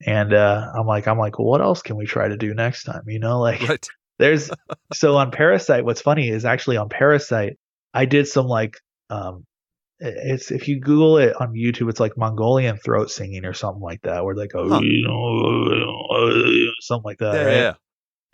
And 0.04 0.34
uh, 0.34 0.72
I'm 0.76 0.86
like 0.86 1.06
I'm 1.06 1.18
like, 1.18 1.38
well, 1.38 1.48
what 1.48 1.60
else 1.60 1.82
can 1.82 1.96
we 1.96 2.06
try 2.06 2.28
to 2.28 2.36
do 2.36 2.52
next 2.52 2.84
time? 2.84 3.02
You 3.06 3.20
know, 3.20 3.40
like 3.40 3.68
right. 3.68 3.88
there's 4.18 4.50
so 4.92 5.16
on 5.16 5.30
Parasite, 5.32 5.84
what's 5.84 6.00
funny 6.00 6.28
is 6.28 6.44
actually 6.44 6.76
on 6.76 6.88
Parasite, 6.88 7.58
I 7.92 8.04
did 8.04 8.28
some 8.28 8.46
like 8.46 8.76
um 9.10 9.44
it's 10.00 10.50
if 10.50 10.68
you 10.68 10.80
Google 10.80 11.18
it 11.18 11.40
on 11.40 11.54
YouTube, 11.54 11.88
it's 11.88 12.00
like 12.00 12.16
Mongolian 12.16 12.76
throat 12.78 13.10
singing 13.10 13.44
or 13.44 13.52
something 13.52 13.82
like 13.82 14.02
that, 14.02 14.24
where 14.24 14.34
they 14.34 14.46
go, 14.46 14.68
huh. 14.68 14.80
something 16.80 17.04
like 17.04 17.18
that, 17.18 17.34
yeah, 17.34 17.44
right? 17.44 17.56
Yeah. 17.56 17.74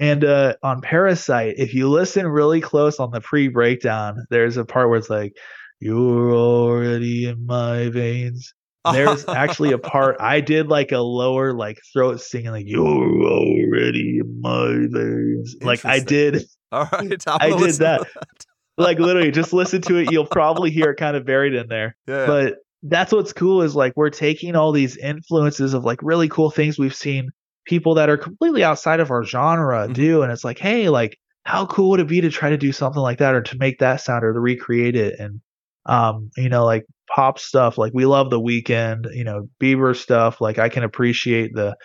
And 0.01 0.25
uh, 0.25 0.55
on 0.63 0.81
Parasite, 0.81 1.57
if 1.59 1.75
you 1.75 1.89
listen 1.89 2.27
really 2.27 2.63
close 2.63 2.99
on 2.99 3.11
the 3.11 3.21
pre 3.21 3.49
breakdown, 3.49 4.25
there's 4.31 4.57
a 4.57 4.65
part 4.65 4.89
where 4.89 4.99
it's 4.99 5.11
like, 5.11 5.37
"You're 5.79 6.33
already 6.33 7.27
in 7.27 7.45
my 7.45 7.91
veins." 7.91 8.55
There's 8.91 9.29
actually 9.29 9.73
a 9.73 9.79
part 9.79 10.17
I 10.21 10.41
did 10.41 10.69
like 10.69 10.91
a 10.93 11.01
lower 11.01 11.53
like 11.53 11.79
throat 11.93 12.21
singing, 12.21 12.51
like 12.51 12.67
"You're 12.67 12.87
already 12.87 14.21
in 14.21 14.41
my 14.41 14.87
veins." 14.91 15.57
Like 15.61 15.85
I 15.85 16.01
did. 16.01 16.47
All 16.73 16.89
right, 16.91 17.23
I 17.27 17.51
did 17.51 17.75
that. 17.75 18.01
that 18.01 18.47
like 18.77 18.99
literally 18.99 19.31
just 19.31 19.53
listen 19.53 19.83
to 19.83 19.97
it 19.97 20.11
you'll 20.11 20.27
probably 20.27 20.71
hear 20.71 20.91
it 20.91 20.97
kind 20.97 21.17
of 21.17 21.25
buried 21.25 21.55
in 21.55 21.69
there 21.69 21.97
yeah. 22.07 22.27
but 22.27 22.55
that's 22.85 23.13
what's 23.13 23.33
cool 23.33 23.63
is 23.63 23.77
like 23.77 23.93
we're 23.97 24.11
taking 24.11 24.57
all 24.57 24.73
these 24.73 24.97
influences 24.97 25.75
of 25.75 25.85
like 25.85 26.01
really 26.03 26.29
cool 26.29 26.51
things 26.51 26.79
we've 26.79 26.95
seen 26.95 27.31
people 27.67 27.95
that 27.95 28.09
are 28.09 28.17
completely 28.17 28.65
outside 28.65 29.01
of 29.01 29.11
our 29.11 29.25
genre 29.25 29.85
mm-hmm. 29.85 29.93
do 29.93 30.23
and 30.23 30.33
it's 30.33 30.45
like 30.45 30.59
hey 30.59 30.89
like 30.89 31.19
how 31.45 31.67
cool 31.67 31.91
would 31.91 32.01
it 32.01 32.09
be 32.09 32.21
to 32.21 32.31
try 32.31 32.51
to 32.51 32.57
do 32.57 32.73
something 32.73 33.03
like 33.03 33.19
that 33.19 33.35
or 33.35 33.43
to 33.43 33.57
make 33.59 33.79
that 33.79 34.01
sound 34.01 34.25
or 34.25 34.33
to 34.33 34.41
recreate 34.41 34.97
it 34.97 35.19
and 35.19 35.41
um 35.87 36.31
you 36.37 36.49
know 36.49 36.65
like 36.65 36.87
pop 37.15 37.39
stuff 37.39 37.77
like 37.77 37.93
we 37.93 38.07
love 38.07 38.31
the 38.31 38.41
Weeknd, 38.41 39.15
you 39.15 39.25
know 39.25 39.49
bieber 39.61 39.97
stuff 39.97 40.41
like 40.41 40.59
i 40.59 40.69
can 40.69 40.85
appreciate 40.85 41.53
the 41.55 41.77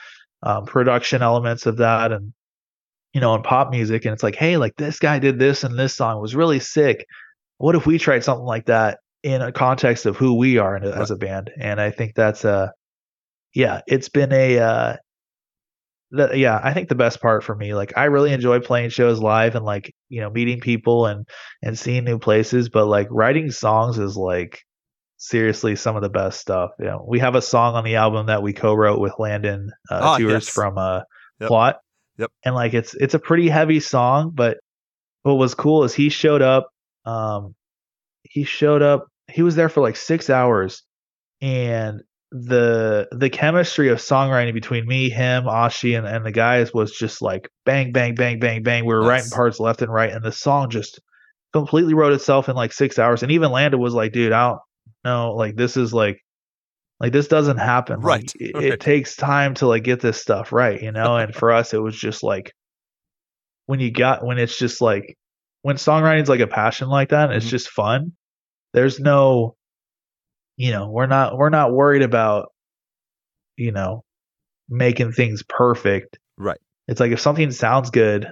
um, 0.44 0.66
production 0.66 1.22
elements 1.22 1.66
of 1.66 1.78
that 1.78 2.12
and 2.12 2.34
you 3.16 3.22
know, 3.22 3.34
in 3.34 3.41
pop 3.41 3.72
music, 3.72 4.03
and 4.03 4.11
it's 4.11 4.24
like, 4.24 4.36
hey, 4.36 4.57
like 4.57 4.76
this 4.76 4.99
guy 4.99 5.20
did 5.20 5.39
this 5.39 5.63
and 5.63 5.80
this 5.80 5.95
song 5.95 6.22
was 6.22 6.36
really 6.36 6.59
sick. 6.59 7.07
What 7.59 7.74
if 7.74 7.86
we 7.86 7.97
tried 7.97 8.26
something 8.26 8.45
like 8.45 8.66
that 8.66 8.99
in 9.24 9.41
a 9.41 9.53
context 9.53 10.05
of 10.05 10.18
who 10.18 10.36
we 10.36 10.57
are 10.57 10.76
as 10.76 11.11
a 11.11 11.16
band? 11.16 11.49
And 11.57 11.80
I 11.80 11.91
think 11.91 12.13
that's 12.13 12.43
a, 12.43 12.51
uh, 12.51 12.68
yeah, 13.53 13.80
it's 13.88 14.09
been 14.09 14.34
a, 14.34 14.59
uh, 14.59 14.95
the, 16.11 16.38
yeah, 16.38 16.59
I 16.61 16.74
think 16.74 16.89
the 16.89 16.95
best 16.95 17.22
part 17.22 17.45
for 17.45 17.55
me, 17.55 17.74
like 17.74 17.93
I 17.95 18.05
really 18.05 18.34
enjoy 18.34 18.59
playing 18.59 18.89
shows 18.89 19.22
live 19.22 19.55
and 19.55 19.63
like 19.63 19.95
you 20.09 20.20
know 20.20 20.30
meeting 20.30 20.59
people 20.59 21.05
and 21.05 21.26
and 21.63 21.80
seeing 21.80 22.03
new 22.03 22.20
places, 22.20 22.68
but 22.68 22.86
like 22.86 23.07
writing 23.09 23.49
songs 23.49 23.97
is 23.97 24.18
like 24.18 24.61
seriously 25.16 25.78
some 25.78 25.95
of 25.95 26.01
the 26.01 26.09
best 26.09 26.41
stuff. 26.41 26.72
You 26.80 26.88
know, 26.88 27.05
we 27.07 27.20
have 27.20 27.36
a 27.36 27.41
song 27.41 27.76
on 27.76 27.86
the 27.86 27.95
album 27.95 28.26
that 28.26 28.43
we 28.43 28.51
co-wrote 28.51 28.99
with 28.99 29.13
Landon 29.20 29.72
uh, 29.89 30.01
oh, 30.03 30.18
Tewers 30.18 30.45
yes. 30.45 30.49
from 30.49 30.78
uh, 30.78 31.01
yep. 31.39 31.47
Plot, 31.47 31.78
Yep. 32.18 32.32
And 32.43 32.55
like 32.55 32.74
it's 32.74 32.93
it's 32.93 33.13
a 33.13 33.20
pretty 33.20 33.49
heavy 33.49 33.80
song, 33.80 34.32
but 34.34 34.57
what 35.24 35.36
was 35.36 35.55
cool 35.55 35.84
is 35.84 35.93
he 35.93 36.09
showed 36.09 36.41
up. 36.41 36.70
Um, 37.05 37.55
he 38.24 38.43
showed 38.43 38.82
up. 38.82 39.07
He 39.32 39.41
was 39.41 39.55
there 39.55 39.70
for 39.70 39.82
like 39.82 39.95
six 39.95 40.30
hours, 40.30 40.84
and 41.41 42.01
the 42.32 43.07
the 43.11 43.30
chemistry 43.30 43.89
of 43.89 43.99
songwriting 43.99 44.53
between 44.53 44.86
me, 44.88 45.09
him, 45.09 45.45
Oshie, 45.45 45.97
and, 45.97 46.07
and 46.07 46.26
the 46.26 46.32
guys 46.32 46.74
was 46.74 46.91
just 46.91 47.22
like 47.22 47.49
bang, 47.66 47.91
bang, 47.91 48.16
bang, 48.16 48.39
bang, 48.39 48.63
bang. 48.63 48.86
We 48.86 48.93
were 48.93 49.01
nice. 49.01 49.09
writing 49.09 49.30
parts 49.32 49.59
left 49.59 49.82
and 49.82 49.91
right, 49.91 50.11
and 50.11 50.24
the 50.24 50.32
song 50.32 50.70
just 50.70 50.99
completely 51.53 51.93
wrote 51.93 52.13
itself 52.13 52.49
in 52.49 52.55
like 52.55 52.74
six 52.74 52.99
hours. 52.99 53.24
And 53.24 53.32
even 53.32 53.51
Landon 53.51 53.80
was 53.80 53.93
like, 53.93 54.11
dude, 54.11 54.34
I 54.34 54.49
don't 54.49 54.59
know, 55.05 55.32
like 55.34 55.55
this 55.55 55.78
is 55.78 55.93
like 55.93 56.20
like 57.00 57.12
this 57.12 57.28
doesn't 57.28 57.58
happen. 57.58 58.00
Right. 58.00 58.22
Like, 58.22 58.50
it, 58.50 58.56
right. 58.56 58.64
it 58.66 58.80
takes 58.80 59.16
time 59.16 59.54
to 59.56 59.68
like 59.68 59.84
get 59.84 60.00
this 60.00 60.22
stuff 60.22 60.52
right, 60.52 60.82
you 60.82 60.91
know? 60.91 61.18
and 61.18 61.34
for 61.34 61.52
us 61.52 61.74
it 61.74 61.82
was 61.82 61.98
just 61.98 62.24
like 62.24 62.54
when 63.66 63.80
you 63.80 63.91
got 63.91 64.26
when 64.26 64.38
it's 64.38 64.58
just 64.58 64.82
like 64.82 65.18
when 65.62 65.78
songwriting's 65.78 66.30
like 66.30 66.39
a 66.39 66.48
passion 66.48 66.88
like 66.88 67.10
that, 67.10 67.30
mm-hmm. 67.30 67.38
it's 67.38 67.50
just 67.50 67.70
fun. 67.70 68.14
There's 68.74 69.00
no 69.00 69.56
you 70.58 70.72
know, 70.72 70.89
we're 70.89 71.08
not 71.08 71.38
we're 71.38 71.50
not 71.50 71.74
worried 71.74 72.02
about 72.04 72.52
you 73.58 73.72
know 73.72 74.04
making 74.70 75.12
things 75.12 75.43
perfect. 75.48 76.18
Right. 76.38 76.60
It's 76.88 77.00
like 77.00 77.12
if 77.12 77.20
something 77.20 77.52
sounds 77.52 77.89
good, 77.89 78.28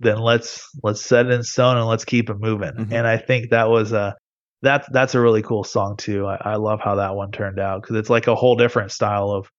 then 0.00 0.18
let's 0.18 0.68
let's 0.82 1.02
set 1.02 1.26
it 1.26 1.32
in 1.32 1.42
stone 1.42 1.76
and 1.76 1.86
let's 1.86 2.04
keep 2.04 2.30
it 2.30 2.36
moving. 2.38 2.72
Mm-hmm. 2.72 2.92
And 2.92 3.06
I 3.06 3.16
think 3.16 3.50
that 3.50 3.68
was 3.68 3.92
a 3.92 4.14
that's 4.62 4.88
that's 4.90 5.14
a 5.14 5.20
really 5.20 5.42
cool 5.42 5.64
song 5.64 5.96
too. 5.96 6.26
I, 6.26 6.52
I 6.52 6.56
love 6.56 6.80
how 6.82 6.96
that 6.96 7.14
one 7.14 7.30
turned 7.30 7.58
out 7.58 7.82
because 7.82 7.96
it's 7.96 8.10
like 8.10 8.26
a 8.26 8.34
whole 8.34 8.56
different 8.56 8.90
style 8.90 9.30
of 9.30 9.50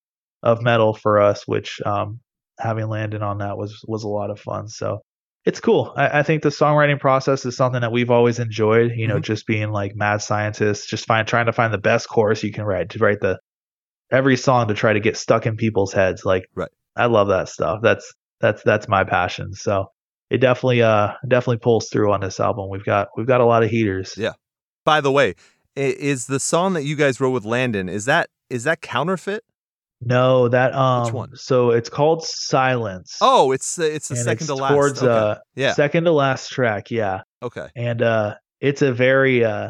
of 0.44 0.62
metal 0.62 0.94
for 0.94 1.22
us, 1.22 1.48
which 1.48 1.82
um, 1.86 2.20
having 2.60 2.88
Landon 2.88 3.24
on 3.24 3.40
that 3.40 3.58
was 3.58 3.84
was 3.88 4.04
a 4.04 4.10
lot 4.10 4.30
of 4.30 4.40
fun. 4.40 4.68
So 4.68 5.00
it's 5.46 5.62
cool. 5.62 5.94
I, 5.96 6.20
I, 6.20 6.24
think 6.24 6.44
the 6.44 6.50
songwriting 6.50 7.00
process 7.00 7.46
is 7.46 7.56
something 7.56 7.82
that 7.82 7.92
we've 7.92 8.12
always 8.12 8.40
enjoyed. 8.40 8.92
You 8.96 9.08
know, 9.08 9.16
mm-hmm. 9.16 9.24
just 9.24 9.48
being 9.48 9.72
like 9.72 9.96
mad 9.96 10.22
scientists, 10.22 10.86
just 10.86 11.06
find 11.06 11.28
trying 11.28 11.46
to 11.46 11.54
find 11.54 11.74
the 11.74 11.78
best 11.78 12.10
chorus 12.10 12.44
you 12.44 12.52
can 12.52 12.66
write 12.66 12.90
to 12.92 13.00
write 13.00 13.22
the 13.22 13.40
every 14.12 14.38
song 14.38 14.68
to 14.68 14.74
try 14.74 14.94
to 14.94 15.00
get 15.00 15.18
stuck 15.18 15.46
in 15.46 15.56
people's 15.56 15.94
heads. 15.94 16.26
Like, 16.26 16.46
right. 16.56 16.70
I 16.96 17.06
love 17.06 17.30
that 17.30 17.48
stuff. 17.48 17.80
That's 17.82 18.14
that's 18.42 18.64
that's 18.64 18.88
my 18.88 19.04
passion. 19.06 19.54
So 19.54 19.86
it 20.30 20.40
definitely 20.40 20.82
uh 20.82 21.14
definitely 21.28 21.58
pulls 21.58 21.90
through 21.90 22.12
on 22.12 22.22
this 22.22 22.40
album. 22.40 22.70
We've 22.70 22.86
got 22.86 23.08
we've 23.16 23.28
got 23.28 23.42
a 23.42 23.46
lot 23.46 23.64
of 23.64 23.70
heaters. 23.70 24.16
Yeah, 24.18 24.34
by 24.90 25.02
the 25.02 25.12
way, 25.12 25.36
is 25.76 26.26
the 26.26 26.40
song 26.40 26.74
that 26.74 26.84
you 26.84 26.96
guys 26.96 27.22
wrote 27.22 27.30
with 27.30 27.46
Landon 27.46 27.90
is 27.90 28.06
that 28.06 28.32
is 28.50 28.64
that 28.64 28.82
counterfeit? 28.82 29.44
No, 30.02 30.48
that 30.48 30.74
um. 30.74 31.04
Which 31.04 31.14
one? 31.14 31.36
So 31.36 31.70
it's 31.70 31.90
called 31.90 32.24
Silence. 32.24 33.18
Oh, 33.22 33.52
it's 33.52 33.78
it's 33.78 34.08
the 34.08 34.16
second 34.16 34.38
it's 34.38 34.48
to 34.48 34.56
last. 34.56 34.72
Towards 34.72 35.04
okay. 35.04 35.12
uh, 35.12 35.36
yeah, 35.56 35.74
second 35.74 36.06
to 36.06 36.12
last 36.12 36.50
track. 36.50 36.90
Yeah. 36.90 37.22
Okay. 37.44 37.68
And 37.76 38.02
uh, 38.02 38.38
it's 38.62 38.82
a 38.82 38.92
very 38.92 39.46
uh, 39.46 39.70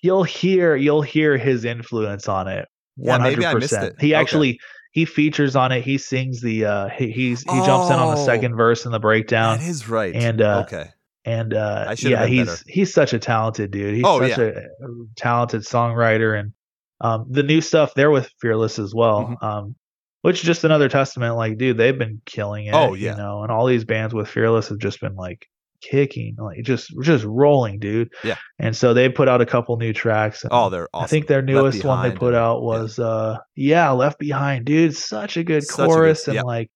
you'll 0.00 0.24
hear 0.24 0.76
you'll 0.76 1.02
hear 1.02 1.36
his 1.36 1.66
influence 1.66 2.26
on 2.26 2.48
it. 2.48 2.66
One 2.96 3.20
hundred 3.20 3.44
percent. 3.52 4.00
He 4.00 4.14
actually 4.14 4.52
okay. 4.52 4.58
he 4.92 5.04
features 5.04 5.56
on 5.56 5.72
it. 5.72 5.84
He 5.84 5.98
sings 5.98 6.40
the 6.40 6.64
uh, 6.64 6.88
he 6.88 7.10
he's, 7.10 7.42
he 7.42 7.48
oh, 7.50 7.66
jumps 7.66 7.90
in 7.90 7.96
on 7.96 8.14
the 8.14 8.24
second 8.24 8.56
verse 8.56 8.86
in 8.86 8.92
the 8.92 9.00
breakdown. 9.00 9.58
That 9.58 9.68
is 9.68 9.90
right. 9.90 10.14
And 10.14 10.40
uh, 10.40 10.64
okay. 10.66 10.88
And 11.24 11.52
uh, 11.52 11.94
yeah, 11.98 12.26
he's 12.26 12.46
better. 12.46 12.62
he's 12.66 12.94
such 12.94 13.12
a 13.12 13.18
talented 13.18 13.70
dude. 13.70 13.94
He's 13.94 14.04
oh, 14.06 14.20
such 14.20 14.38
yeah. 14.38 14.44
a 14.44 14.86
talented 15.16 15.62
songwriter, 15.62 16.38
and 16.38 16.52
um, 17.00 17.26
the 17.28 17.42
new 17.42 17.60
stuff 17.60 17.92
they're 17.94 18.10
with 18.10 18.30
Fearless 18.40 18.78
as 18.78 18.94
well. 18.94 19.24
Mm-hmm. 19.24 19.44
Um, 19.44 19.74
which 20.22 20.36
is 20.36 20.42
just 20.42 20.64
another 20.64 20.88
testament. 20.88 21.36
Like, 21.36 21.56
dude, 21.58 21.78
they've 21.78 21.98
been 21.98 22.20
killing 22.26 22.66
it. 22.66 22.74
Oh 22.74 22.94
yeah, 22.94 23.12
you 23.12 23.16
know, 23.16 23.42
and 23.42 23.52
all 23.52 23.66
these 23.66 23.84
bands 23.84 24.14
with 24.14 24.28
Fearless 24.28 24.68
have 24.68 24.78
just 24.78 25.00
been 25.00 25.14
like 25.14 25.46
kicking, 25.80 26.36
like 26.38 26.62
just 26.62 26.92
just 27.02 27.24
rolling, 27.24 27.78
dude. 27.78 28.12
Yeah. 28.22 28.36
And 28.58 28.76
so 28.76 28.94
they 28.94 29.08
put 29.08 29.28
out 29.28 29.40
a 29.40 29.46
couple 29.46 29.76
new 29.76 29.92
tracks. 29.92 30.44
Oh, 30.50 30.68
they're 30.68 30.88
awesome. 30.92 31.04
I 31.04 31.08
think 31.08 31.26
their 31.26 31.42
newest 31.42 31.84
one 31.84 32.08
they 32.08 32.14
put 32.14 32.34
out 32.34 32.62
was 32.62 32.98
yeah. 32.98 33.04
uh 33.04 33.38
yeah, 33.56 33.90
Left 33.90 34.18
Behind, 34.18 34.64
dude. 34.64 34.96
Such 34.96 35.36
a 35.36 35.44
good 35.44 35.64
such 35.64 35.88
chorus 35.88 36.28
a 36.28 36.32
good, 36.32 36.36
and 36.38 36.46
like 36.46 36.70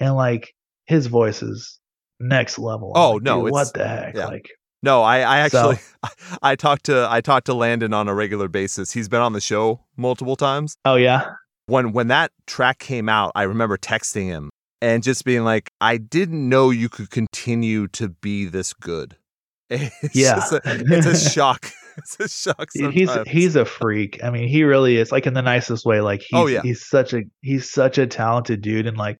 and 0.00 0.14
like 0.14 0.54
his 0.86 1.06
voice 1.06 1.42
is 1.42 1.78
next 2.20 2.58
level. 2.58 2.92
Oh 2.94 3.12
like, 3.12 3.22
no, 3.22 3.40
what 3.40 3.72
the 3.74 3.86
heck? 3.86 4.14
Yeah. 4.14 4.26
Like 4.26 4.50
no, 4.82 5.02
I, 5.02 5.20
I 5.20 5.38
actually 5.38 5.76
so, 5.76 6.08
I 6.42 6.56
talked 6.56 6.84
to 6.86 7.06
I 7.10 7.20
talked 7.20 7.46
to 7.46 7.54
Landon 7.54 7.94
on 7.94 8.08
a 8.08 8.14
regular 8.14 8.48
basis. 8.48 8.92
He's 8.92 9.08
been 9.08 9.22
on 9.22 9.32
the 9.32 9.40
show 9.40 9.80
multiple 9.96 10.36
times. 10.36 10.76
Oh 10.84 10.96
yeah. 10.96 11.32
When 11.66 11.92
when 11.92 12.08
that 12.08 12.32
track 12.46 12.78
came 12.78 13.08
out, 13.08 13.32
I 13.34 13.44
remember 13.44 13.78
texting 13.78 14.26
him 14.26 14.50
and 14.82 15.02
just 15.02 15.24
being 15.24 15.44
like, 15.44 15.70
I 15.80 15.96
didn't 15.96 16.46
know 16.46 16.68
you 16.68 16.90
could 16.90 17.08
continue 17.10 17.88
to 17.88 18.10
be 18.10 18.44
this 18.44 18.72
good. 18.72 19.16
It's 19.70 20.14
yeah, 20.14 20.44
a, 20.52 20.60
it's 20.64 21.06
a 21.06 21.30
shock. 21.30 21.70
it's 21.96 22.20
a 22.20 22.28
shock. 22.28 22.68
He's 22.74 23.10
he's 23.26 23.56
a 23.56 23.64
freak. 23.64 24.22
I 24.22 24.28
mean, 24.30 24.46
he 24.46 24.62
really 24.62 24.98
is. 24.98 25.10
Like 25.10 25.26
in 25.26 25.32
the 25.32 25.42
nicest 25.42 25.86
way. 25.86 26.02
Like 26.02 26.22
oh, 26.34 26.44
he's 26.46 26.54
Oh, 26.54 26.58
yeah. 26.58 26.62
he's 26.62 26.86
such 26.86 27.14
a 27.14 27.22
he's 27.40 27.68
such 27.70 27.96
a 27.96 28.06
talented 28.06 28.60
dude, 28.60 28.86
and 28.86 28.98
like 28.98 29.16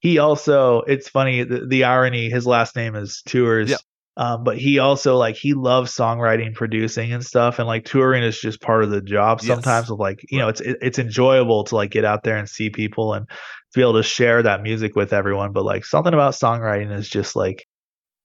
he 0.00 0.18
also. 0.18 0.82
It's 0.82 1.08
funny 1.08 1.44
the, 1.44 1.66
the 1.66 1.84
irony. 1.84 2.30
His 2.30 2.46
last 2.46 2.76
name 2.76 2.94
is 2.94 3.22
Tewers. 3.26 3.70
Yeah. 3.70 3.76
Um, 4.16 4.42
but 4.42 4.58
he 4.58 4.80
also 4.80 5.16
like 5.16 5.36
he 5.36 5.54
loves 5.54 5.94
songwriting, 5.94 6.52
producing, 6.52 7.12
and 7.12 7.24
stuff, 7.24 7.58
and 7.60 7.68
like 7.68 7.84
touring 7.84 8.24
is 8.24 8.38
just 8.40 8.60
part 8.60 8.82
of 8.82 8.90
the 8.90 9.00
job. 9.00 9.38
Yes. 9.40 9.46
Sometimes 9.46 9.90
of 9.90 9.98
like 10.00 10.20
you 10.28 10.38
know, 10.38 10.48
it's 10.48 10.60
it, 10.60 10.76
it's 10.82 10.98
enjoyable 10.98 11.62
to 11.64 11.76
like 11.76 11.90
get 11.92 12.04
out 12.04 12.24
there 12.24 12.36
and 12.36 12.48
see 12.48 12.68
people 12.68 13.14
and 13.14 13.28
to 13.28 13.34
be 13.78 13.80
able 13.82 13.94
to 13.94 14.02
share 14.02 14.42
that 14.42 14.62
music 14.62 14.96
with 14.96 15.12
everyone. 15.12 15.52
But 15.52 15.64
like 15.64 15.84
something 15.84 16.12
about 16.14 16.32
songwriting 16.34 16.92
is 16.92 17.08
just 17.08 17.36
like, 17.36 17.64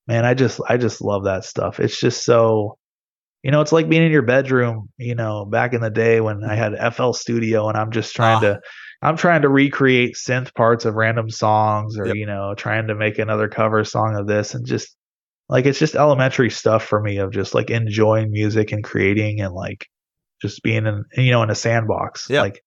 man, 0.08 0.26
I 0.26 0.34
just 0.34 0.60
I 0.68 0.78
just 0.78 1.00
love 1.00 1.26
that 1.26 1.46
stuff. 1.46 1.80
It's 1.80 2.00
just 2.00 2.24
so 2.26 2.78
you 3.44 3.52
know, 3.52 3.62
it's 3.62 3.74
like 3.74 3.90
being 3.90 4.04
in 4.04 4.12
your 4.12 4.22
bedroom, 4.24 4.90
you 4.98 5.16
know, 5.16 5.46
back 5.46 5.74
in 5.74 5.82
the 5.82 5.90
day 5.92 6.22
when 6.22 6.44
I 6.44 6.56
had 6.56 6.94
FL 6.96 7.12
Studio 7.12 7.68
and 7.68 7.78
I'm 7.78 7.92
just 7.92 8.16
trying 8.16 8.38
Ah. 8.38 8.40
to 8.40 8.60
I'm 9.04 9.18
trying 9.18 9.42
to 9.44 9.50
recreate 9.50 10.16
synth 10.16 10.54
parts 10.56 10.86
of 10.86 10.96
random 10.96 11.30
songs 11.30 11.98
or 11.98 12.08
Yep. 12.08 12.16
you 12.16 12.26
know, 12.26 12.54
trying 12.56 12.88
to 12.88 12.96
make 12.96 13.20
another 13.20 13.48
cover 13.50 13.84
song 13.84 14.16
of 14.16 14.28
this 14.28 14.54
and 14.56 14.66
just 14.66 14.96
like 15.50 15.66
it's 15.66 15.78
just 15.80 15.96
elementary 15.96 16.50
stuff 16.50 16.84
for 16.86 17.02
me 17.02 17.18
of 17.18 17.32
just 17.32 17.54
like 17.54 17.70
enjoying 17.70 18.32
music 18.32 18.72
and 18.72 18.84
creating 18.84 19.42
and 19.42 19.54
like 19.54 19.86
just 20.42 20.64
being 20.64 20.86
in 20.88 21.04
you 21.18 21.32
know 21.32 21.44
in 21.44 21.50
a 21.50 21.56
sandbox. 21.56 22.28
Yeah. 22.30 22.42
Like 22.42 22.64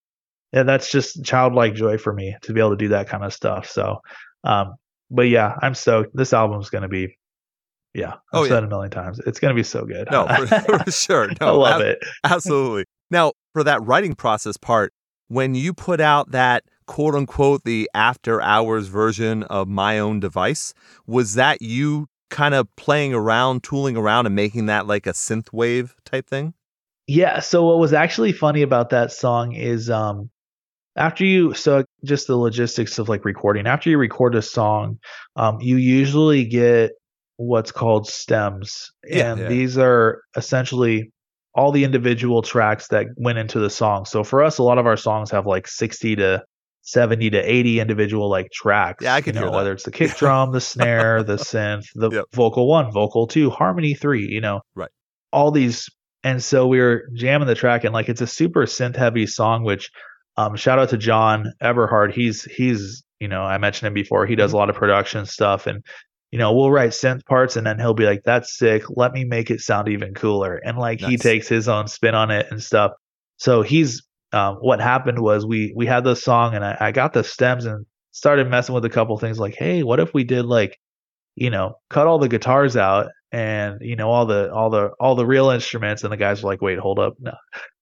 yeah, 0.53 0.63
that's 0.63 0.91
just 0.93 1.25
childlike 1.25 1.75
joy 1.75 1.99
for 1.99 2.13
me 2.13 2.37
to 2.43 2.53
be 2.53 2.61
able 2.61 2.71
to 2.71 2.77
do 2.77 2.89
that 2.89 3.09
kind 3.09 3.25
of 3.25 3.33
stuff. 3.33 3.69
So 3.71 3.99
um 4.45 4.75
but 5.11 5.29
yeah, 5.29 5.55
I'm 5.63 5.75
stoked. 5.75 6.11
This 6.15 6.33
album's 6.33 6.69
gonna 6.71 6.89
be 6.89 7.17
yeah, 7.95 8.11
I've 8.13 8.19
Oh, 8.35 8.43
said 8.45 8.51
yeah. 8.51 8.59
it 8.59 8.65
a 8.65 8.69
million 8.69 8.91
times. 8.91 9.21
It's 9.27 9.41
gonna 9.41 9.55
be 9.55 9.63
so 9.63 9.87
good. 9.87 10.09
no, 10.11 10.27
for, 10.27 10.47
for 10.85 10.91
sure. 10.91 11.29
No, 11.41 11.47
I 11.47 11.51
love 11.71 11.81
ab- 11.81 11.87
it. 11.87 11.99
Absolutely. 12.25 12.85
Now, 13.11 13.33
for 13.55 13.65
that 13.65 13.83
writing 13.87 14.15
process 14.15 14.59
part, 14.59 14.93
when 15.29 15.55
you 15.55 15.73
put 15.73 16.01
out 16.01 16.31
that 16.31 16.65
quote 16.87 17.15
unquote 17.15 17.65
the 17.65 17.91
after 17.95 18.41
hours 18.41 18.89
version 18.89 19.43
of 19.45 19.69
my 19.69 19.99
own 19.99 20.21
device, 20.21 20.73
was 21.07 21.35
that 21.35 21.63
you 21.63 22.09
kind 22.31 22.55
of 22.55 22.75
playing 22.77 23.15
around, 23.15 23.63
tooling 23.63 23.97
around, 23.97 24.27
and 24.27 24.35
making 24.35 24.67
that 24.67 24.87
like 24.87 25.07
a 25.07 25.13
synth 25.13 25.53
wave 25.53 25.95
type 26.05 26.27
thing? 26.29 26.55
Yeah. 27.07 27.41
So 27.41 27.65
what 27.65 27.79
was 27.79 27.93
actually 27.93 28.33
funny 28.33 28.63
about 28.63 28.91
that 28.91 29.13
song 29.13 29.53
is 29.53 29.91
um 29.91 30.31
after 30.97 31.25
you 31.25 31.55
so 31.55 31.85
just 32.05 32.27
the 32.27 32.37
logistics 32.37 32.99
of 32.99 33.09
like 33.09 33.25
recording 33.25 33.67
after 33.67 33.91
you 33.91 33.99
record 33.99 34.35
a 34.35 34.43
song 34.43 34.99
um 35.37 35.59
you 35.61 35.77
usually 35.77 36.45
get 36.45 36.93
what's 37.37 37.71
called 37.71 38.09
stems 38.09 38.91
Yeah, 39.05 39.33
and 39.33 39.41
yeah. 39.43 39.49
these 39.49 39.77
are 39.77 40.23
essentially 40.37 41.13
all 41.57 41.73
the 41.73 41.85
individual 41.85 42.43
tracks 42.43 42.89
that 42.89 43.07
went 43.17 43.39
into 43.39 43.59
the 43.59 43.71
song 43.71 44.05
so 44.05 44.23
for 44.23 44.43
us 44.45 44.59
a 44.59 44.63
lot 44.63 44.79
of 44.79 44.87
our 44.87 44.97
songs 44.97 45.31
have 45.31 45.47
like 45.47 45.67
60 45.67 46.17
to 46.17 46.45
70 46.83 47.31
to 47.31 47.39
80 47.39 47.81
individual 47.81 48.29
like 48.31 48.51
tracks 48.53 49.03
Yeah, 49.03 49.15
I 49.15 49.21
can 49.23 49.35
you 49.35 49.41
know 49.41 49.47
hear 49.47 49.51
that. 49.51 49.57
whether 49.57 49.73
it's 49.73 49.83
the 49.85 49.91
kick 49.91 50.15
drum 50.17 50.53
the 50.53 50.61
snare 50.61 51.23
the 51.25 51.37
synth 51.51 51.87
the 51.97 52.11
Yep. 52.11 52.27
vocal 52.35 52.69
1 52.69 52.93
vocal 52.93 53.27
2 53.27 53.51
harmony 53.51 53.95
3 53.95 54.27
you 54.29 54.41
know 54.41 54.61
Right. 54.77 54.91
all 55.33 55.51
these 55.51 55.89
and 56.23 56.43
so 56.43 56.67
we 56.67 56.79
were 56.81 57.09
jamming 57.15 57.49
the 57.49 57.55
track 57.55 57.85
and 57.85 57.93
like 57.95 58.09
it's 58.09 58.21
a 58.21 58.27
super 58.27 58.67
synth 58.67 58.97
heavy 58.97 59.27
song 59.27 59.65
which 59.65 59.91
um 60.37 60.55
shout 60.57 60.79
out 60.79 60.91
to 60.91 60.97
john 60.99 61.53
eberhard 61.61 62.13
he's 62.15 62.45
he's 62.45 63.03
you 63.19 63.29
know 63.29 63.43
i 63.43 63.59
mentioned 63.59 63.87
him 63.89 63.95
before 63.95 64.27
he 64.27 64.37
does 64.37 64.53
a 64.53 64.57
lot 64.57 64.69
of 64.71 64.77
production 64.77 65.25
stuff 65.27 65.67
and 65.67 65.83
you 66.31 66.39
know 66.39 66.53
we'll 66.53 66.71
write 66.71 66.91
synth 66.91 67.25
parts 67.25 67.57
and 67.57 67.67
then 67.67 67.79
he'll 67.79 67.95
be 67.95 68.05
like 68.05 68.23
that's 68.25 68.57
sick. 68.57 68.85
Let 68.91 69.13
me 69.13 69.25
make 69.25 69.51
it 69.51 69.61
sound 69.61 69.89
even 69.89 70.15
cooler. 70.15 70.57
And 70.57 70.79
like 70.79 71.01
he 71.01 71.17
takes 71.17 71.49
his 71.49 71.69
own 71.69 71.89
spin 71.89 72.15
on 72.15 72.31
it 72.31 72.47
and 72.51 72.63
stuff. 72.63 72.93
So 73.37 73.63
he's 73.63 74.03
um 74.33 74.57
what 74.57 74.81
happened 74.81 75.21
was 75.21 75.47
we 75.47 75.73
we 75.77 75.87
had 75.87 76.05
the 76.05 76.17
song 76.17 76.55
and 76.55 76.65
I, 76.65 76.77
I 76.81 76.93
got 76.93 77.13
the 77.13 77.23
stems 77.23 77.65
and 77.65 77.87
started 78.11 78.51
messing 78.51 78.75
with 78.75 78.85
a 78.85 78.91
couple 78.91 79.17
things 79.19 79.39
like 79.39 79.55
hey 79.55 79.83
what 79.83 80.01
if 80.01 80.13
we 80.15 80.25
did 80.25 80.47
like 80.47 80.79
you 81.37 81.51
know 81.51 81.75
cut 81.91 82.07
all 82.07 82.19
the 82.19 82.29
guitars 82.29 82.77
out 82.77 83.09
and 83.31 83.79
you 83.81 83.95
know 83.95 84.11
all 84.11 84.27
the 84.27 84.53
all 84.53 84.71
the 84.71 84.91
all 84.99 85.15
the 85.15 85.27
real 85.27 85.51
instruments? 85.51 86.03
And 86.03 86.13
the 86.13 86.17
guys 86.17 86.43
were 86.43 86.51
like 86.51 86.63
wait 86.63 86.79
hold 86.79 86.99
up. 86.99 87.15
No. 87.21 87.33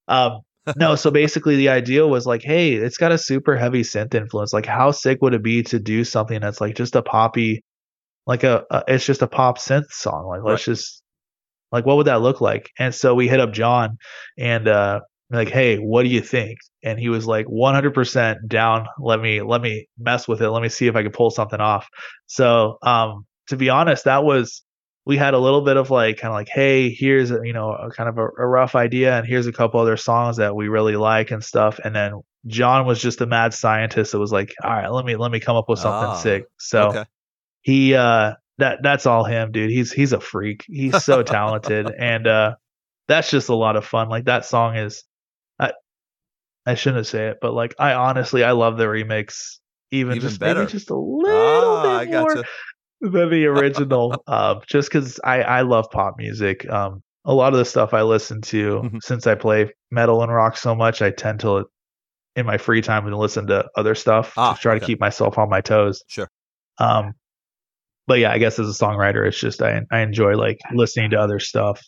Um 0.08 0.40
no 0.76 0.94
so 0.96 1.10
basically 1.10 1.56
the 1.56 1.68
idea 1.70 2.06
was 2.06 2.26
like 2.26 2.42
hey 2.42 2.74
it's 2.74 2.96
got 2.98 3.12
a 3.12 3.18
super 3.18 3.56
heavy 3.56 3.82
synth 3.82 4.14
influence. 4.14 4.52
Like 4.52 4.66
how 4.66 4.90
sick 4.90 5.18
would 5.22 5.34
it 5.34 5.42
be 5.42 5.62
to 5.64 5.78
do 5.78 6.04
something 6.04 6.40
that's 6.40 6.60
like 6.60 6.76
just 6.76 6.94
a 6.94 7.02
poppy 7.02 7.62
like 8.26 8.44
a, 8.44 8.64
a 8.70 8.84
it's 8.88 9.06
just 9.06 9.22
a 9.22 9.26
pop 9.26 9.58
synth 9.58 9.90
song 9.90 10.26
like 10.28 10.42
let's 10.42 10.64
just 10.64 11.02
like 11.72 11.86
what 11.86 11.96
would 11.96 12.06
that 12.06 12.22
look 12.22 12.40
like? 12.40 12.70
And 12.78 12.94
so 12.94 13.14
we 13.14 13.28
hit 13.28 13.40
up 13.40 13.52
john 13.52 13.98
and 14.38 14.68
uh 14.68 15.00
like 15.30 15.48
hey 15.48 15.76
what 15.76 16.02
do 16.04 16.08
you 16.08 16.20
think? 16.20 16.58
And 16.84 16.98
he 16.98 17.08
was 17.08 17.26
like 17.26 17.46
100% 17.46 18.46
down. 18.48 18.86
Let 19.00 19.20
me 19.20 19.42
let 19.42 19.60
me 19.62 19.88
mess 19.98 20.28
with 20.28 20.42
it. 20.42 20.50
Let 20.50 20.62
me 20.62 20.68
see 20.68 20.86
if 20.86 20.96
i 20.96 21.02
can 21.02 21.12
pull 21.12 21.30
something 21.30 21.60
off. 21.60 21.88
So 22.26 22.78
um 22.82 23.26
to 23.48 23.56
be 23.56 23.70
honest 23.70 24.04
that 24.04 24.24
was 24.24 24.62
we 25.06 25.16
had 25.18 25.34
a 25.34 25.38
little 25.38 25.60
bit 25.62 25.76
of 25.76 25.90
like 25.90 26.18
kind 26.18 26.32
of 26.32 26.36
like 26.36 26.48
hey 26.48 26.90
here's 26.90 27.30
a, 27.30 27.40
you 27.42 27.52
know 27.52 27.70
a 27.72 27.90
kind 27.90 28.08
of 28.08 28.18
a, 28.18 28.22
a 28.22 28.46
rough 28.46 28.74
idea 28.74 29.16
and 29.18 29.26
here's 29.26 29.46
a 29.46 29.52
couple 29.52 29.80
other 29.80 29.96
songs 29.96 30.36
that 30.38 30.54
we 30.54 30.68
really 30.68 30.96
like 30.96 31.30
and 31.30 31.42
stuff. 31.44 31.78
And 31.84 31.94
then 31.94 32.20
john 32.46 32.86
was 32.86 33.00
just 33.00 33.20
a 33.22 33.26
mad 33.26 33.54
scientist 33.54 34.12
that 34.12 34.18
was 34.18 34.30
like 34.32 34.54
all 34.62 34.70
right 34.70 34.88
let 34.92 35.04
me 35.06 35.16
let 35.16 35.30
me 35.32 35.40
come 35.40 35.56
up 35.56 35.68
with 35.68 35.78
something 35.78 36.08
Ah, 36.08 36.14
sick. 36.20 36.44
So 36.58 36.88
okay. 36.90 37.04
He 37.64 37.94
uh 37.94 38.34
that 38.58 38.78
that's 38.84 39.04
all 39.06 39.24
him 39.24 39.50
dude 39.50 39.70
he's 39.70 39.90
he's 39.90 40.12
a 40.12 40.20
freak 40.20 40.64
he's 40.68 41.02
so 41.02 41.22
talented 41.24 41.90
and 41.98 42.26
uh 42.28 42.54
that's 43.08 43.30
just 43.30 43.48
a 43.48 43.54
lot 43.54 43.74
of 43.76 43.84
fun 43.84 44.08
like 44.08 44.26
that 44.26 44.44
song 44.44 44.76
is 44.76 45.02
i 45.58 45.72
i 46.66 46.74
shouldn't 46.74 47.06
say 47.06 47.28
it 47.28 47.38
but 47.42 47.52
like 47.52 47.74
i 47.80 47.94
honestly 47.94 48.44
i 48.44 48.52
love 48.52 48.76
the 48.76 48.84
remix 48.84 49.58
even, 49.90 50.16
Even 50.16 50.28
just 50.28 50.40
better. 50.40 50.60
maybe 50.60 50.72
just 50.72 50.90
a 50.90 50.96
little 50.96 51.30
Ah, 51.36 51.82
bit 51.82 51.90
I 51.90 52.04
more 52.06 52.28
gotcha. 52.28 52.48
than 53.00 53.30
the 53.30 53.46
original 53.46 54.22
um 54.26 54.60
just 54.68 54.88
because 54.88 55.18
i 55.24 55.42
i 55.42 55.60
love 55.62 55.90
pop 55.90 56.14
music 56.18 56.68
um 56.70 57.02
a 57.24 57.34
lot 57.34 57.52
of 57.54 57.58
the 57.58 57.64
stuff 57.64 57.92
i 57.94 58.02
listen 58.02 58.40
to 58.42 58.80
Mhm. 58.84 59.02
since 59.02 59.26
i 59.26 59.34
play 59.34 59.72
metal 59.90 60.22
and 60.22 60.32
rock 60.32 60.56
so 60.56 60.74
much 60.74 61.02
i 61.02 61.10
tend 61.10 61.40
to 61.40 61.64
in 62.36 62.46
my 62.46 62.58
free 62.58 62.82
time 62.82 63.08
to 63.08 63.16
listen 63.16 63.46
to 63.46 63.66
other 63.76 63.94
stuff 63.94 64.34
Ah, 64.36 64.54
to 64.54 64.60
try 64.60 64.72
okay. 64.74 64.80
to 64.80 64.86
keep 64.86 65.00
myself 65.00 65.38
on 65.38 65.48
my 65.50 65.60
toes 65.60 66.02
Sure. 66.08 66.28
um 66.78 67.14
but 68.06 68.18
yeah 68.18 68.32
i 68.32 68.38
guess 68.38 68.58
as 68.58 68.68
a 68.68 68.84
songwriter 68.84 69.26
it's 69.26 69.38
just 69.38 69.62
i 69.62 69.80
i 69.90 70.00
enjoy 70.00 70.34
like 70.34 70.58
listening 70.72 71.10
to 71.10 71.16
other 71.16 71.38
stuff 71.38 71.80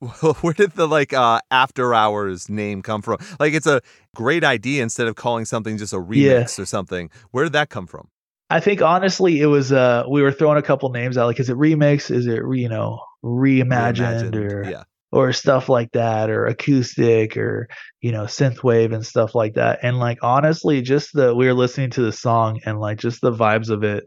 Well, 0.00 0.34
where 0.40 0.52
did 0.52 0.72
the 0.72 0.88
like 0.88 1.12
uh 1.12 1.40
after 1.52 1.94
hours 1.94 2.48
name 2.48 2.82
come 2.82 3.02
from? 3.02 3.18
Like 3.38 3.54
it's 3.54 3.68
a 3.68 3.80
great 4.16 4.42
idea 4.42 4.82
instead 4.82 5.06
of 5.06 5.14
calling 5.14 5.44
something 5.44 5.78
just 5.78 5.92
a 5.92 5.96
remix 5.98 6.58
or 6.58 6.66
something. 6.66 7.08
Where 7.30 7.44
did 7.44 7.52
that 7.52 7.70
come 7.70 7.86
from? 7.86 8.08
i 8.52 8.60
think 8.60 8.82
honestly 8.82 9.40
it 9.40 9.46
was 9.46 9.72
uh 9.72 10.04
we 10.08 10.22
were 10.22 10.30
throwing 10.30 10.58
a 10.58 10.62
couple 10.62 10.90
names 10.90 11.16
out 11.16 11.26
like 11.26 11.40
is 11.40 11.48
it 11.48 11.56
remix 11.56 12.10
is 12.10 12.26
it 12.26 12.42
you 12.52 12.68
know 12.68 13.00
reimagined, 13.24 14.36
or 14.36 14.68
yeah. 14.68 14.82
or 15.10 15.32
stuff 15.32 15.68
like 15.68 15.90
that 15.92 16.28
or 16.28 16.46
acoustic 16.46 17.36
or 17.36 17.68
you 18.00 18.12
know 18.12 18.24
synthwave 18.24 18.94
and 18.94 19.06
stuff 19.06 19.34
like 19.34 19.54
that 19.54 19.78
and 19.82 19.98
like 19.98 20.18
honestly 20.22 20.82
just 20.82 21.14
the 21.14 21.34
we 21.34 21.46
were 21.46 21.54
listening 21.54 21.90
to 21.90 22.02
the 22.02 22.12
song 22.12 22.60
and 22.66 22.78
like 22.78 22.98
just 22.98 23.20
the 23.22 23.32
vibes 23.32 23.70
of 23.70 23.84
it 23.84 24.04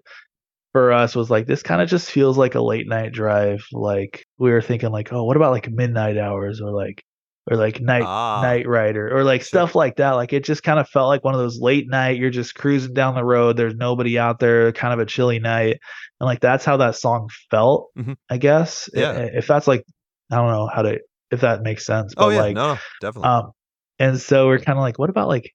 for 0.75 0.91
us 0.91 1.15
was 1.15 1.29
like 1.29 1.47
this 1.47 1.63
kind 1.63 1.81
of 1.81 1.87
just 1.87 2.11
feels 2.11 2.37
like 2.37 2.53
a 2.55 2.59
late 2.61 2.85
night 2.85 3.13
drive 3.13 3.65
like 3.71 4.25
we 4.37 4.51
were 4.51 4.61
thinking 4.61 4.89
like 4.91 5.13
oh 5.13 5.23
what 5.23 5.37
about 5.37 5.53
like 5.53 5.71
midnight 5.71 6.17
hours 6.17 6.59
or 6.59 6.69
like 6.71 7.01
or 7.49 7.55
like 7.55 7.79
night 7.79 8.03
Ah, 8.03 8.41
night 8.41 8.67
rider 8.67 9.15
or 9.15 9.23
like 9.23 9.39
Sure. 9.39 9.47
stuff 9.47 9.73
like 9.73 9.95
that 9.95 10.11
like 10.11 10.33
it 10.33 10.43
just 10.43 10.63
kind 10.63 10.77
of 10.77 10.89
felt 10.89 11.07
like 11.07 11.23
one 11.23 11.33
of 11.33 11.39
those 11.39 11.61
late 11.61 11.87
night 11.89 12.17
you're 12.17 12.29
just 12.29 12.55
cruising 12.55 12.93
down 12.93 13.15
the 13.15 13.23
road 13.23 13.55
there's 13.55 13.75
nobody 13.75 14.19
out 14.19 14.37
there 14.39 14.73
kind 14.73 14.93
of 14.93 14.99
a 14.99 15.05
chilly 15.05 15.39
night 15.39 15.79
and 16.19 16.27
like 16.27 16.41
that's 16.41 16.65
how 16.65 16.75
that 16.75 16.95
song 16.97 17.29
felt 17.49 17.91
Mhm. 17.97 18.17
i 18.29 18.35
guess 18.37 18.89
Yeah. 18.93 19.13
if 19.33 19.47
that's 19.47 19.67
like 19.67 19.85
i 20.29 20.35
don't 20.35 20.51
know 20.51 20.67
how 20.67 20.81
to 20.81 20.99
if 21.31 21.39
that 21.39 21.61
makes 21.61 21.85
sense 21.85 22.15
but 22.15 22.25
Oh 22.25 22.29
yeah, 22.31 22.41
like 22.41 22.55
no, 22.57 22.73
no, 22.73 22.79
definitely. 22.99 23.29
um 23.29 23.51
and 23.99 24.19
so 24.19 24.47
we're 24.47 24.59
kind 24.59 24.77
of 24.77 24.81
like 24.81 24.99
what 24.99 25.09
about 25.09 25.29
like 25.29 25.49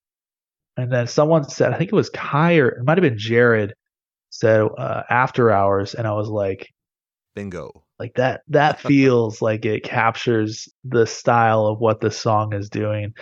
and 0.77 0.91
then 0.93 1.07
someone 1.07 1.49
said 1.49 1.73
i 1.73 1.79
think 1.79 1.93
it 1.93 1.97
was 1.97 2.11
kai 2.11 2.57
or 2.57 2.69
it 2.69 2.85
might 2.85 2.97
have 2.99 3.03
been 3.03 3.19
jared 3.19 3.75
said 4.41 4.63
uh, 4.79 5.03
after 5.11 5.51
hours 5.51 5.95
and 5.95 6.07
i 6.07 6.13
was 6.13 6.29
like 6.29 6.69
Bingo. 7.35 7.85
like 7.99 8.15
that 8.15 8.43
that 8.49 8.81
feels 8.81 9.41
like 9.41 9.65
it 9.65 9.85
captures 9.85 10.69
the 10.85 11.07
style 11.07 11.67
of 11.67 11.79
what 11.79 12.01
the 12.01 12.11
song 12.11 12.55
is 12.55 12.69
doing 12.69 13.13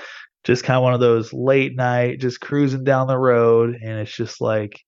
just 0.44 0.64
kind 0.64 0.76
of 0.76 0.82
one 0.82 0.94
of 0.94 1.00
those 1.00 1.32
late 1.32 1.76
night 1.76 2.20
just 2.20 2.40
cruising 2.40 2.84
down 2.84 3.06
the 3.06 3.18
road 3.18 3.74
and 3.74 3.98
it's 3.98 4.14
just 4.14 4.40
like 4.40 4.80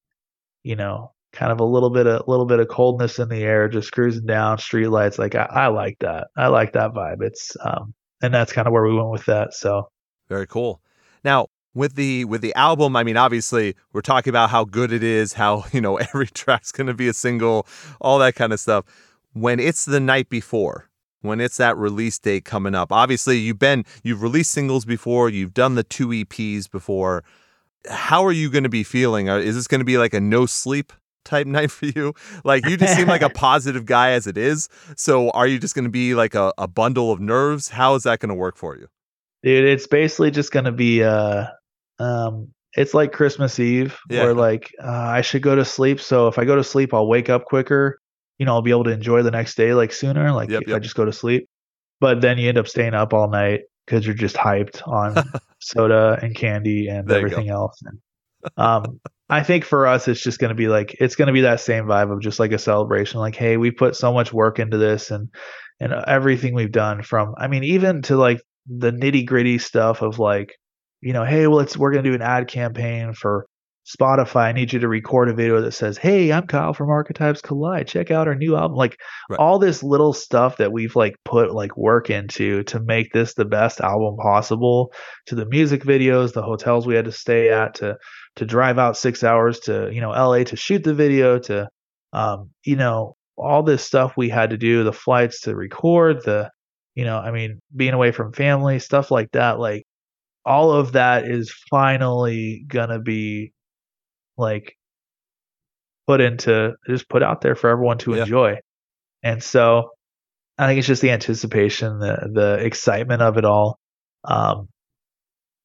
you 0.62 0.76
know 0.76 1.12
kind 1.33 1.53
of 1.53 1.61
a 1.61 1.64
little 1.64 1.91
bit 1.91 2.07
of 2.07 2.26
little 2.26 2.47
bit 2.47 2.59
of 2.59 2.68
coldness 2.68 3.18
in 3.18 3.28
the 3.28 3.43
air 3.43 3.68
just 3.68 3.93
cruising 3.93 4.26
down 4.26 4.59
street 4.59 4.89
lights 4.89 5.18
like 5.18 5.35
I, 5.35 5.45
I 5.51 5.66
like 5.68 5.97
that 6.01 6.28
i 6.37 6.49
like 6.49 6.72
that 6.72 6.93
vibe 6.93 7.22
it's 7.22 7.57
um 7.64 7.95
and 8.22 8.35
that's 8.35 8.53
kind 8.53 8.66
of 8.66 8.72
where 8.72 8.83
we 8.83 8.95
went 8.95 9.11
with 9.11 9.26
that 9.26 9.55
so 9.55 9.89
Very 10.28 10.47
cool. 10.47 10.81
Now, 11.24 11.49
with 11.75 11.95
the 11.95 12.25
with 12.25 12.41
the 12.41 12.55
album, 12.55 12.97
I 12.97 13.05
mean, 13.05 13.16
obviously, 13.16 13.75
we're 13.93 14.01
talking 14.01 14.31
about 14.31 14.51
how 14.51 14.64
good 14.64 14.93
it 14.93 15.03
is, 15.03 15.35
how 15.35 15.64
you 15.73 15.81
know 15.81 15.97
every 15.97 16.27
track's 16.27 16.73
going 16.73 16.87
to 16.87 16.95
be 16.95 17.09
a 17.09 17.14
single, 17.14 17.66
all 18.01 18.18
that 18.18 18.35
kind 18.35 18.53
of 18.53 18.61
stuff. 18.61 18.85
When 19.33 19.61
it's 19.61 19.85
the 19.85 20.01
night 20.01 20.29
before, 20.29 20.91
when 21.23 21.41
it's 21.41 21.57
that 21.59 21.77
release 21.77 22.18
date 22.18 22.45
coming 22.45 22.75
up. 22.75 22.93
Obviously, 22.93 23.39
you've 23.39 23.59
been 23.59 23.85
you've 24.03 24.23
released 24.23 24.51
singles 24.51 24.85
before, 24.85 25.29
you've 25.29 25.55
done 25.55 25.75
the 25.75 25.85
two 25.85 26.09
EPs 26.09 26.71
before. 26.71 27.25
How 27.89 28.25
are 28.25 28.33
you 28.33 28.51
going 28.51 28.64
to 28.64 28.71
be 28.71 28.83
feeling? 28.83 29.29
Is 29.29 29.55
this 29.55 29.66
going 29.66 29.79
to 29.79 29.87
be 29.87 29.97
like 29.97 30.12
a 30.12 30.21
no 30.21 30.47
sleep 30.47 30.93
type 31.25 31.47
night 31.47 31.71
for 31.71 31.87
you? 31.87 32.14
Like 32.45 32.66
you 32.66 32.77
just 32.77 32.97
seem 32.97 33.09
like 33.09 33.23
a 33.23 33.31
positive 33.35 33.87
guy 33.87 34.11
as 34.11 34.27
it 34.27 34.37
is. 34.37 34.68
So 34.97 35.31
are 35.31 35.47
you 35.47 35.59
just 35.59 35.75
going 35.75 35.85
to 35.85 35.91
be 35.91 36.14
like 36.14 36.35
a, 36.35 36.53
a 36.59 36.68
bundle 36.68 37.11
of 37.11 37.21
nerves? 37.21 37.68
How 37.68 37.95
is 37.95 38.03
that 38.03 38.18
going 38.18 38.29
to 38.31 38.35
work 38.35 38.57
for 38.57 38.77
you? 38.77 38.89
Dude, 39.43 39.64
it's 39.64 39.87
basically 39.87 40.31
just 40.31 40.53
going 40.53 40.66
to 40.66 40.73
be 40.73 41.03
uh 41.03 41.47
um 42.01 42.48
it's 42.74 42.94
like 42.94 43.12
Christmas 43.12 43.59
Eve 43.59 43.98
yeah. 44.09 44.22
where 44.22 44.34
like 44.34 44.72
uh, 44.82 44.88
I 44.88 45.22
should 45.22 45.42
go 45.42 45.57
to 45.57 45.64
sleep. 45.64 46.01
So 46.01 46.28
if 46.28 46.38
I 46.38 46.44
go 46.44 46.55
to 46.55 46.64
sleep, 46.64 46.94
I'll 46.94 47.09
wake 47.09 47.28
up 47.28 47.44
quicker. 47.44 48.01
You 48.38 48.46
know, 48.46 48.55
I'll 48.55 48.62
be 48.62 48.70
able 48.70 48.84
to 48.84 48.92
enjoy 48.92 49.22
the 49.22 49.30
next 49.30 49.57
day 49.57 49.74
like 49.74 49.92
sooner. 49.92 50.32
Like 50.32 50.51
yep, 50.51 50.62
if 50.62 50.68
yep. 50.68 50.76
I 50.76 50.78
just 50.78 50.94
go 50.94 51.05
to 51.05 51.12
sleep, 51.12 51.48
but 52.01 52.20
then 52.20 52.38
you 52.38 52.48
end 52.48 52.59
up 52.59 52.68
staying 52.68 52.94
up 52.94 53.12
all 53.12 53.28
night 53.28 53.62
because 53.84 54.07
you're 54.07 54.14
just 54.14 54.36
hyped 54.36 54.86
on 54.86 55.22
soda 55.59 56.18
and 56.22 56.34
candy 56.34 56.86
and 56.86 57.11
everything 57.11 57.51
else. 57.51 57.80
And, 57.84 57.98
um, 58.57 59.01
I 59.28 59.42
think 59.42 59.64
for 59.64 59.86
us, 59.86 60.09
it's 60.09 60.22
just 60.22 60.38
going 60.38 60.51
to 60.51 60.55
be 60.55 60.68
like 60.68 60.96
it's 61.01 61.16
going 61.16 61.26
to 61.26 61.32
be 61.32 61.42
that 61.42 61.61
same 61.61 61.84
vibe 61.84 62.12
of 62.12 62.20
just 62.20 62.40
like 62.40 62.53
a 62.53 62.59
celebration. 62.59 63.20
Like, 63.20 63.36
hey, 63.36 63.57
we 63.57 63.70
put 63.70 63.96
so 63.96 64.12
much 64.12 64.32
work 64.32 64.59
into 64.59 64.78
this, 64.78 65.11
and 65.11 65.28
and 65.80 65.92
everything 65.92 66.55
we've 66.55 66.72
done 66.72 67.03
from, 67.03 67.34
I 67.38 67.48
mean, 67.48 67.64
even 67.64 68.03
to 68.03 68.16
like 68.16 68.42
the 68.66 68.92
nitty 68.92 69.26
gritty 69.26 69.59
stuff 69.59 70.03
of 70.03 70.18
like 70.18 70.55
you 71.01 71.12
know, 71.12 71.24
hey, 71.24 71.46
well, 71.46 71.61
it's 71.61 71.76
we're 71.76 71.92
gonna 71.92 72.03
do 72.03 72.14
an 72.14 72.22
ad 72.22 72.48
campaign 72.48 73.14
for 73.14 73.46
Spotify. 73.86 74.44
I 74.44 74.53
need 74.53 74.72
you 74.72 74.80
to 74.80 74.88
record 74.88 75.28
a 75.28 75.34
video 75.34 75.61
that 75.62 75.72
says, 75.72 75.96
"Hey, 75.98 76.32
I'm 76.32 76.46
Kyle 76.46 76.74
from 76.74 76.90
Archetypes 76.90 77.40
Collide. 77.40 77.88
Check 77.88 78.11
out 78.11 78.28
our 78.28 78.34
new 78.34 78.57
album." 78.57 78.76
Like 78.76 78.96
right. 79.28 79.38
all 79.38 79.59
this 79.59 79.82
little 79.82 80.12
stuff 80.12 80.59
that 80.59 80.72
we've 80.72 80.94
like 80.94 81.16
put 81.24 81.53
like 81.55 81.76
work 81.76 82.11
into 82.11 82.62
to 82.64 82.80
make 82.80 83.12
this 83.12 83.34
the 83.34 83.44
best 83.44 83.80
album 83.80 84.16
possible. 84.16 84.92
To 85.26 85.34
the 85.34 85.46
music 85.46 85.82
videos, 85.82 86.32
the 86.32 86.42
hotels 86.42 86.86
we 86.86 86.94
had 86.94 87.07
to 87.07 87.12
stay 87.12 87.51
at, 87.51 87.74
to 87.76 87.96
to 88.36 88.46
drive 88.46 88.78
out 88.78 88.96
six 88.96 89.24
hours 89.24 89.61
to 89.61 89.90
you 89.92 90.01
know 90.01 90.11
LA 90.11 90.44
to 90.44 90.57
shoot 90.57 90.84
the 90.84 90.94
video, 90.94 91.38
to 91.40 91.68
um, 92.12 92.51
you 92.64 92.76
know 92.76 93.16
all 93.36 93.62
this 93.62 93.82
stuff 93.82 94.16
we 94.16 94.28
had 94.28 94.51
to 94.51 94.59
do, 94.59 94.84
the 94.84 94.92
flights 94.92 95.42
to 95.42 95.57
record, 95.57 96.22
the 96.24 96.51
you 96.94 97.05
know, 97.05 97.18
I 97.18 97.30
mean, 97.30 97.61
being 97.74 97.94
away 97.94 98.12
from 98.12 98.32
family, 98.32 98.78
stuff 98.78 99.11
like 99.11 99.30
that. 99.32 99.59
Like 99.59 99.84
all 100.45 100.72
of 100.72 100.93
that 100.93 101.24
is 101.26 101.53
finally 101.70 102.64
gonna 102.66 102.99
be 102.99 103.53
like 104.36 104.76
put 106.07 106.20
into 106.20 106.74
just 106.88 107.09
put 107.09 107.22
out 107.22 107.41
there 107.41 107.55
for 107.55 107.70
everyone 107.70 107.99
to 107.99 108.14
yeah. 108.14 108.22
enjoy. 108.22 108.57
And 109.22 109.43
so 109.43 109.91
I 110.59 110.66
think 110.66 110.78
it's 110.78 110.88
just 110.88 111.03
the 111.03 111.11
anticipation, 111.11 111.99
the 111.99 112.30
the 112.32 112.64
excitement 112.64 113.22
of 113.22 113.36
it 113.38 113.45
all. 113.45 113.78
Um 114.24 114.68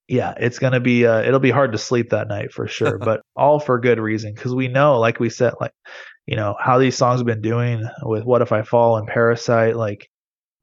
yeah, 0.07 0.35
it's 0.37 0.59
gonna 0.59 0.79
be 0.79 1.05
uh 1.05 1.21
it'll 1.21 1.39
be 1.39 1.51
hard 1.51 1.71
to 1.71 1.77
sleep 1.77 2.09
that 2.09 2.27
night 2.27 2.51
for 2.53 2.67
sure, 2.69 2.97
but 2.97 3.21
all 3.35 3.59
for 3.59 3.79
good 3.79 3.99
reason 3.99 4.33
because 4.33 4.53
we 4.53 4.67
know, 4.67 4.99
like 4.99 5.19
we 5.19 5.29
said, 5.29 5.53
like 5.59 5.73
you 6.27 6.35
know 6.35 6.55
how 6.59 6.79
these 6.79 6.97
songs 6.97 7.19
have 7.19 7.27
been 7.27 7.41
doing 7.41 7.83
with 8.03 8.23
"What 8.23 8.41
If 8.41 8.51
I 8.51 8.63
Fall" 8.63 8.97
and 8.97 9.07
"Parasite." 9.07 9.75
Like, 9.75 10.07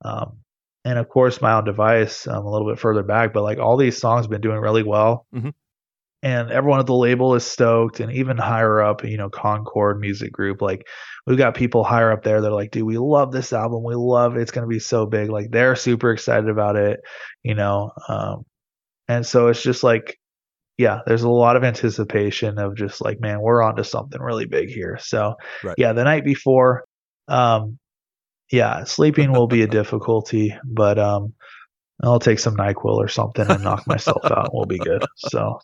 um, 0.04 0.38
and 0.84 0.98
of 0.98 1.08
course 1.08 1.40
my 1.40 1.52
own 1.52 1.64
device 1.64 2.26
um, 2.26 2.44
a 2.44 2.50
little 2.50 2.68
bit 2.68 2.78
further 2.78 3.02
back 3.02 3.32
but 3.32 3.42
like 3.42 3.58
all 3.58 3.76
these 3.76 3.98
songs 3.98 4.24
have 4.24 4.30
been 4.30 4.40
doing 4.40 4.58
really 4.58 4.82
well 4.82 5.26
mm-hmm. 5.34 5.50
and 6.22 6.50
everyone 6.50 6.80
at 6.80 6.86
the 6.86 6.94
label 6.94 7.34
is 7.34 7.44
stoked 7.44 8.00
and 8.00 8.12
even 8.12 8.36
higher 8.36 8.80
up 8.80 9.04
you 9.04 9.16
know 9.16 9.30
concord 9.30 10.00
music 10.00 10.32
group 10.32 10.60
like 10.60 10.86
we've 11.26 11.38
got 11.38 11.54
people 11.54 11.84
higher 11.84 12.10
up 12.10 12.22
there 12.22 12.40
that 12.40 12.48
are 12.48 12.54
like 12.54 12.70
dude 12.70 12.84
we 12.84 12.98
love 12.98 13.32
this 13.32 13.52
album 13.52 13.82
we 13.84 13.94
love 13.94 14.36
it. 14.36 14.40
it's 14.40 14.50
going 14.50 14.66
to 14.66 14.72
be 14.72 14.80
so 14.80 15.06
big 15.06 15.30
like 15.30 15.50
they're 15.50 15.76
super 15.76 16.12
excited 16.12 16.48
about 16.48 16.76
it 16.76 17.00
you 17.42 17.54
know 17.54 17.90
um, 18.08 18.44
and 19.08 19.26
so 19.26 19.48
it's 19.48 19.62
just 19.62 19.82
like 19.82 20.18
yeah 20.78 21.00
there's 21.06 21.22
a 21.22 21.30
lot 21.30 21.56
of 21.56 21.64
anticipation 21.64 22.58
of 22.58 22.74
just 22.74 23.00
like 23.00 23.20
man 23.20 23.40
we're 23.40 23.62
on 23.62 23.76
to 23.76 23.84
something 23.84 24.20
really 24.20 24.46
big 24.46 24.68
here 24.68 24.98
so 25.00 25.34
right. 25.62 25.74
yeah 25.78 25.92
the 25.92 26.04
night 26.04 26.24
before 26.24 26.84
um 27.28 27.78
yeah, 28.52 28.84
sleeping 28.84 29.32
will 29.32 29.46
be 29.46 29.62
a 29.62 29.66
difficulty, 29.66 30.54
but 30.62 30.98
um, 30.98 31.32
I'll 32.02 32.20
take 32.20 32.38
some 32.38 32.54
Nyquil 32.54 32.96
or 32.96 33.08
something 33.08 33.50
and 33.50 33.64
knock 33.64 33.86
myself 33.86 34.24
out. 34.26 34.50
We'll 34.52 34.66
be 34.66 34.78
good. 34.78 35.04
So, 35.16 35.58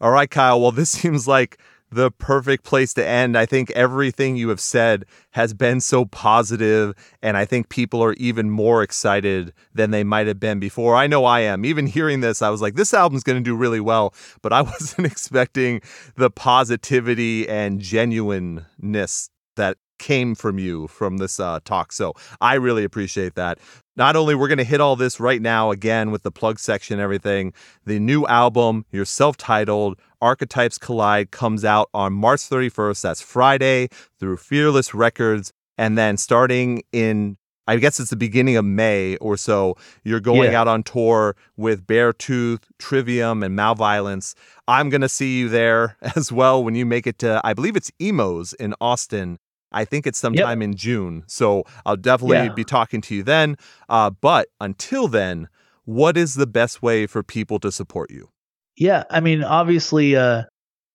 all 0.00 0.10
right, 0.10 0.28
Kyle. 0.28 0.60
Well, 0.60 0.72
this 0.72 0.90
seems 0.90 1.28
like 1.28 1.60
the 1.92 2.10
perfect 2.10 2.64
place 2.64 2.92
to 2.94 3.06
end. 3.06 3.38
I 3.38 3.46
think 3.46 3.70
everything 3.72 4.34
you 4.36 4.48
have 4.48 4.60
said 4.60 5.04
has 5.30 5.54
been 5.54 5.80
so 5.80 6.06
positive, 6.06 6.94
and 7.22 7.36
I 7.36 7.44
think 7.44 7.68
people 7.68 8.02
are 8.02 8.14
even 8.14 8.50
more 8.50 8.82
excited 8.82 9.52
than 9.72 9.92
they 9.92 10.02
might 10.02 10.26
have 10.26 10.40
been 10.40 10.58
before. 10.58 10.96
I 10.96 11.06
know 11.06 11.24
I 11.24 11.40
am. 11.40 11.64
Even 11.64 11.86
hearing 11.86 12.20
this, 12.20 12.42
I 12.42 12.50
was 12.50 12.60
like, 12.60 12.74
this 12.74 12.92
album's 12.92 13.22
going 13.22 13.38
to 13.38 13.44
do 13.44 13.54
really 13.54 13.80
well, 13.80 14.12
but 14.42 14.52
I 14.52 14.62
wasn't 14.62 15.06
expecting 15.06 15.82
the 16.16 16.30
positivity 16.30 17.48
and 17.48 17.78
genuineness 17.78 19.30
that 19.54 19.76
came 20.02 20.34
from 20.34 20.58
you 20.58 20.88
from 20.88 21.18
this 21.18 21.38
uh, 21.38 21.60
talk. 21.64 21.92
So 21.92 22.12
I 22.40 22.54
really 22.54 22.82
appreciate 22.82 23.36
that. 23.36 23.58
Not 23.96 24.16
only 24.16 24.34
we're 24.34 24.48
going 24.48 24.58
to 24.58 24.64
hit 24.64 24.80
all 24.80 24.96
this 24.96 25.20
right 25.20 25.40
now 25.40 25.70
again 25.70 26.10
with 26.10 26.24
the 26.24 26.32
plug 26.32 26.58
section 26.58 26.94
and 26.94 27.02
everything, 27.02 27.52
the 27.86 28.00
new 28.00 28.26
album, 28.26 28.84
your 28.90 29.04
self-titled 29.04 30.00
Archetypes 30.20 30.76
Collide 30.76 31.30
comes 31.30 31.64
out 31.64 31.88
on 31.94 32.12
March 32.12 32.40
31st. 32.40 33.00
That's 33.00 33.20
Friday 33.20 33.88
through 34.18 34.38
Fearless 34.38 34.92
Records. 34.92 35.52
And 35.78 35.96
then 35.96 36.16
starting 36.16 36.82
in 36.92 37.36
I 37.68 37.76
guess 37.76 38.00
it's 38.00 38.10
the 38.10 38.16
beginning 38.16 38.56
of 38.56 38.64
May 38.64 39.16
or 39.18 39.36
so. 39.36 39.76
You're 40.02 40.18
going 40.18 40.50
yeah. 40.50 40.60
out 40.60 40.66
on 40.66 40.82
tour 40.82 41.36
with 41.56 41.86
Beartooth, 41.86 42.64
Trivium, 42.80 43.44
and 43.44 43.54
Malevolence. 43.54 44.34
I'm 44.66 44.90
going 44.90 45.00
to 45.02 45.08
see 45.08 45.38
you 45.38 45.48
there 45.48 45.96
as 46.16 46.32
well 46.32 46.64
when 46.64 46.74
you 46.74 46.84
make 46.84 47.06
it 47.06 47.20
to, 47.20 47.40
I 47.44 47.54
believe 47.54 47.76
it's 47.76 47.92
Emo's 48.00 48.52
in 48.54 48.74
Austin 48.80 49.38
I 49.72 49.84
think 49.84 50.06
it's 50.06 50.18
sometime 50.18 50.60
yep. 50.60 50.68
in 50.70 50.76
June. 50.76 51.24
So 51.26 51.64
I'll 51.84 51.96
definitely 51.96 52.36
yeah. 52.36 52.52
be 52.52 52.64
talking 52.64 53.00
to 53.02 53.14
you 53.14 53.22
then. 53.22 53.56
Uh, 53.88 54.10
but 54.10 54.48
until 54.60 55.08
then, 55.08 55.48
what 55.84 56.16
is 56.16 56.34
the 56.34 56.46
best 56.46 56.82
way 56.82 57.06
for 57.06 57.22
people 57.22 57.58
to 57.60 57.72
support 57.72 58.10
you? 58.10 58.30
Yeah, 58.76 59.04
I 59.10 59.20
mean, 59.20 59.42
obviously, 59.42 60.16
uh, 60.16 60.44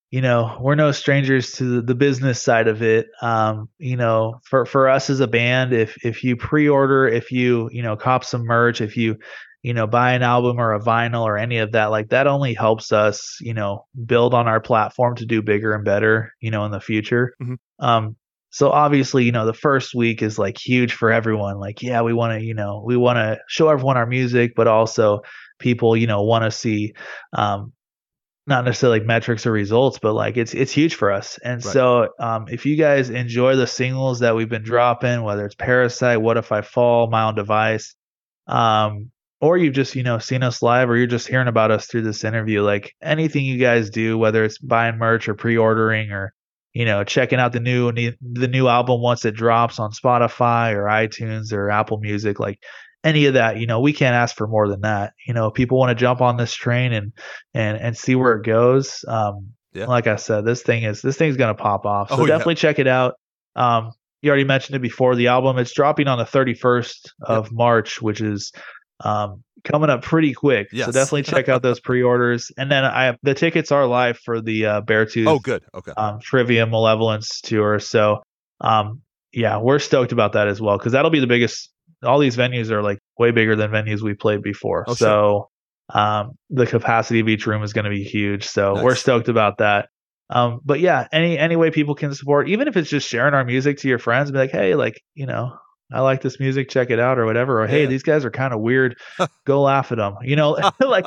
you 0.09 0.21
know, 0.21 0.57
we're 0.61 0.75
no 0.75 0.91
strangers 0.91 1.51
to 1.53 1.81
the 1.81 1.95
business 1.95 2.41
side 2.41 2.67
of 2.67 2.81
it. 2.81 3.07
Um, 3.21 3.69
you 3.77 3.97
know, 3.97 4.39
for 4.43 4.65
for 4.65 4.89
us 4.89 5.09
as 5.09 5.19
a 5.19 5.27
band, 5.27 5.73
if 5.73 5.97
if 6.03 6.23
you 6.23 6.35
pre-order, 6.37 7.07
if 7.07 7.31
you 7.31 7.69
you 7.71 7.83
know 7.83 7.97
cop 7.97 8.23
some 8.23 8.43
merch, 8.43 8.79
if 8.79 8.95
you 8.95 9.17
you 9.63 9.73
know 9.73 9.85
buy 9.85 10.13
an 10.13 10.23
album 10.23 10.59
or 10.59 10.73
a 10.73 10.79
vinyl 10.79 11.23
or 11.23 11.37
any 11.37 11.57
of 11.57 11.73
that, 11.73 11.87
like 11.87 12.09
that 12.09 12.25
only 12.25 12.53
helps 12.53 12.91
us, 12.93 13.37
you 13.41 13.53
know, 13.53 13.85
build 14.05 14.33
on 14.33 14.47
our 14.47 14.61
platform 14.61 15.15
to 15.17 15.25
do 15.25 15.41
bigger 15.41 15.73
and 15.73 15.83
better, 15.83 16.33
you 16.39 16.51
know, 16.51 16.63
in 16.63 16.71
the 16.71 16.79
future. 16.79 17.33
Mm-hmm. 17.41 17.55
Um, 17.85 18.15
so 18.57 18.71
obviously, 18.71 19.23
you 19.23 19.31
know, 19.31 19.45
the 19.45 19.53
first 19.53 19.93
week 19.93 20.23
is 20.23 20.39
like 20.39 20.57
huge 20.57 20.91
for 20.91 21.11
everyone. 21.11 21.59
Like, 21.59 21.83
yeah, 21.83 22.01
we 22.01 22.11
want 22.11 22.39
to, 22.39 22.43
you 22.43 22.55
know, 22.55 22.81
we 22.83 22.97
want 22.97 23.17
to 23.17 23.37
show 23.47 23.69
everyone 23.69 23.97
our 23.97 24.07
music, 24.07 24.53
but 24.55 24.65
also 24.65 25.21
people, 25.59 25.95
you 25.95 26.07
know, 26.07 26.23
want 26.23 26.43
to 26.43 26.49
see 26.49 26.95
um 27.33 27.71
not 28.47 28.65
necessarily 28.65 28.97
like 28.97 29.07
metrics 29.07 29.45
or 29.45 29.51
results, 29.51 29.99
but 29.99 30.13
like 30.13 30.37
it's 30.37 30.55
it's 30.55 30.71
huge 30.71 30.95
for 30.95 31.11
us. 31.11 31.37
And 31.43 31.63
right. 31.63 31.71
so 31.71 32.09
um 32.19 32.47
if 32.49 32.65
you 32.65 32.77
guys 32.77 33.11
enjoy 33.11 33.57
the 33.57 33.67
singles 33.67 34.21
that 34.21 34.35
we've 34.35 34.49
been 34.49 34.63
dropping, 34.63 35.21
whether 35.21 35.45
it's 35.45 35.53
Parasite, 35.53 36.19
What 36.19 36.37
If 36.37 36.51
I 36.51 36.61
Fall, 36.61 37.11
My 37.11 37.25
Own 37.25 37.35
Device, 37.35 37.93
um, 38.47 39.11
or 39.39 39.59
you've 39.59 39.75
just, 39.75 39.93
you 39.93 40.01
know, 40.01 40.17
seen 40.17 40.41
us 40.41 40.63
live 40.63 40.89
or 40.89 40.97
you're 40.97 41.05
just 41.05 41.27
hearing 41.27 41.47
about 41.47 41.69
us 41.69 41.85
through 41.85 42.01
this 42.01 42.23
interview, 42.23 42.63
like 42.63 42.95
anything 43.03 43.45
you 43.45 43.59
guys 43.59 43.91
do, 43.91 44.17
whether 44.17 44.43
it's 44.43 44.57
buying 44.57 44.97
merch 44.97 45.29
or 45.29 45.35
pre-ordering 45.35 46.11
or 46.11 46.33
you 46.77 46.85
know, 46.85 47.03
checking 47.03 47.39
out 47.39 47.53
the 47.53 47.59
new 47.59 47.91
the 47.91 48.47
new 48.47 48.67
album 48.67 49.01
once 49.01 49.25
it 49.25 49.31
drops 49.33 49.79
on 49.79 49.91
Spotify 49.91 50.75
or 50.75 50.83
iTunes 50.83 51.51
or 51.51 51.71
Apple 51.71 51.97
Music, 51.97 52.39
like 52.39 52.59
any 53.03 53.25
of 53.25 53.33
that, 53.33 53.57
you 53.57 53.65
know, 53.65 53.79
we 53.79 53.93
can't 53.93 54.13
ask 54.13 54.35
for 54.35 54.45
more 54.45 54.69
than 54.69 54.81
that. 54.81 55.13
You 55.25 55.33
know, 55.33 55.47
if 55.47 55.55
people 55.55 55.79
want 55.79 55.89
to 55.89 55.99
jump 55.99 56.21
on 56.21 56.37
this 56.37 56.53
train 56.53 56.93
and 56.93 57.13
and 57.55 57.79
and 57.79 57.97
see 57.97 58.13
where 58.13 58.33
it 58.33 58.45
goes. 58.45 59.03
Um, 59.07 59.53
yeah. 59.73 59.87
like 59.87 60.05
I 60.05 60.17
said, 60.17 60.45
this 60.45 60.61
thing 60.61 60.83
is 60.83 61.01
this 61.01 61.17
thing's 61.17 61.35
gonna 61.35 61.55
pop 61.55 61.87
off. 61.87 62.09
So 62.09 62.21
oh, 62.21 62.27
definitely 62.27 62.53
yeah. 62.53 62.61
check 62.61 62.77
it 62.77 62.87
out. 62.87 63.15
Um, 63.55 63.93
you 64.21 64.29
already 64.29 64.43
mentioned 64.43 64.75
it 64.75 64.83
before. 64.83 65.15
The 65.15 65.29
album 65.29 65.57
it's 65.57 65.73
dropping 65.73 66.07
on 66.07 66.19
the 66.19 66.25
31st 66.25 67.09
of 67.23 67.45
yep. 67.45 67.53
March, 67.53 68.03
which 68.03 68.21
is 68.21 68.51
um, 68.99 69.43
coming 69.67 69.89
up 69.89 70.01
pretty 70.01 70.33
quick. 70.33 70.69
Yes. 70.71 70.87
So 70.87 70.91
definitely 70.91 71.23
check 71.23 71.49
out 71.49 71.61
those 71.61 71.79
pre-orders. 71.79 72.51
And 72.57 72.71
then 72.71 72.85
I 72.85 73.15
the 73.21 73.33
tickets 73.33 73.71
are 73.71 73.85
live 73.85 74.17
for 74.17 74.41
the 74.41 74.65
uh, 74.65 74.81
Beartooth. 74.81 75.27
Oh, 75.27 75.39
good. 75.39 75.63
Okay. 75.73 75.91
Um, 75.97 76.19
Trivium 76.19 76.71
Malevolence 76.71 77.41
tour. 77.41 77.79
So 77.79 78.23
um, 78.61 79.01
yeah, 79.31 79.57
we're 79.59 79.79
stoked 79.79 80.11
about 80.11 80.33
that 80.33 80.47
as 80.47 80.61
well 80.61 80.77
because 80.77 80.93
that'll 80.93 81.11
be 81.11 81.19
the 81.19 81.27
biggest. 81.27 81.71
All 82.03 82.19
these 82.19 82.37
venues 82.37 82.69
are 82.69 82.81
like 82.81 82.99
way 83.17 83.31
bigger 83.31 83.55
than 83.55 83.71
venues 83.71 84.01
we 84.01 84.13
played 84.13 84.41
before. 84.41 84.85
Oh, 84.87 84.93
so 84.93 85.49
sure. 85.91 86.01
um, 86.01 86.31
the 86.49 86.65
capacity 86.65 87.19
of 87.19 87.27
each 87.27 87.45
room 87.47 87.63
is 87.63 87.73
going 87.73 87.85
to 87.85 87.91
be 87.91 88.03
huge. 88.03 88.45
So 88.45 88.73
nice. 88.73 88.83
we're 88.83 88.95
stoked 88.95 89.29
about 89.29 89.57
that. 89.57 89.89
Um, 90.29 90.59
but 90.63 90.79
yeah, 90.79 91.07
any 91.11 91.37
any 91.37 91.55
way 91.55 91.71
people 91.71 91.95
can 91.95 92.13
support, 92.13 92.49
even 92.49 92.67
if 92.67 92.75
it's 92.77 92.89
just 92.89 93.07
sharing 93.07 93.33
our 93.33 93.45
music 93.45 93.77
to 93.79 93.87
your 93.87 93.99
friends, 93.99 94.31
be 94.31 94.37
like, 94.37 94.51
hey, 94.51 94.75
like 94.75 95.01
you 95.15 95.25
know, 95.25 95.57
I 95.91 96.01
like 96.01 96.21
this 96.21 96.39
music, 96.39 96.69
check 96.69 96.89
it 96.89 96.99
out 96.99 97.17
or 97.17 97.25
whatever. 97.25 97.61
Or 97.63 97.67
hey, 97.67 97.83
Yeah. 97.83 97.87
these 97.89 98.03
guys 98.03 98.25
are 98.25 98.31
kind 98.31 98.53
of 98.53 98.59
weird. 98.59 98.97
Go 99.45 99.61
laugh 99.61 99.91
at 99.91 99.97
them. 99.97 100.15
You 100.21 100.35
know, 100.35 100.51
like 100.81 101.05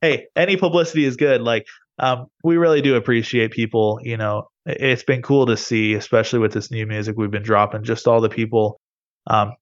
hey, 0.00 0.26
any 0.34 0.56
publicity 0.56 1.04
is 1.04 1.16
good. 1.16 1.40
Like 1.42 1.66
um, 1.98 2.26
we 2.44 2.56
really 2.56 2.82
do 2.82 2.96
appreciate 2.96 3.52
people. 3.52 4.00
You 4.02 4.16
know, 4.16 4.48
it- 4.66 4.78
it's 4.80 5.02
been 5.04 5.22
cool 5.22 5.46
to 5.46 5.56
see, 5.56 5.94
especially 5.94 6.40
with 6.40 6.52
this 6.52 6.70
new 6.70 6.86
music 6.86 7.14
we've 7.16 7.30
been 7.30 7.42
dropping. 7.42 7.84
Just 7.84 8.06
all 8.08 8.20
the 8.20 8.28
people 8.28 8.80
um, 9.28 9.52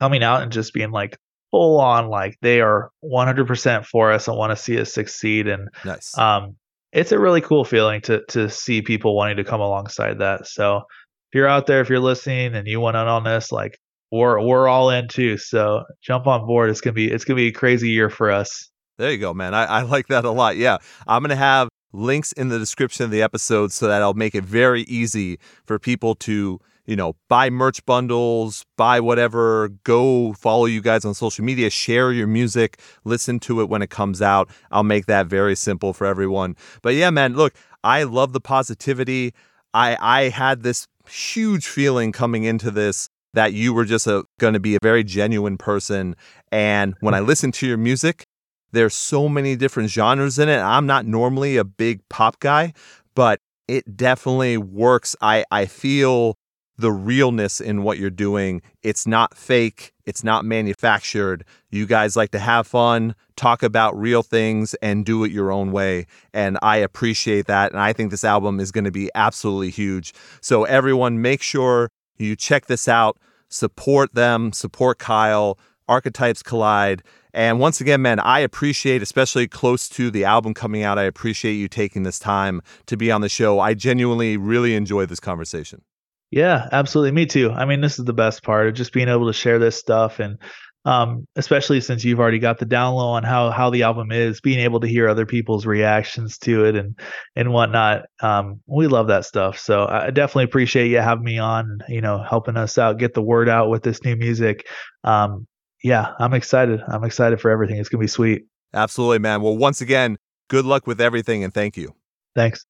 coming 0.00 0.22
out 0.22 0.42
and 0.42 0.52
just 0.52 0.72
being 0.74 0.90
like 0.90 1.16
full 1.50 1.80
on, 1.80 2.08
like 2.08 2.36
they 2.42 2.60
are 2.60 2.90
100% 3.02 3.86
for 3.86 4.12
us 4.12 4.28
and 4.28 4.36
want 4.36 4.50
to 4.50 4.56
see 4.62 4.78
us 4.78 4.92
succeed. 4.92 5.48
And 5.48 5.68
Nice. 5.84 6.16
um, 6.18 6.56
it's 6.92 7.10
a 7.12 7.18
really 7.18 7.40
cool 7.40 7.64
feeling 7.64 8.00
to 8.02 8.22
to 8.28 8.48
see 8.50 8.82
people 8.82 9.16
wanting 9.16 9.38
to 9.38 9.44
come 9.44 9.60
alongside 9.60 10.18
that. 10.20 10.46
So 10.46 10.82
if 11.30 11.34
you're 11.34 11.48
out 11.48 11.66
there, 11.66 11.80
if 11.80 11.88
you're 11.88 12.00
listening 12.00 12.54
and 12.54 12.66
you 12.66 12.80
want 12.80 12.96
in 12.96 13.06
on 13.06 13.24
this, 13.24 13.52
like 13.52 13.78
we're 14.10 14.40
we're 14.40 14.68
all 14.68 14.90
in 14.90 15.08
too. 15.08 15.36
So 15.36 15.84
jump 16.02 16.26
on 16.26 16.46
board. 16.46 16.70
It's 16.70 16.80
gonna 16.80 16.94
be 16.94 17.10
it's 17.10 17.24
gonna 17.24 17.36
be 17.36 17.48
a 17.48 17.52
crazy 17.52 17.90
year 17.90 18.08
for 18.10 18.30
us. 18.30 18.70
There 18.98 19.12
you 19.12 19.18
go, 19.18 19.32
man. 19.32 19.54
I, 19.54 19.64
I 19.64 19.82
like 19.82 20.08
that 20.08 20.24
a 20.24 20.30
lot. 20.30 20.56
Yeah. 20.56 20.78
I'm 21.06 21.22
to 21.24 21.36
have 21.36 21.68
links 21.92 22.32
in 22.32 22.48
the 22.48 22.58
description 22.58 23.04
of 23.04 23.10
the 23.10 23.22
episode 23.22 23.72
so 23.72 23.86
that 23.86 24.02
I'll 24.02 24.14
make 24.14 24.34
it 24.34 24.44
very 24.44 24.82
easy 24.82 25.38
for 25.66 25.78
people 25.78 26.16
to, 26.16 26.58
you 26.84 26.96
know, 26.96 27.14
buy 27.28 27.48
merch 27.48 27.84
bundles, 27.86 28.64
buy 28.76 28.98
whatever, 28.98 29.68
go 29.84 30.32
follow 30.32 30.64
you 30.64 30.80
guys 30.80 31.04
on 31.04 31.14
social 31.14 31.44
media, 31.44 31.70
share 31.70 32.10
your 32.10 32.26
music, 32.26 32.80
listen 33.04 33.38
to 33.40 33.60
it 33.60 33.68
when 33.68 33.82
it 33.82 33.90
comes 33.90 34.20
out. 34.20 34.50
I'll 34.72 34.82
make 34.82 35.06
that 35.06 35.28
very 35.28 35.54
simple 35.54 35.92
for 35.92 36.04
everyone. 36.04 36.56
But 36.82 36.94
yeah, 36.94 37.10
man, 37.10 37.34
look, 37.34 37.54
I 37.84 38.02
love 38.02 38.32
the 38.32 38.40
positivity. 38.40 39.32
I 39.74 39.96
I 40.00 40.28
had 40.28 40.62
this 40.62 40.86
huge 41.08 41.66
feeling 41.66 42.12
coming 42.12 42.44
into 42.44 42.70
this 42.70 43.08
that 43.34 43.52
you 43.52 43.72
were 43.72 43.84
just 43.84 44.06
going 44.40 44.54
to 44.54 44.60
be 44.60 44.74
a 44.74 44.78
very 44.82 45.04
genuine 45.04 45.58
person 45.58 46.16
and 46.50 46.94
when 47.00 47.14
I 47.14 47.20
listened 47.20 47.54
to 47.54 47.66
your 47.66 47.76
music, 47.76 48.24
there's 48.72 48.94
so 48.94 49.28
many 49.28 49.56
different 49.56 49.90
genres 49.90 50.38
in 50.38 50.48
it. 50.48 50.58
I'm 50.58 50.86
not 50.86 51.06
normally 51.06 51.56
a 51.56 51.64
big 51.64 52.00
pop 52.08 52.40
guy, 52.40 52.72
but 53.14 53.38
it 53.66 53.96
definitely 53.96 54.56
works. 54.56 55.14
I, 55.20 55.44
I 55.50 55.66
feel 55.66 56.36
the 56.78 56.92
realness 56.92 57.60
in 57.60 57.82
what 57.82 57.98
you're 57.98 58.08
doing. 58.08 58.62
It's 58.82 59.06
not 59.06 59.36
fake, 59.36 59.92
it's 60.06 60.24
not 60.24 60.44
manufactured. 60.44 61.44
You 61.70 61.86
guys 61.86 62.16
like 62.16 62.30
to 62.30 62.38
have 62.38 62.66
fun, 62.66 63.14
talk 63.36 63.62
about 63.62 63.98
real 63.98 64.22
things, 64.22 64.74
and 64.74 65.04
do 65.04 65.24
it 65.24 65.32
your 65.32 65.50
own 65.50 65.72
way. 65.72 66.06
And 66.32 66.56
I 66.62 66.76
appreciate 66.76 67.46
that. 67.46 67.72
And 67.72 67.80
I 67.80 67.92
think 67.92 68.10
this 68.10 68.24
album 68.24 68.60
is 68.60 68.70
going 68.70 68.84
to 68.84 68.92
be 68.92 69.10
absolutely 69.14 69.70
huge. 69.70 70.14
So, 70.40 70.64
everyone, 70.64 71.20
make 71.20 71.42
sure 71.42 71.90
you 72.16 72.36
check 72.36 72.66
this 72.66 72.88
out, 72.88 73.18
support 73.48 74.14
them, 74.14 74.52
support 74.52 74.98
Kyle. 74.98 75.58
Archetypes 75.88 76.42
Collide. 76.42 77.02
And 77.32 77.58
once 77.58 77.80
again, 77.80 78.02
man, 78.02 78.20
I 78.20 78.40
appreciate, 78.40 79.02
especially 79.02 79.48
close 79.48 79.88
to 79.90 80.10
the 80.10 80.24
album 80.24 80.54
coming 80.54 80.82
out, 80.82 80.98
I 80.98 81.04
appreciate 81.04 81.54
you 81.54 81.68
taking 81.68 82.02
this 82.02 82.18
time 82.18 82.60
to 82.86 82.96
be 82.96 83.10
on 83.10 83.20
the 83.20 83.28
show. 83.28 83.58
I 83.60 83.74
genuinely 83.74 84.36
really 84.36 84.74
enjoy 84.74 85.06
this 85.06 85.20
conversation. 85.20 85.82
Yeah, 86.30 86.68
absolutely. 86.72 87.12
Me 87.12 87.26
too. 87.26 87.50
I 87.50 87.64
mean, 87.64 87.80
this 87.80 87.98
is 87.98 88.04
the 88.04 88.12
best 88.12 88.42
part 88.42 88.68
of 88.68 88.74
just 88.74 88.92
being 88.92 89.08
able 89.08 89.26
to 89.26 89.32
share 89.32 89.58
this 89.58 89.76
stuff 89.76 90.20
and 90.20 90.38
um, 90.84 91.26
especially 91.36 91.82
since 91.82 92.02
you've 92.02 92.18
already 92.20 92.38
got 92.38 92.58
the 92.58 92.64
down 92.64 92.94
low 92.94 93.08
on 93.08 93.22
how 93.22 93.50
how 93.50 93.68
the 93.68 93.82
album 93.82 94.10
is, 94.10 94.40
being 94.40 94.60
able 94.60 94.80
to 94.80 94.86
hear 94.86 95.06
other 95.06 95.26
people's 95.26 95.66
reactions 95.66 96.38
to 96.38 96.64
it 96.64 96.76
and 96.76 96.98
and 97.36 97.52
whatnot. 97.52 98.06
Um, 98.22 98.62
we 98.66 98.86
love 98.86 99.08
that 99.08 99.26
stuff. 99.26 99.58
So 99.58 99.86
I 99.86 100.10
definitely 100.10 100.44
appreciate 100.44 100.88
you 100.88 100.98
having 100.98 101.24
me 101.24 101.38
on 101.38 101.80
you 101.88 102.00
know 102.00 102.22
helping 102.22 102.56
us 102.56 102.78
out, 102.78 102.98
get 102.98 103.12
the 103.12 103.22
word 103.22 103.50
out 103.50 103.68
with 103.68 103.82
this 103.82 104.02
new 104.02 104.16
music. 104.16 104.66
Um, 105.04 105.46
yeah, 105.82 106.14
I'm 106.18 106.32
excited. 106.32 106.80
I'm 106.88 107.04
excited 107.04 107.38
for 107.38 107.50
everything. 107.50 107.76
It's 107.76 107.90
gonna 107.90 108.00
be 108.00 108.06
sweet. 108.06 108.46
Absolutely, 108.72 109.18
man. 109.18 109.42
Well, 109.42 109.58
once 109.58 109.82
again, 109.82 110.16
good 110.48 110.64
luck 110.64 110.86
with 110.86 111.02
everything 111.02 111.44
and 111.44 111.52
thank 111.52 111.76
you. 111.76 111.94
Thanks. 112.34 112.64